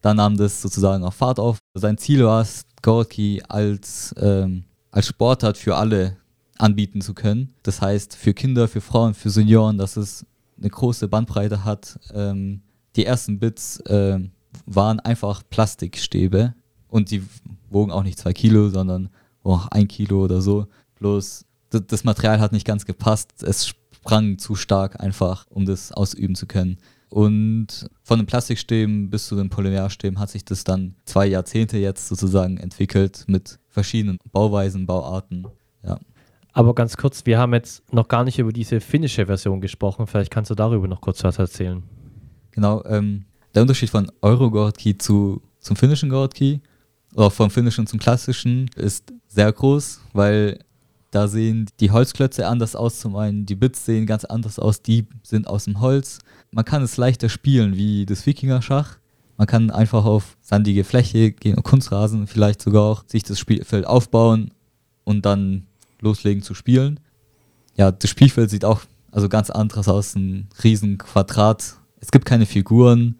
dann 0.00 0.16
nahm 0.16 0.36
das 0.36 0.60
sozusagen 0.60 1.04
auf 1.04 1.14
Fahrt 1.14 1.38
auf. 1.38 1.58
Sein 1.74 1.98
Ziel 1.98 2.24
war 2.24 2.42
es, 2.42 2.64
Gorki 2.82 3.42
als 3.48 4.14
ähm, 4.18 4.64
als 4.94 5.08
Sportart 5.08 5.58
für 5.58 5.76
alle 5.76 6.16
anbieten 6.58 7.00
zu 7.00 7.14
können. 7.14 7.52
Das 7.64 7.80
heißt, 7.80 8.14
für 8.16 8.32
Kinder, 8.32 8.68
für 8.68 8.80
Frauen, 8.80 9.14
für 9.14 9.30
Senioren, 9.30 9.76
dass 9.76 9.96
es 9.96 10.24
eine 10.56 10.70
große 10.70 11.08
Bandbreite 11.08 11.64
hat. 11.64 11.98
Ähm, 12.12 12.62
die 12.94 13.04
ersten 13.04 13.40
Bits 13.40 13.80
äh, 13.80 14.20
waren 14.66 15.00
einfach 15.00 15.42
Plastikstäbe 15.50 16.54
und 16.94 17.10
die 17.10 17.24
wogen 17.70 17.90
auch 17.90 18.04
nicht 18.04 18.20
zwei 18.20 18.32
Kilo, 18.32 18.68
sondern 18.68 19.08
auch 19.42 19.66
ein 19.66 19.88
Kilo 19.88 20.22
oder 20.22 20.40
so. 20.40 20.68
Bloß 21.00 21.44
das 21.68 22.04
Material 22.04 22.38
hat 22.38 22.52
nicht 22.52 22.64
ganz 22.64 22.86
gepasst. 22.86 23.42
Es 23.42 23.66
sprang 23.66 24.38
zu 24.38 24.54
stark 24.54 25.00
einfach, 25.00 25.44
um 25.50 25.66
das 25.66 25.90
ausüben 25.90 26.36
zu 26.36 26.46
können. 26.46 26.78
Und 27.08 27.90
von 28.04 28.20
den 28.20 28.26
Plastikstäben 28.26 29.10
bis 29.10 29.26
zu 29.26 29.34
den 29.34 29.50
Polymerstäben 29.50 30.20
hat 30.20 30.30
sich 30.30 30.44
das 30.44 30.62
dann 30.62 30.94
zwei 31.04 31.26
Jahrzehnte 31.26 31.78
jetzt 31.78 32.06
sozusagen 32.06 32.58
entwickelt 32.58 33.24
mit 33.26 33.58
verschiedenen 33.68 34.18
Bauweisen, 34.30 34.86
Bauarten. 34.86 35.48
Ja. 35.82 35.98
Aber 36.52 36.76
ganz 36.76 36.96
kurz, 36.96 37.26
wir 37.26 37.40
haben 37.40 37.54
jetzt 37.54 37.92
noch 37.92 38.06
gar 38.06 38.22
nicht 38.22 38.38
über 38.38 38.52
diese 38.52 38.80
finnische 38.80 39.26
Version 39.26 39.60
gesprochen. 39.60 40.06
Vielleicht 40.06 40.30
kannst 40.30 40.52
du 40.52 40.54
darüber 40.54 40.86
noch 40.86 41.00
kurz 41.00 41.24
was 41.24 41.40
erzählen. 41.40 41.82
Genau, 42.52 42.84
ähm, 42.84 43.24
der 43.52 43.62
Unterschied 43.62 43.90
von 43.90 44.12
Euro-Gorki 44.22 44.96
zu, 44.96 45.42
zum 45.58 45.74
finnischen 45.74 46.08
Gorki 46.08 46.62
oder 47.14 47.30
vom 47.30 47.50
finnischen 47.50 47.86
zum 47.86 47.98
klassischen 47.98 48.70
ist 48.76 49.12
sehr 49.28 49.52
groß, 49.52 50.00
weil 50.12 50.58
da 51.10 51.28
sehen 51.28 51.66
die 51.78 51.92
Holzklötze 51.92 52.46
anders 52.48 52.74
aus. 52.74 52.98
Zum 52.98 53.14
einen, 53.14 53.46
die 53.46 53.54
Bits 53.54 53.84
sehen 53.84 54.04
ganz 54.04 54.24
anders 54.24 54.58
aus, 54.58 54.82
die 54.82 55.06
sind 55.22 55.46
aus 55.46 55.64
dem 55.64 55.80
Holz. 55.80 56.18
Man 56.50 56.64
kann 56.64 56.82
es 56.82 56.96
leichter 56.96 57.28
spielen 57.28 57.76
wie 57.76 58.04
das 58.04 58.26
Wikinger-Schach. 58.26 58.98
Man 59.36 59.46
kann 59.46 59.70
einfach 59.70 60.04
auf 60.04 60.36
sandige 60.40 60.84
Fläche 60.84 61.32
gehen, 61.32 61.62
Kunstrasen 61.62 62.26
vielleicht 62.26 62.62
sogar 62.62 62.82
auch, 62.82 63.04
sich 63.06 63.22
das 63.22 63.38
Spielfeld 63.38 63.86
aufbauen 63.86 64.50
und 65.04 65.24
dann 65.24 65.66
loslegen 66.00 66.42
zu 66.42 66.54
spielen. 66.54 67.00
Ja, 67.76 67.90
das 67.90 68.10
Spielfeld 68.10 68.50
sieht 68.50 68.64
auch 68.64 68.80
also 69.10 69.28
ganz 69.28 69.50
anders 69.50 69.88
aus, 69.88 70.16
ein 70.16 70.48
riesen 70.62 70.98
Quadrat. 70.98 71.76
Es 72.00 72.10
gibt 72.10 72.26
keine 72.26 72.46
Figuren, 72.46 73.16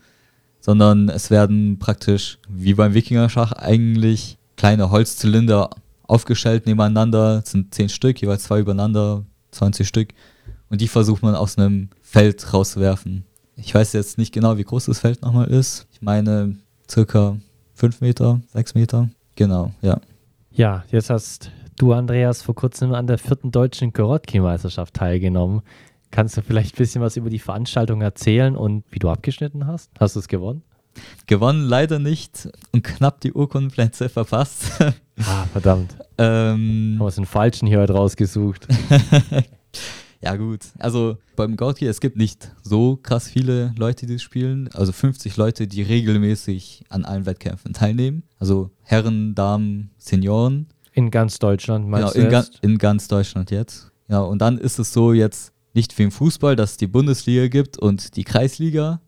sondern 0.64 1.10
es 1.10 1.30
werden 1.30 1.78
praktisch 1.78 2.38
wie 2.48 2.72
beim 2.72 2.94
Wikinger-Schach 2.94 3.52
eigentlich 3.52 4.38
kleine 4.56 4.90
Holzzylinder 4.90 5.68
aufgestellt 6.04 6.64
nebeneinander, 6.64 7.42
das 7.42 7.50
sind 7.50 7.74
zehn 7.74 7.90
Stück, 7.90 8.22
jeweils 8.22 8.44
zwei 8.44 8.60
übereinander, 8.60 9.26
20 9.50 9.86
Stück. 9.86 10.14
Und 10.70 10.80
die 10.80 10.88
versucht 10.88 11.22
man 11.22 11.34
aus 11.34 11.58
einem 11.58 11.90
Feld 12.00 12.54
rauszuwerfen. 12.54 13.26
Ich 13.56 13.74
weiß 13.74 13.92
jetzt 13.92 14.16
nicht 14.16 14.32
genau, 14.32 14.56
wie 14.56 14.64
groß 14.64 14.86
das 14.86 15.00
Feld 15.00 15.20
nochmal 15.20 15.48
ist. 15.48 15.86
Ich 15.92 16.00
meine 16.00 16.56
circa 16.90 17.36
5 17.74 18.00
Meter, 18.00 18.40
6 18.54 18.74
Meter. 18.74 19.10
Genau, 19.36 19.70
ja. 19.82 20.00
Ja, 20.50 20.84
jetzt 20.90 21.10
hast 21.10 21.50
du, 21.76 21.92
Andreas, 21.92 22.40
vor 22.40 22.54
kurzem 22.54 22.94
an 22.94 23.06
der 23.06 23.18
vierten 23.18 23.50
deutschen 23.50 23.92
Korotki-Meisterschaft 23.92 24.94
teilgenommen. 24.94 25.60
Kannst 26.14 26.36
du 26.36 26.42
vielleicht 26.42 26.76
ein 26.76 26.78
bisschen 26.78 27.02
was 27.02 27.16
über 27.16 27.28
die 27.28 27.40
Veranstaltung 27.40 28.00
erzählen 28.00 28.54
und 28.54 28.84
wie 28.92 29.00
du 29.00 29.10
abgeschnitten 29.10 29.66
hast? 29.66 29.90
Hast 29.98 30.14
du 30.14 30.20
es 30.20 30.28
gewonnen? 30.28 30.62
Gewonnen 31.26 31.64
leider 31.64 31.98
nicht 31.98 32.48
und 32.70 32.84
knapp 32.84 33.20
die 33.20 33.32
Urkundenplätze 33.32 34.08
verpasst. 34.08 34.70
Ah, 35.26 35.46
verdammt. 35.52 35.96
ähm, 36.18 36.96
Haben 36.98 37.06
wir 37.06 37.16
einen 37.16 37.26
falschen 37.26 37.68
hier 37.68 37.78
heute 37.78 37.92
rausgesucht. 37.92 38.66
ja 40.20 40.34
gut, 40.34 40.60
also 40.80 41.18
beim 41.36 41.56
Gautier, 41.56 41.88
es 41.88 42.00
gibt 42.00 42.16
nicht 42.16 42.50
so 42.64 42.96
krass 42.96 43.28
viele 43.28 43.72
Leute, 43.78 44.06
die 44.06 44.18
spielen. 44.18 44.68
Also 44.72 44.90
50 44.90 45.36
Leute, 45.36 45.68
die 45.68 45.82
regelmäßig 45.82 46.82
an 46.88 47.04
allen 47.04 47.26
Wettkämpfen 47.26 47.74
teilnehmen. 47.74 48.24
Also 48.40 48.70
Herren, 48.82 49.36
Damen, 49.36 49.90
Senioren. 49.98 50.66
In 50.92 51.12
ganz 51.12 51.38
Deutschland, 51.38 51.84
Genau, 51.84 51.98
meinst 51.98 52.16
in, 52.16 52.24
du 52.24 52.30
ga 52.30 52.44
in 52.62 52.78
ganz 52.78 53.06
Deutschland 53.06 53.52
jetzt. 53.52 53.92
Ja, 54.08 54.18
und 54.18 54.40
dann 54.40 54.58
ist 54.58 54.80
es 54.80 54.92
so 54.92 55.12
jetzt 55.12 55.53
nicht 55.74 55.96
wie 55.98 56.04
im 56.04 56.10
Fußball, 56.10 56.56
dass 56.56 56.72
es 56.72 56.76
die 56.76 56.86
Bundesliga 56.86 57.48
gibt 57.48 57.78
und 57.78 58.16
die 58.16 58.24
Kreisliga, 58.24 59.00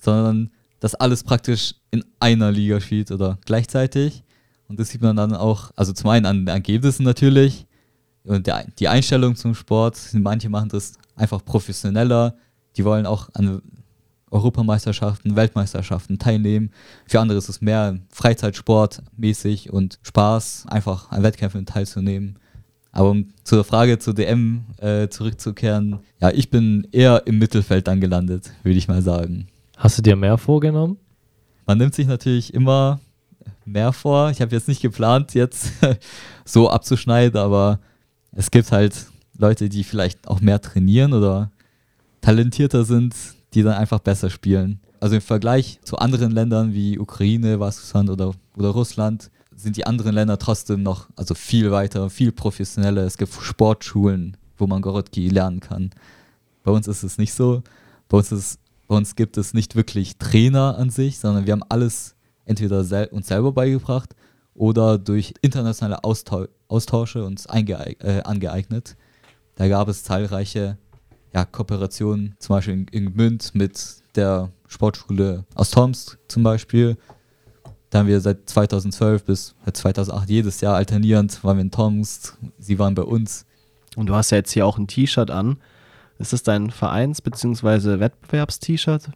sondern 0.00 0.50
dass 0.80 0.94
alles 0.94 1.22
praktisch 1.24 1.74
in 1.90 2.04
einer 2.20 2.50
Liga 2.50 2.80
spielt 2.80 3.10
oder 3.10 3.38
gleichzeitig. 3.44 4.24
Und 4.68 4.80
das 4.80 4.90
sieht 4.90 5.02
man 5.02 5.16
dann 5.16 5.34
auch, 5.34 5.70
also 5.76 5.92
zum 5.92 6.10
einen 6.10 6.26
an 6.26 6.38
den 6.38 6.48
Ergebnissen 6.48 7.04
natürlich 7.04 7.66
und 8.24 8.46
der, 8.46 8.66
die 8.78 8.88
Einstellung 8.88 9.36
zum 9.36 9.54
Sport. 9.54 9.98
Manche 10.14 10.48
machen 10.48 10.68
das 10.68 10.94
einfach 11.14 11.44
professioneller, 11.44 12.34
die 12.76 12.84
wollen 12.84 13.06
auch 13.06 13.28
an 13.34 13.62
Europameisterschaften, 14.30 15.36
Weltmeisterschaften 15.36 16.18
teilnehmen. 16.18 16.70
Für 17.06 17.20
andere 17.20 17.38
ist 17.38 17.48
es 17.48 17.60
mehr 17.60 17.98
Freizeitsport 18.10 19.02
mäßig 19.16 19.72
und 19.72 19.98
Spaß, 20.02 20.66
einfach 20.68 21.10
an 21.10 21.22
Wettkämpfen 21.22 21.64
teilzunehmen. 21.64 22.38
Aber 22.96 23.10
um 23.10 23.28
zur 23.44 23.62
Frage 23.62 23.98
zur 23.98 24.14
DM 24.14 24.64
äh, 24.78 25.08
zurückzukehren, 25.08 25.98
ja, 26.18 26.30
ich 26.30 26.48
bin 26.48 26.88
eher 26.92 27.26
im 27.26 27.38
Mittelfeld 27.38 27.88
dann 27.88 28.00
gelandet, 28.00 28.50
würde 28.62 28.78
ich 28.78 28.88
mal 28.88 29.02
sagen. 29.02 29.48
Hast 29.76 29.98
du 29.98 30.02
dir 30.02 30.16
mehr 30.16 30.38
vorgenommen? 30.38 30.96
Man 31.66 31.76
nimmt 31.76 31.94
sich 31.94 32.06
natürlich 32.06 32.54
immer 32.54 33.00
mehr 33.66 33.92
vor. 33.92 34.30
Ich 34.30 34.40
habe 34.40 34.54
jetzt 34.54 34.66
nicht 34.66 34.80
geplant, 34.80 35.34
jetzt 35.34 35.72
so 36.46 36.70
abzuschneiden, 36.70 37.38
aber 37.38 37.80
es 38.32 38.50
gibt 38.50 38.72
halt 38.72 38.94
Leute, 39.36 39.68
die 39.68 39.84
vielleicht 39.84 40.26
auch 40.26 40.40
mehr 40.40 40.62
trainieren 40.62 41.12
oder 41.12 41.50
talentierter 42.22 42.86
sind, 42.86 43.14
die 43.52 43.62
dann 43.62 43.74
einfach 43.74 43.98
besser 43.98 44.30
spielen. 44.30 44.80
Also 45.00 45.16
im 45.16 45.20
Vergleich 45.20 45.80
zu 45.82 45.98
anderen 45.98 46.30
Ländern 46.30 46.72
wie 46.72 46.98
Ukraine, 46.98 47.60
Weißrussland 47.60 48.08
oder, 48.08 48.32
oder 48.56 48.70
Russland 48.70 49.30
sind 49.56 49.76
die 49.76 49.86
anderen 49.86 50.14
Länder 50.14 50.38
trotzdem 50.38 50.82
noch 50.82 51.08
also 51.16 51.34
viel 51.34 51.70
weiter, 51.70 52.10
viel 52.10 52.30
professioneller. 52.30 53.04
Es 53.04 53.16
gibt 53.16 53.32
Sportschulen, 53.32 54.36
wo 54.56 54.66
man 54.66 54.82
Gorotki 54.82 55.28
lernen 55.28 55.60
kann. 55.60 55.90
Bei 56.62 56.70
uns 56.70 56.86
ist 56.86 57.02
es 57.02 57.18
nicht 57.18 57.32
so. 57.32 57.62
Bei 58.08 58.18
uns, 58.18 58.30
ist, 58.30 58.60
bei 58.86 58.96
uns 58.96 59.16
gibt 59.16 59.36
es 59.36 59.54
nicht 59.54 59.74
wirklich 59.74 60.18
Trainer 60.18 60.76
an 60.78 60.90
sich, 60.90 61.18
sondern 61.18 61.46
wir 61.46 61.52
haben 61.52 61.64
alles 61.68 62.14
entweder 62.44 62.84
sel 62.84 63.06
uns 63.06 63.28
selber 63.28 63.52
beigebracht 63.52 64.14
oder 64.54 64.98
durch 64.98 65.34
internationale 65.42 66.04
Austau 66.04 66.46
Austausche 66.68 67.24
uns 67.24 67.46
äh, 67.46 68.22
angeeignet. 68.24 68.96
Da 69.54 69.68
gab 69.68 69.88
es 69.88 70.02
zahlreiche 70.02 70.76
ja, 71.32 71.44
Kooperationen, 71.44 72.34
zum 72.38 72.56
Beispiel 72.56 72.74
in, 72.74 72.86
in 72.88 73.12
Gmünd 73.12 73.54
mit 73.54 74.02
der 74.16 74.50
Sportschule 74.66 75.44
aus 75.54 75.70
Tomsk 75.70 76.18
zum 76.28 76.42
Beispiel. 76.42 76.96
Da 77.96 78.00
haben 78.00 78.08
wir 78.08 78.20
seit 78.20 78.46
2012 78.50 79.24
bis 79.24 79.54
2008 79.72 80.28
jedes 80.28 80.60
Jahr 80.60 80.76
alternierend, 80.76 81.42
waren 81.42 81.56
wir 81.56 81.62
in 81.62 81.70
Tomsk, 81.70 82.36
sie 82.58 82.78
waren 82.78 82.94
bei 82.94 83.00
uns. 83.04 83.46
Und 83.96 84.04
du 84.04 84.14
hast 84.14 84.28
ja 84.32 84.36
jetzt 84.36 84.52
hier 84.52 84.66
auch 84.66 84.76
ein 84.76 84.86
T-Shirt 84.86 85.30
an. 85.30 85.56
Ist 86.18 86.34
das 86.34 86.42
dein 86.42 86.70
Vereins- 86.70 87.22
bzw. 87.22 87.98
Wettbewerbs-T-Shirt? 87.98 89.08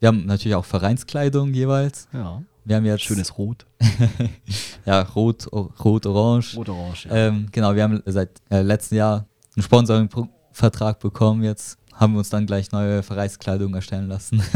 Wir 0.00 0.08
haben 0.08 0.26
natürlich 0.26 0.56
auch 0.56 0.64
Vereinskleidung 0.64 1.54
jeweils. 1.54 2.08
Ja. 2.12 2.42
Wir 2.64 2.74
haben 2.74 2.84
jetzt 2.84 3.04
Schönes 3.04 3.38
Rot. 3.38 3.66
ja, 4.84 5.02
rot, 5.02 5.46
o- 5.52 5.70
rot, 5.84 6.04
orange. 6.04 6.56
Rot-Orange. 6.56 7.06
Ähm, 7.12 7.46
genau, 7.52 7.76
wir 7.76 7.84
haben 7.84 8.02
seit 8.04 8.30
äh, 8.50 8.62
letztem 8.62 8.98
Jahr 8.98 9.28
einen 9.54 9.62
Sponsoring-Vertrag 9.62 10.98
bekommen. 10.98 11.44
Jetzt 11.44 11.78
haben 11.92 12.14
wir 12.14 12.18
uns 12.18 12.30
dann 12.30 12.46
gleich 12.46 12.72
neue 12.72 13.04
Vereinskleidung 13.04 13.72
erstellen 13.76 14.08
lassen. 14.08 14.42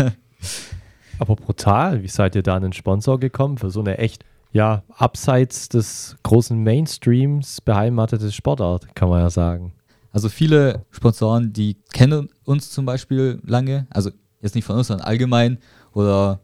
Aber 1.19 1.37
brutal, 1.37 2.03
wie 2.03 2.09
seid 2.09 2.35
ihr 2.35 2.43
da 2.43 2.57
an 2.57 2.63
den 2.63 2.73
Sponsor 2.73 3.19
gekommen 3.19 3.59
für 3.59 3.71
so 3.71 3.81
eine 3.81 3.99
echt, 3.99 4.25
ja, 4.53 4.83
abseits 4.97 5.69
des 5.69 6.17
großen 6.23 6.63
Mainstreams 6.63 7.61
beheimatete 7.61 8.33
Sportart, 8.33 8.95
kann 8.95 9.09
man 9.09 9.21
ja 9.21 9.31
sagen. 9.31 9.73
Also 10.13 10.29
viele 10.29 10.85
Sponsoren, 10.91 11.53
die 11.53 11.77
kennen 11.93 12.29
uns 12.45 12.71
zum 12.71 12.87
Beispiel 12.87 13.41
lange, 13.45 13.87
also 13.91 14.11
jetzt 14.41 14.55
nicht 14.55 14.65
von 14.65 14.77
uns, 14.77 14.87
sondern 14.87 15.07
allgemein, 15.07 15.59
oder 15.93 16.41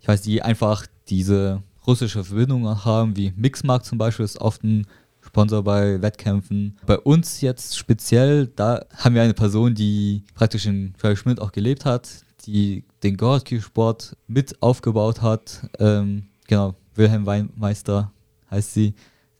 ich 0.00 0.08
weiß, 0.08 0.22
die 0.22 0.42
einfach 0.42 0.86
diese 1.08 1.62
russische 1.86 2.22
Verbindung 2.22 2.84
haben, 2.84 3.16
wie 3.16 3.32
Mixmark 3.34 3.84
zum 3.84 3.98
Beispiel 3.98 4.24
ist 4.24 4.40
oft 4.40 4.62
ein 4.62 4.86
Sponsor 5.20 5.62
bei 5.64 6.00
Wettkämpfen. 6.00 6.76
Bei 6.86 6.98
uns 6.98 7.40
jetzt 7.40 7.76
speziell, 7.76 8.46
da 8.46 8.84
haben 8.96 9.14
wir 9.14 9.22
eine 9.22 9.34
Person, 9.34 9.74
die 9.74 10.22
praktisch 10.34 10.66
in 10.66 10.94
Schmidt 11.14 11.40
auch 11.40 11.52
gelebt 11.52 11.84
hat, 11.84 12.24
die 12.46 12.84
den 13.02 13.16
Gorski-Sport 13.16 14.16
mit 14.26 14.62
aufgebaut 14.62 15.22
hat. 15.22 15.68
Ähm, 15.78 16.28
genau, 16.46 16.74
Wilhelm 16.94 17.26
Weinmeister 17.26 18.12
heißt 18.50 18.74
sie. 18.74 18.94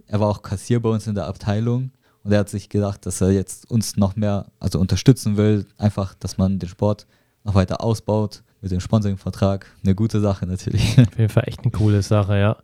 Er 0.06 0.20
war 0.20 0.28
auch 0.28 0.42
Kassier 0.42 0.80
bei 0.80 0.88
uns 0.88 1.06
in 1.06 1.14
der 1.14 1.26
Abteilung 1.26 1.90
und 2.24 2.32
er 2.32 2.40
hat 2.40 2.48
sich 2.48 2.68
gedacht, 2.68 3.04
dass 3.06 3.20
er 3.20 3.30
jetzt 3.30 3.70
uns 3.70 3.96
noch 3.96 4.16
mehr 4.16 4.46
also 4.58 4.78
unterstützen 4.78 5.36
will, 5.36 5.66
einfach, 5.76 6.14
dass 6.14 6.38
man 6.38 6.58
den 6.58 6.68
Sport 6.68 7.06
noch 7.44 7.54
weiter 7.54 7.82
ausbaut 7.82 8.42
mit 8.60 8.70
dem 8.70 8.80
Sponsoring-Vertrag. 8.80 9.66
Eine 9.84 9.94
gute 9.94 10.20
Sache 10.20 10.46
natürlich. 10.46 10.98
Auf 10.98 11.18
jeden 11.18 11.28
Fall 11.28 11.44
echt 11.46 11.60
eine 11.60 11.70
coole 11.70 12.02
Sache, 12.02 12.38
ja. 12.38 12.56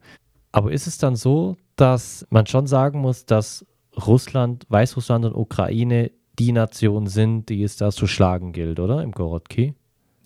Aber 0.53 0.73
ist 0.73 0.87
es 0.87 0.99
dann 0.99 1.17
so, 1.17 1.57
dass 1.77 2.27
man 2.31 2.47
schon 2.47 2.67
sagen 2.67 3.01
muss, 3.01 3.27
dass 3.27 3.67
Russland, 4.07 4.67
Weißrussland 4.69 5.25
und 5.25 5.35
Ukraine 5.35 6.11
die 6.39 6.53
Nationen 6.53 7.07
sind, 7.07 7.49
die 7.49 7.63
es 7.63 7.77
da 7.77 7.91
zu 7.91 8.07
schlagen 8.07 8.53
gilt, 8.53 8.81
oder? 8.81 9.03
Im 9.03 9.13
Gorotki? 9.13 9.75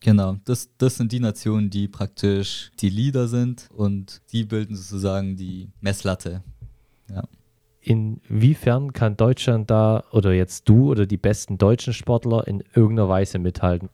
Genau, 0.01 0.37
das, 0.45 0.71
das 0.79 0.97
sind 0.97 1.13
die 1.13 1.21
Nationen, 1.21 1.71
die 1.71 1.89
praktisch 1.89 2.71
die 2.81 2.89
Leader 2.89 3.27
sind 3.29 3.69
und 3.75 4.21
die 4.33 4.45
bilden 4.45 4.77
sozusagen 4.77 5.37
die 5.37 5.71
Messlatte. 5.81 6.43
Ja. 7.11 7.25
Inwiefern 7.81 8.93
kann 8.93 9.17
Deutschland 9.17 9.71
da 9.71 10.05
oder 10.13 10.33
jetzt 10.33 10.69
du 10.69 10.91
oder 10.91 11.07
die 11.07 11.17
besten 11.17 11.59
deutschen 11.59 11.95
Sportler 11.95 12.47
in 12.47 12.63
irgendeiner 12.75 13.09
Weise 13.09 13.39
mithalten? 13.39 13.89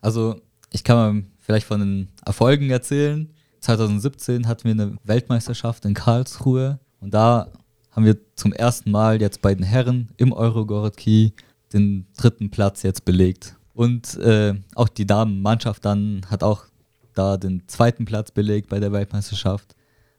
Also 0.00 0.40
ich 0.72 0.84
kann 0.84 0.96
mal 0.96 1.26
vielleicht 1.38 1.66
von 1.66 1.80
den 1.80 2.08
Erfolgen 2.24 2.70
erzählen. 2.70 3.30
2017 3.60 4.48
hatten 4.48 4.64
wir 4.64 4.72
eine 4.72 4.96
Weltmeisterschaft 5.04 5.84
in 5.84 5.94
Karlsruhe 5.94 6.78
und 7.00 7.14
da 7.14 7.52
haben 7.90 8.04
wir 8.04 8.16
zum 8.36 8.52
ersten 8.52 8.90
Mal 8.90 9.20
jetzt 9.20 9.42
bei 9.42 9.54
den 9.54 9.64
Herren 9.64 10.08
im 10.16 10.32
Eurogorki 10.32 11.32
den 11.72 12.06
dritten 12.16 12.50
Platz 12.50 12.82
jetzt 12.82 13.04
belegt. 13.04 13.56
Und 13.76 14.16
äh, 14.16 14.54
auch 14.74 14.88
die 14.88 15.06
Damenmannschaft 15.06 15.84
dann 15.84 16.22
hat 16.30 16.42
auch 16.42 16.64
da 17.12 17.36
den 17.36 17.68
zweiten 17.68 18.06
Platz 18.06 18.30
belegt 18.30 18.70
bei 18.70 18.80
der 18.80 18.90
Weltmeisterschaft. 18.90 19.76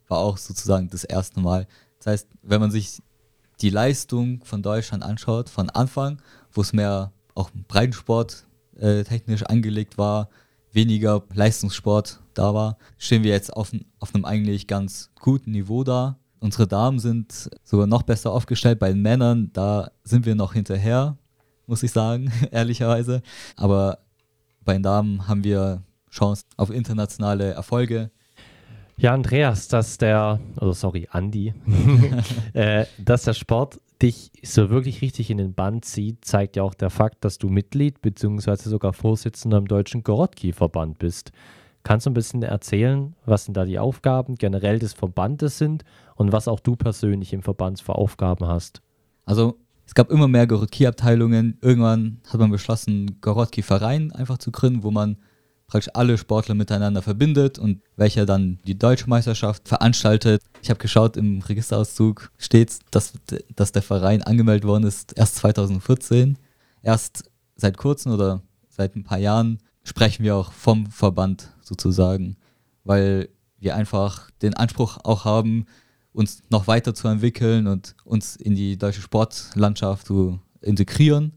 War 0.07 0.19
auch 0.19 0.37
sozusagen 0.37 0.91
das 0.91 1.03
erste 1.03 1.39
Mal. 1.39 1.65
Das 1.97 2.05
heißt, 2.05 2.27
wenn 2.43 2.61
man 2.61 2.69
sich 2.69 3.01
die 3.59 3.71
Leistung 3.71 4.43
von 4.43 4.61
Deutschland 4.61 5.01
anschaut, 5.01 5.49
von 5.49 5.71
Anfang, 5.71 6.21
wo 6.51 6.61
es 6.61 6.71
mehr 6.71 7.11
auch 7.33 7.49
Breitensport 7.67 8.45
äh, 8.75 9.03
technisch 9.03 9.41
angelegt 9.41 9.97
war, 9.97 10.29
weniger 10.71 11.23
Leistungssport 11.33 12.19
da 12.35 12.53
war, 12.53 12.77
stehen 12.99 13.23
wir 13.23 13.31
jetzt 13.31 13.51
auf, 13.51 13.71
auf 13.97 14.13
einem 14.13 14.25
eigentlich 14.25 14.67
ganz 14.67 15.09
guten 15.19 15.49
Niveau 15.49 15.83
da. 15.83 16.19
Unsere 16.39 16.67
Damen 16.67 16.99
sind 16.99 17.49
sogar 17.63 17.87
noch 17.87 18.03
besser 18.03 18.31
aufgestellt. 18.31 18.77
Bei 18.77 18.89
den 18.89 19.01
Männern, 19.01 19.49
da 19.53 19.89
sind 20.03 20.27
wir 20.27 20.35
noch 20.35 20.53
hinterher, 20.53 21.17
muss 21.67 21.83
ich 21.83 21.91
sagen, 21.91 22.31
ehrlicherweise. 22.51 23.21
Aber 23.55 23.99
bei 24.65 24.73
den 24.73 24.83
Damen 24.83 25.27
haben 25.27 25.43
wir 25.43 25.83
Chance 26.09 26.45
auf 26.57 26.71
internationale 26.71 27.51
Erfolge. 27.51 28.09
Ja, 28.97 29.13
Andreas, 29.13 29.67
dass 29.67 29.99
der, 29.99 30.39
oder 30.59 30.73
sorry, 30.73 31.07
Andi, 31.11 31.53
äh, 32.53 32.85
dass 32.97 33.23
der 33.23 33.33
Sport 33.33 33.79
dich 34.01 34.31
so 34.43 34.69
wirklich 34.69 35.01
richtig 35.01 35.29
in 35.29 35.37
den 35.37 35.53
Bann 35.53 35.81
zieht, 35.81 36.25
zeigt 36.25 36.55
ja 36.55 36.63
auch 36.63 36.73
der 36.73 36.89
Fakt, 36.89 37.23
dass 37.23 37.37
du 37.37 37.49
Mitglied 37.49 38.01
bzw. 38.01 38.69
sogar 38.69 38.93
Vorsitzender 38.93 39.57
im 39.57 39.67
Deutschen 39.67 40.03
Gorotki-Verband 40.03 40.99
bist. 40.99 41.31
Kannst 41.83 42.05
du 42.05 42.09
ein 42.09 42.15
bisschen 42.15 42.43
erzählen, 42.43 43.15
was 43.25 43.45
sind 43.45 43.55
da 43.55 43.65
die 43.65 43.79
Aufgaben 43.79 44.35
generell 44.35 44.77
des 44.77 44.93
Verbandes 44.93 45.57
sind 45.57 45.83
und 46.15 46.31
was 46.31 46.47
auch 46.47 46.59
du 46.59 46.75
persönlich 46.75 47.33
im 47.33 47.43
Verband 47.43 47.79
für 47.79 47.95
Aufgaben 47.95 48.45
hast? 48.45 48.81
Also 49.25 49.57
es 49.87 49.95
gab 49.95 50.11
immer 50.11 50.27
mehr 50.27 50.45
Gorotki-Abteilungen. 50.45 51.57
Irgendwann 51.61 52.19
hat 52.27 52.39
man 52.39 52.51
beschlossen, 52.51 53.19
Gorotki-Verein 53.21 54.11
einfach 54.11 54.37
zu 54.37 54.51
gründen, 54.51 54.83
wo 54.83 54.91
man 54.91 55.17
praktisch 55.65 55.93
alle 55.95 56.17
Sportler 56.17 56.55
miteinander 56.55 57.01
verbindet 57.01 57.57
und 57.57 57.81
welcher 57.95 58.25
dann 58.25 58.59
die 58.67 58.77
deutsche 58.77 59.09
Meisterschaft 59.09 59.67
veranstaltet. 59.67 60.41
Ich 60.61 60.69
habe 60.69 60.79
geschaut, 60.79 61.15
im 61.15 61.39
Registerauszug 61.39 62.31
steht, 62.37 62.79
dass, 62.91 63.13
dass 63.55 63.71
der 63.71 63.81
Verein 63.81 64.21
angemeldet 64.23 64.67
worden 64.67 64.83
ist 64.83 65.17
erst 65.17 65.35
2014. 65.37 66.37
Erst 66.83 67.29
seit 67.55 67.77
kurzem 67.77 68.13
oder 68.13 68.41
seit 68.69 68.95
ein 68.95 69.03
paar 69.03 69.19
Jahren 69.19 69.59
sprechen 69.83 70.23
wir 70.23 70.35
auch 70.35 70.51
vom 70.51 70.87
Verband 70.91 71.53
sozusagen, 71.61 72.35
weil 72.83 73.29
wir 73.59 73.75
einfach 73.75 74.29
den 74.41 74.53
Anspruch 74.53 74.99
auch 75.03 75.23
haben, 75.23 75.65
uns 76.17 76.41
noch 76.49 76.65
weiter 76.65 76.95
zu 76.95 77.07
entwickeln 77.07 77.67
und 77.67 77.95
uns 78.03 78.35
in 78.35 78.55
die 78.55 78.75
deutsche 78.77 79.01
Sportlandschaft 79.01 80.07
zu 80.07 80.39
integrieren. 80.61 81.33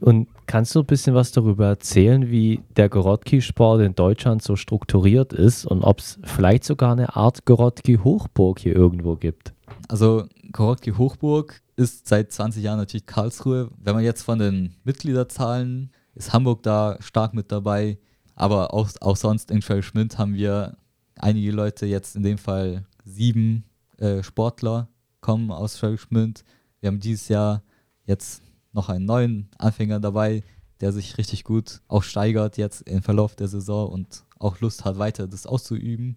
Und 0.00 0.28
kannst 0.46 0.74
du 0.74 0.80
ein 0.80 0.86
bisschen 0.86 1.14
was 1.14 1.32
darüber 1.32 1.66
erzählen, 1.66 2.30
wie 2.30 2.62
der 2.76 2.88
Gorotki-Sport 2.88 3.82
in 3.82 3.94
Deutschland 3.94 4.42
so 4.42 4.56
strukturiert 4.56 5.34
ist 5.34 5.66
und 5.66 5.82
ob 5.82 5.98
es 5.98 6.18
vielleicht 6.24 6.64
sogar 6.64 6.92
eine 6.92 7.14
Art 7.14 7.44
Gorotki-Hochburg 7.44 8.58
hier 8.60 8.74
irgendwo 8.74 9.16
gibt? 9.16 9.52
Also 9.88 10.24
Gorotki-Hochburg 10.50 11.60
ist 11.76 12.08
seit 12.08 12.32
20 12.32 12.62
Jahren 12.62 12.78
natürlich 12.78 13.04
Karlsruhe. 13.04 13.70
Wenn 13.76 13.94
man 13.94 14.02
jetzt 14.02 14.22
von 14.22 14.38
den 14.38 14.76
Mitgliederzahlen 14.82 15.90
ist 16.14 16.32
Hamburg 16.32 16.62
da 16.62 16.96
stark 17.00 17.34
mit 17.34 17.52
dabei, 17.52 17.98
aber 18.34 18.72
auch, 18.72 18.88
auch 19.02 19.16
sonst 19.16 19.50
in 19.50 19.60
Schwelschmidt 19.60 20.16
haben 20.16 20.34
wir 20.34 20.78
einige 21.16 21.52
Leute, 21.52 21.84
jetzt 21.84 22.16
in 22.16 22.22
dem 22.22 22.38
Fall 22.38 22.86
sieben 23.04 23.64
äh, 24.00 24.22
Sportler 24.22 24.88
kommen 25.20 25.50
aus 25.50 25.78
Schwelschmidt. 25.78 26.44
Wir 26.80 26.88
haben 26.88 27.00
dieses 27.00 27.28
Jahr 27.28 27.62
jetzt 28.04 28.42
noch 28.72 28.88
einen 28.88 29.04
neuen 29.04 29.48
Anfänger 29.58 30.00
dabei, 30.00 30.42
der 30.80 30.92
sich 30.92 31.18
richtig 31.18 31.44
gut 31.44 31.80
auch 31.88 32.02
steigert 32.02 32.56
jetzt 32.56 32.82
im 32.82 33.02
Verlauf 33.02 33.36
der 33.36 33.48
Saison 33.48 33.90
und 33.90 34.24
auch 34.38 34.60
Lust 34.60 34.84
hat, 34.84 34.98
weiter 34.98 35.28
das 35.28 35.46
auszuüben. 35.46 36.16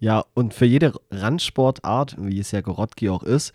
Ja, 0.00 0.24
und 0.34 0.54
für 0.54 0.64
jede 0.64 0.94
Randsportart, 1.10 2.16
wie 2.18 2.40
es 2.40 2.50
ja 2.50 2.60
Gorotki 2.60 3.08
auch 3.08 3.22
ist, 3.22 3.52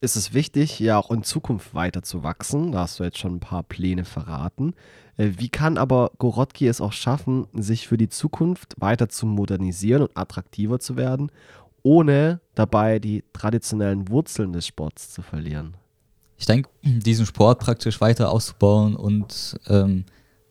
ist 0.00 0.14
es 0.14 0.32
wichtig, 0.32 0.78
ja 0.78 0.98
auch 0.98 1.10
in 1.10 1.24
Zukunft 1.24 1.74
weiter 1.74 2.02
zu 2.02 2.22
wachsen. 2.22 2.70
Da 2.70 2.80
hast 2.80 3.00
du 3.00 3.04
jetzt 3.04 3.18
schon 3.18 3.36
ein 3.36 3.40
paar 3.40 3.64
Pläne 3.64 4.04
verraten. 4.04 4.74
Äh, 5.16 5.32
wie 5.38 5.48
kann 5.48 5.76
aber 5.76 6.12
Gorotki 6.18 6.68
es 6.68 6.80
auch 6.80 6.92
schaffen, 6.92 7.48
sich 7.52 7.88
für 7.88 7.96
die 7.96 8.08
Zukunft 8.08 8.76
weiter 8.78 9.08
zu 9.08 9.26
modernisieren 9.26 10.02
und 10.02 10.16
attraktiver 10.16 10.78
zu 10.78 10.96
werden, 10.96 11.32
ohne 11.88 12.40
dabei 12.54 12.98
die 12.98 13.24
traditionellen 13.32 14.08
Wurzeln 14.08 14.52
des 14.52 14.66
Sports 14.66 15.10
zu 15.10 15.22
verlieren? 15.22 15.76
ich 16.38 16.46
denke, 16.46 16.70
diesen 16.82 17.26
Sport 17.26 17.58
praktisch 17.58 18.00
weiter 18.00 18.30
auszubauen 18.30 18.94
und 18.94 19.58
ähm, 19.66 20.04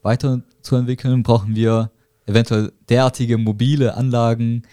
weiterzuentwickeln, 0.04 1.24
brauchen 1.24 1.56
wir 1.56 1.92
eventuell 2.26 2.74
derartige 2.90 3.38
mobile 3.38 3.96
Anlagen, 3.96 4.64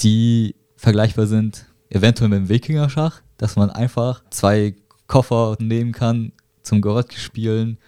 die 0.00 0.56
vergleichbar 0.76 1.26
sind, 1.26 1.66
eventuell 1.90 2.30
mit 2.30 2.38
dem 2.38 2.48
Wikinger-Schach, 2.48 3.20
dass 3.36 3.56
man 3.56 3.70
einfach 3.70 4.22
zwei 4.30 4.74
Koffer 5.06 5.56
nehmen 5.60 5.92
kann 5.92 6.32
zum 6.62 6.80
Gorotki 6.80 7.18
spielen 7.18 7.78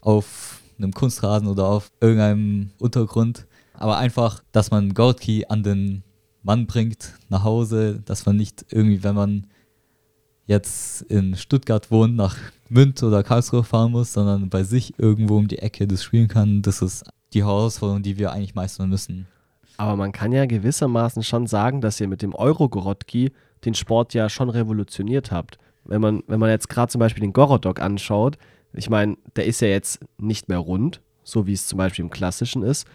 auf 0.00 0.60
einem 0.78 0.92
Kunstrasen 0.92 1.48
oder 1.48 1.66
auf 1.66 1.90
irgendeinem 2.00 2.70
Untergrund. 2.78 3.46
Aber 3.74 3.98
einfach, 3.98 4.42
dass 4.52 4.70
man 4.70 4.94
Gorotki 4.94 5.44
an 5.48 5.62
den 5.62 6.02
Mann 6.46 6.66
bringt, 6.66 7.14
nach 7.28 7.42
Hause, 7.42 8.00
dass 8.04 8.24
man 8.24 8.36
nicht 8.36 8.64
irgendwie, 8.70 9.02
wenn 9.02 9.16
man 9.16 9.46
jetzt 10.46 11.02
in 11.02 11.34
Stuttgart 11.34 11.90
wohnt, 11.90 12.14
nach 12.14 12.36
Münd 12.68 13.02
oder 13.02 13.24
Karlsruhe 13.24 13.64
fahren 13.64 13.90
muss, 13.90 14.12
sondern 14.12 14.48
bei 14.48 14.62
sich 14.62 14.96
irgendwo 14.98 15.36
um 15.36 15.48
die 15.48 15.58
Ecke 15.58 15.88
das 15.88 16.04
spielen 16.04 16.28
kann. 16.28 16.62
Das 16.62 16.82
ist 16.82 17.04
die 17.32 17.44
Herausforderung, 17.44 18.04
die 18.04 18.16
wir 18.16 18.32
eigentlich 18.32 18.54
meistern 18.54 18.88
müssen. 18.88 19.26
Aber 19.76 19.96
man 19.96 20.12
kann 20.12 20.30
ja 20.30 20.46
gewissermaßen 20.46 21.24
schon 21.24 21.48
sagen, 21.48 21.80
dass 21.80 22.00
ihr 22.00 22.06
mit 22.06 22.22
dem 22.22 22.32
Euro-Gorotki 22.32 23.32
den 23.64 23.74
Sport 23.74 24.14
ja 24.14 24.28
schon 24.28 24.48
revolutioniert 24.48 25.32
habt. 25.32 25.58
Wenn 25.84 26.00
man, 26.00 26.22
wenn 26.28 26.38
man 26.38 26.50
jetzt 26.50 26.68
gerade 26.68 26.90
zum 26.90 27.00
Beispiel 27.00 27.22
den 27.22 27.32
Gorodok 27.32 27.80
anschaut, 27.80 28.38
ich 28.72 28.88
meine, 28.88 29.16
der 29.34 29.46
ist 29.46 29.60
ja 29.60 29.68
jetzt 29.68 29.98
nicht 30.16 30.48
mehr 30.48 30.58
rund, 30.58 31.00
so 31.24 31.48
wie 31.48 31.52
es 31.54 31.66
zum 31.66 31.78
Beispiel 31.78 32.04
im 32.04 32.10
Klassischen 32.10 32.62
ist. 32.62 32.86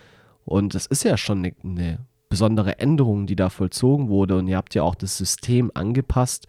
Und 0.45 0.73
das 0.73 0.85
ist 0.85 1.03
ja 1.03 1.17
schon 1.17 1.39
eine, 1.39 1.53
eine 1.63 1.99
besondere 2.31 2.79
Änderung, 2.79 3.27
die 3.27 3.35
da 3.35 3.49
vollzogen 3.49 4.09
wurde. 4.09 4.37
Und 4.37 4.47
ihr 4.47 4.57
habt 4.57 4.73
ja 4.73 4.81
auch 4.81 4.95
das 4.95 5.17
System 5.17 5.69
angepasst 5.75 6.47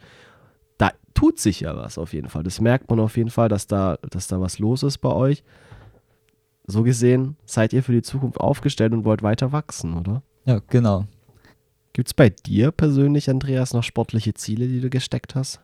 tut 1.14 1.38
sich 1.38 1.60
ja 1.60 1.76
was 1.76 1.98
auf 1.98 2.12
jeden 2.12 2.28
Fall. 2.28 2.42
Das 2.42 2.60
merkt 2.60 2.90
man 2.90 3.00
auf 3.00 3.16
jeden 3.16 3.30
Fall, 3.30 3.48
dass 3.48 3.66
da, 3.66 3.98
dass 4.10 4.26
da 4.26 4.40
was 4.40 4.58
los 4.58 4.82
ist 4.82 4.98
bei 4.98 5.10
euch. 5.10 5.42
So 6.66 6.82
gesehen, 6.82 7.36
seid 7.44 7.72
ihr 7.72 7.82
für 7.82 7.92
die 7.92 8.02
Zukunft 8.02 8.38
aufgestellt 8.38 8.92
und 8.92 9.04
wollt 9.04 9.22
weiter 9.22 9.52
wachsen, 9.52 9.94
oder? 9.94 10.22
Ja, 10.44 10.60
genau. 10.68 11.06
Gibt 11.92 12.08
es 12.08 12.14
bei 12.14 12.30
dir 12.30 12.70
persönlich, 12.70 13.28
Andreas, 13.28 13.74
noch 13.74 13.82
sportliche 13.82 14.34
Ziele, 14.34 14.66
die 14.66 14.80
du 14.80 14.88
gesteckt 14.88 15.34
hast? 15.34 15.60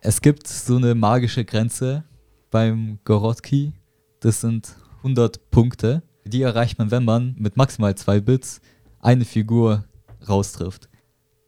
Es 0.00 0.20
gibt 0.20 0.46
so 0.48 0.76
eine 0.76 0.94
magische 0.94 1.44
Grenze 1.44 2.04
beim 2.50 2.98
Gorotki. 3.04 3.72
Das 4.20 4.40
sind 4.40 4.76
100 4.98 5.50
Punkte. 5.50 6.02
Die 6.24 6.42
erreicht 6.42 6.78
man, 6.78 6.90
wenn 6.90 7.04
man 7.04 7.34
mit 7.38 7.56
maximal 7.56 7.94
zwei 7.94 8.20
Bits 8.20 8.60
eine 9.02 9.24
Figur 9.24 9.84
raustrifft. 10.26 10.88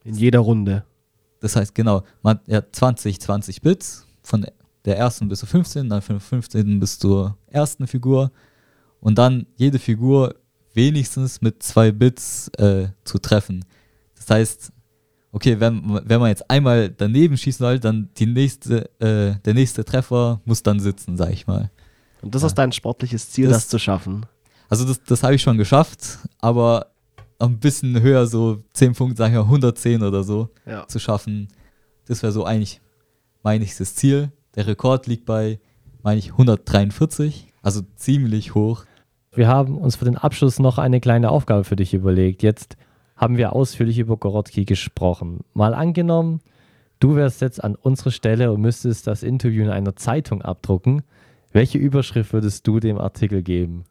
In 0.05 0.15
jeder 0.15 0.41
Runde. 0.41 0.85
Das 1.41 1.57
heißt, 1.57 1.75
genau, 1.75 2.03
man 2.23 2.37
hat 2.37 2.49
ja 2.49 2.63
20, 2.71 3.21
20 3.21 3.63
Bits 3.63 4.07
von 4.23 4.47
der 4.85 4.99
ersten 4.99 5.29
bis 5.29 5.41
zur 5.41 5.49
15, 5.49 5.89
dann 5.89 6.03
von 6.03 6.17
der 6.17 6.21
15. 6.21 6.79
bis 6.79 6.99
zur 6.99 7.39
ersten 7.47 7.87
Figur 7.87 8.31
und 9.01 9.17
dann 9.17 9.47
jede 9.57 9.79
Figur 9.79 10.35
wenigstens 10.75 11.41
mit 11.41 11.63
zwei 11.63 11.93
Bits 11.93 12.49
äh, 12.59 12.89
zu 13.05 13.19
treffen. 13.19 13.65
Das 14.17 14.29
heißt, 14.29 14.73
okay, 15.33 15.61
wenn, 15.61 16.01
wenn 16.05 16.21
man 16.21 16.29
jetzt 16.29 16.51
einmal 16.51 16.91
daneben 16.91 17.37
schießen 17.37 17.65
soll, 17.65 17.79
dann 17.79 18.11
die 18.17 18.27
nächste, 18.27 18.91
äh, 19.01 19.39
der 19.45 19.55
nächste 19.55 19.85
Treffer 19.85 20.41
muss 20.45 20.63
dann 20.63 20.81
sitzen, 20.81 21.17
sag 21.17 21.33
ich 21.33 21.47
mal. 21.47 21.71
Und 22.23 22.35
das 22.35 22.43
ja. 22.43 22.47
ist 22.49 22.55
dein 22.55 22.73
sportliches 22.73 23.31
Ziel, 23.31 23.49
das, 23.49 23.65
das 23.65 23.69
zu 23.69 23.79
schaffen? 23.79 24.27
Also 24.69 24.85
das, 24.85 25.03
das 25.05 25.23
habe 25.23 25.35
ich 25.35 25.43
schon 25.43 25.59
geschafft, 25.59 26.19
aber 26.39 26.94
ein 27.39 27.59
bisschen 27.59 28.01
höher, 28.01 28.27
so 28.27 28.63
10 28.73 28.95
Punkte, 28.95 29.17
sagen 29.17 29.35
wir 29.35 29.43
110 29.43 30.03
oder 30.03 30.25
so, 30.25 30.51
ja. 30.67 30.87
zu 30.87 30.99
schaffen. 30.99 31.49
Das 32.07 32.23
wäre 32.23 32.33
so 32.33 32.45
eigentlich 32.45 32.81
mein 33.43 33.61
nächstes 33.61 33.95
Ziel. 33.95 34.33
Der 34.55 34.67
Rekord 34.67 35.07
liegt 35.07 35.25
bei, 35.27 35.59
meine 36.03 36.19
ich, 36.19 36.33
143, 36.33 37.53
also 37.63 37.83
ziemlich 37.97 38.55
hoch. 38.55 38.85
Wir 39.33 39.49
haben 39.49 39.79
uns 39.79 39.97
für 39.97 40.05
den 40.05 40.17
Abschluss 40.17 40.59
noch 40.59 40.79
eine 40.79 41.01
kleine 41.01 41.31
Aufgabe 41.31 41.65
für 41.65 41.77
dich 41.77 41.93
überlegt. 41.93 42.43
Jetzt 42.43 42.77
haben 43.17 43.37
wir 43.37 43.53
ausführlich 43.53 43.99
über 43.99 44.17
Gorotki 44.17 44.65
gesprochen. 44.65 45.41
Mal 45.55 45.75
angenommen, 45.75 46.41
du 47.01 47.17
wärst 47.17 47.41
jetzt 47.41 47.63
an 47.63 47.75
unserer 47.75 48.11
Stelle 48.13 48.53
und 48.53 48.61
müsstest 48.61 49.07
das 49.07 49.23
Interview 49.23 49.65
in 49.65 49.71
einer 49.71 49.97
Zeitung 49.97 50.43
abdrucken. 50.43 51.03
Welche 51.53 51.79
Überschrift 51.79 52.33
würdest 52.33 52.67
du 52.67 52.81
dem 52.81 52.99
Artikel 52.99 53.43
geben? 53.43 53.85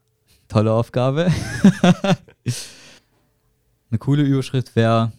Tolle 0.47 0.73
Aufgabe. 0.73 1.31
Eine 3.93 3.99
coole 3.99 4.23
Überschrift 4.23 4.75
wäre 4.75 5.11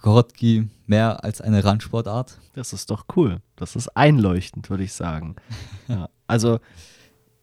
Gorotki 0.00 0.66
mehr 0.86 1.22
als 1.22 1.42
eine 1.42 1.62
Randsportart. 1.62 2.38
Das 2.54 2.72
ist 2.72 2.90
doch 2.90 3.04
cool. 3.14 3.42
Das 3.56 3.76
ist 3.76 3.94
einleuchtend, 3.94 4.70
würde 4.70 4.84
ich 4.84 4.94
sagen. 4.94 5.36
ja. 5.88 6.08
Also, 6.26 6.58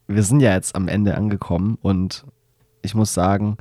wir 0.08 0.24
sind 0.24 0.40
ja 0.40 0.52
jetzt 0.52 0.74
am 0.74 0.88
Ende 0.88 1.16
angekommen 1.16 1.78
und 1.80 2.26
ich 2.82 2.96
muss 2.96 3.14
sagen, 3.14 3.56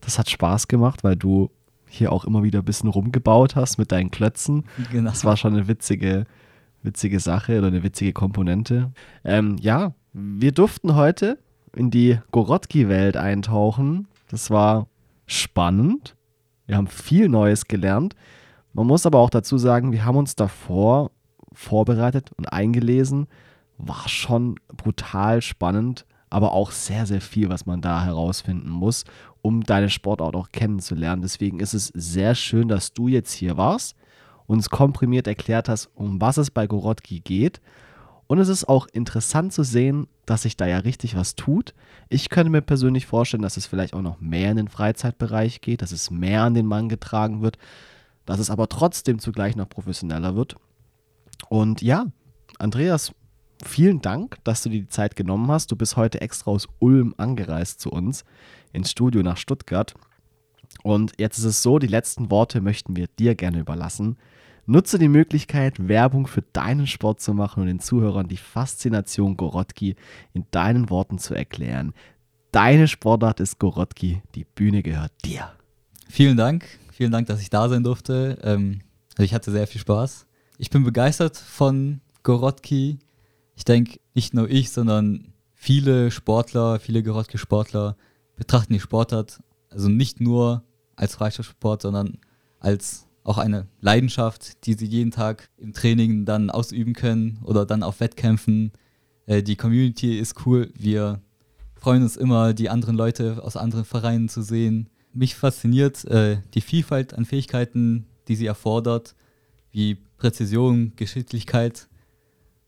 das 0.00 0.18
hat 0.18 0.28
Spaß 0.28 0.66
gemacht, 0.66 1.04
weil 1.04 1.14
du 1.14 1.52
hier 1.88 2.10
auch 2.10 2.24
immer 2.24 2.42
wieder 2.42 2.58
ein 2.58 2.64
bisschen 2.64 2.88
rumgebaut 2.88 3.54
hast 3.54 3.78
mit 3.78 3.92
deinen 3.92 4.10
Klötzen. 4.10 4.64
Genau. 4.90 5.10
Das 5.10 5.24
war 5.24 5.36
schon 5.36 5.52
eine 5.52 5.68
witzige, 5.68 6.24
witzige 6.82 7.20
Sache 7.20 7.56
oder 7.58 7.68
eine 7.68 7.84
witzige 7.84 8.12
Komponente. 8.12 8.90
Ähm, 9.22 9.58
ja, 9.60 9.94
wir 10.12 10.50
durften 10.50 10.96
heute 10.96 11.38
in 11.72 11.92
die 11.92 12.18
Gorotki-Welt 12.32 13.16
eintauchen. 13.16 14.08
Das 14.26 14.50
war 14.50 14.88
spannend. 15.28 16.16
Wir 16.66 16.76
haben 16.76 16.86
viel 16.86 17.28
Neues 17.28 17.66
gelernt. 17.66 18.14
Man 18.72 18.86
muss 18.86 19.06
aber 19.06 19.18
auch 19.18 19.30
dazu 19.30 19.58
sagen, 19.58 19.92
wir 19.92 20.04
haben 20.04 20.16
uns 20.16 20.34
davor 20.36 21.10
vorbereitet 21.52 22.32
und 22.36 22.52
eingelesen. 22.52 23.26
War 23.78 24.08
schon 24.08 24.56
brutal 24.76 25.42
spannend, 25.42 26.06
aber 26.30 26.52
auch 26.52 26.70
sehr, 26.70 27.06
sehr 27.06 27.20
viel, 27.20 27.48
was 27.48 27.66
man 27.66 27.80
da 27.80 28.04
herausfinden 28.04 28.68
muss, 28.68 29.04
um 29.42 29.62
deine 29.62 29.90
Sportart 29.90 30.34
auch 30.34 30.50
kennenzulernen. 30.50 31.22
Deswegen 31.22 31.60
ist 31.60 31.74
es 31.74 31.88
sehr 31.94 32.34
schön, 32.34 32.68
dass 32.68 32.92
du 32.92 33.08
jetzt 33.08 33.32
hier 33.32 33.56
warst, 33.56 33.94
uns 34.46 34.70
komprimiert 34.70 35.26
erklärt 35.26 35.68
hast, 35.68 35.90
um 35.94 36.20
was 36.20 36.36
es 36.36 36.50
bei 36.50 36.66
Gorotki 36.66 37.20
geht. 37.20 37.60
Und 38.26 38.38
es 38.38 38.48
ist 38.48 38.68
auch 38.68 38.86
interessant 38.92 39.52
zu 39.52 39.62
sehen, 39.62 40.06
dass 40.26 40.42
sich 40.42 40.56
da 40.56 40.66
ja 40.66 40.78
richtig 40.78 41.16
was 41.16 41.34
tut. 41.34 41.74
Ich 42.08 42.30
könnte 42.30 42.50
mir 42.50 42.62
persönlich 42.62 43.06
vorstellen, 43.06 43.42
dass 43.42 43.56
es 43.56 43.66
vielleicht 43.66 43.94
auch 43.94 44.02
noch 44.02 44.20
mehr 44.20 44.50
in 44.50 44.56
den 44.56 44.68
Freizeitbereich 44.68 45.60
geht, 45.60 45.82
dass 45.82 45.92
es 45.92 46.10
mehr 46.10 46.42
an 46.42 46.54
den 46.54 46.66
Mann 46.66 46.88
getragen 46.88 47.42
wird, 47.42 47.58
dass 48.24 48.38
es 48.38 48.50
aber 48.50 48.68
trotzdem 48.68 49.18
zugleich 49.18 49.56
noch 49.56 49.68
professioneller 49.68 50.36
wird. 50.36 50.56
Und 51.48 51.82
ja, 51.82 52.06
Andreas, 52.58 53.12
vielen 53.62 54.00
Dank, 54.00 54.38
dass 54.44 54.62
du 54.62 54.70
dir 54.70 54.80
die 54.80 54.88
Zeit 54.88 55.16
genommen 55.16 55.50
hast. 55.50 55.70
Du 55.70 55.76
bist 55.76 55.96
heute 55.96 56.20
extra 56.20 56.50
aus 56.50 56.68
Ulm 56.78 57.14
angereist 57.18 57.80
zu 57.80 57.90
uns 57.90 58.24
ins 58.72 58.90
Studio 58.90 59.22
nach 59.22 59.36
Stuttgart. 59.36 59.94
Und 60.82 61.12
jetzt 61.18 61.38
ist 61.38 61.44
es 61.44 61.62
so, 61.62 61.78
die 61.78 61.86
letzten 61.86 62.30
Worte 62.30 62.60
möchten 62.60 62.96
wir 62.96 63.06
dir 63.18 63.34
gerne 63.34 63.60
überlassen. 63.60 64.16
Nutze 64.66 64.98
die 64.98 65.08
Möglichkeit, 65.08 65.88
Werbung 65.88 66.26
für 66.26 66.42
deinen 66.52 66.86
Sport 66.86 67.20
zu 67.20 67.34
machen 67.34 67.60
und 67.60 67.66
den 67.66 67.80
Zuhörern 67.80 68.28
die 68.28 68.36
Faszination 68.36 69.36
Gorotki 69.36 69.96
in 70.32 70.46
deinen 70.50 70.90
Worten 70.90 71.18
zu 71.18 71.34
erklären. 71.34 71.92
Deine 72.52 72.88
Sportart 72.88 73.40
ist 73.40 73.58
Gorotki, 73.58 74.22
die 74.34 74.44
Bühne 74.44 74.82
gehört 74.82 75.12
dir. 75.24 75.52
Vielen 76.08 76.36
Dank, 76.36 76.66
vielen 76.92 77.12
Dank, 77.12 77.26
dass 77.26 77.40
ich 77.40 77.50
da 77.50 77.68
sein 77.68 77.84
durfte. 77.84 78.38
Ähm, 78.42 78.80
also 79.12 79.24
ich 79.24 79.34
hatte 79.34 79.50
sehr 79.50 79.66
viel 79.66 79.80
Spaß. 79.80 80.26
Ich 80.58 80.70
bin 80.70 80.84
begeistert 80.84 81.36
von 81.36 82.00
Gorotki. 82.22 82.98
Ich 83.56 83.64
denke, 83.64 83.98
nicht 84.14 84.34
nur 84.34 84.48
ich, 84.48 84.70
sondern 84.70 85.32
viele 85.52 86.10
Sportler, 86.10 86.78
viele 86.78 87.02
Gorotki-Sportler 87.02 87.96
betrachten 88.36 88.72
die 88.72 88.80
Sportart 88.80 89.40
also 89.74 89.88
nicht 89.88 90.20
nur 90.20 90.62
als 90.96 91.16
Freistoßsport, 91.16 91.82
sondern 91.82 92.18
als 92.60 93.06
auch 93.24 93.38
eine 93.38 93.66
Leidenschaft, 93.80 94.64
die 94.66 94.74
sie 94.74 94.86
jeden 94.86 95.10
Tag 95.10 95.48
im 95.56 95.72
Training 95.72 96.26
dann 96.26 96.50
ausüben 96.50 96.92
können 96.92 97.38
oder 97.42 97.64
dann 97.66 97.82
auf 97.82 98.00
Wettkämpfen. 98.00 98.72
Äh, 99.26 99.42
die 99.42 99.56
Community 99.56 100.18
ist 100.18 100.46
cool. 100.46 100.70
Wir 100.78 101.20
freuen 101.74 102.02
uns 102.02 102.16
immer, 102.16 102.52
die 102.52 102.68
anderen 102.68 102.96
Leute 102.96 103.42
aus 103.42 103.56
anderen 103.56 103.86
Vereinen 103.86 104.28
zu 104.28 104.42
sehen. 104.42 104.90
Mich 105.14 105.34
fasziniert 105.34 106.04
äh, 106.04 106.38
die 106.52 106.60
Vielfalt 106.60 107.14
an 107.14 107.24
Fähigkeiten, 107.24 108.06
die 108.28 108.36
sie 108.36 108.46
erfordert, 108.46 109.14
wie 109.70 109.96
Präzision, 110.18 110.92
Geschicklichkeit. 110.96 111.88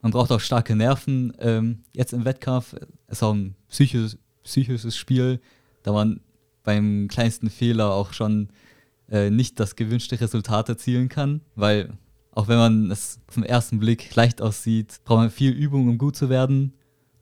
Man 0.01 0.13
braucht 0.13 0.33
auch 0.33 0.41
starke 0.41 0.75
Nerven. 0.75 1.35
Ähm, 1.39 1.83
jetzt 1.93 2.15
im 2.15 2.25
Wettkampf 2.25 2.75
ist 3.09 3.23
auch 3.23 3.35
ein 3.35 3.57
psychisches, 3.69 4.19
psychisches 4.43 4.97
Spiel, 4.97 5.41
da 5.83 5.93
man 5.93 6.21
beim 6.63 7.09
kleinsten 7.09 7.51
Fehler 7.51 7.93
auch 7.93 8.13
schon 8.13 8.49
äh, 9.11 9.31
nicht 9.31 9.61
das 9.61 9.77
gewünschte 9.77 10.21
Resultat 10.21 10.69
erzielen 10.69 11.09
kann, 11.09 11.41
weil 11.55 11.91
auch 12.33 12.49
wenn 12.49 12.59
man 12.59 12.91
es 12.91 13.19
zum 13.29 13.45
ersten 13.45 13.79
Blick 13.79 14.15
leicht 14.15 14.43
aussieht, 14.43 15.01
braucht 15.05 15.19
man 15.19 15.31
viel 15.31 15.53
Übung, 15.53 15.89
um 15.89 15.97
gut 15.97 16.17
zu 16.17 16.29
werden. 16.29 16.75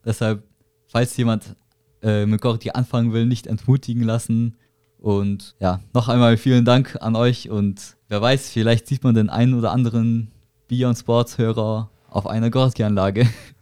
Deshalb, 0.04 0.42
falls 0.88 1.16
jemand 1.16 1.54
äh, 2.02 2.26
mit 2.26 2.40
Gorti 2.40 2.70
anfangen 2.70 3.12
will, 3.12 3.24
nicht 3.24 3.46
entmutigen 3.46 4.02
lassen. 4.02 4.56
Und 4.98 5.54
ja, 5.60 5.80
noch 5.92 6.08
einmal 6.08 6.36
vielen 6.36 6.64
Dank 6.64 6.96
an 7.00 7.14
euch 7.14 7.48
und 7.48 7.96
wer 8.08 8.22
weiß, 8.22 8.50
vielleicht 8.50 8.86
sieht 8.86 9.04
man 9.04 9.14
den 9.14 9.30
einen 9.30 9.54
oder 9.54 9.70
anderen 9.70 10.32
Beyond 10.66 10.98
Sports 10.98 11.38
Hörer 11.38 11.90
auf 12.08 12.26
einer 12.26 12.50
Gorski-Anlage. 12.50 13.28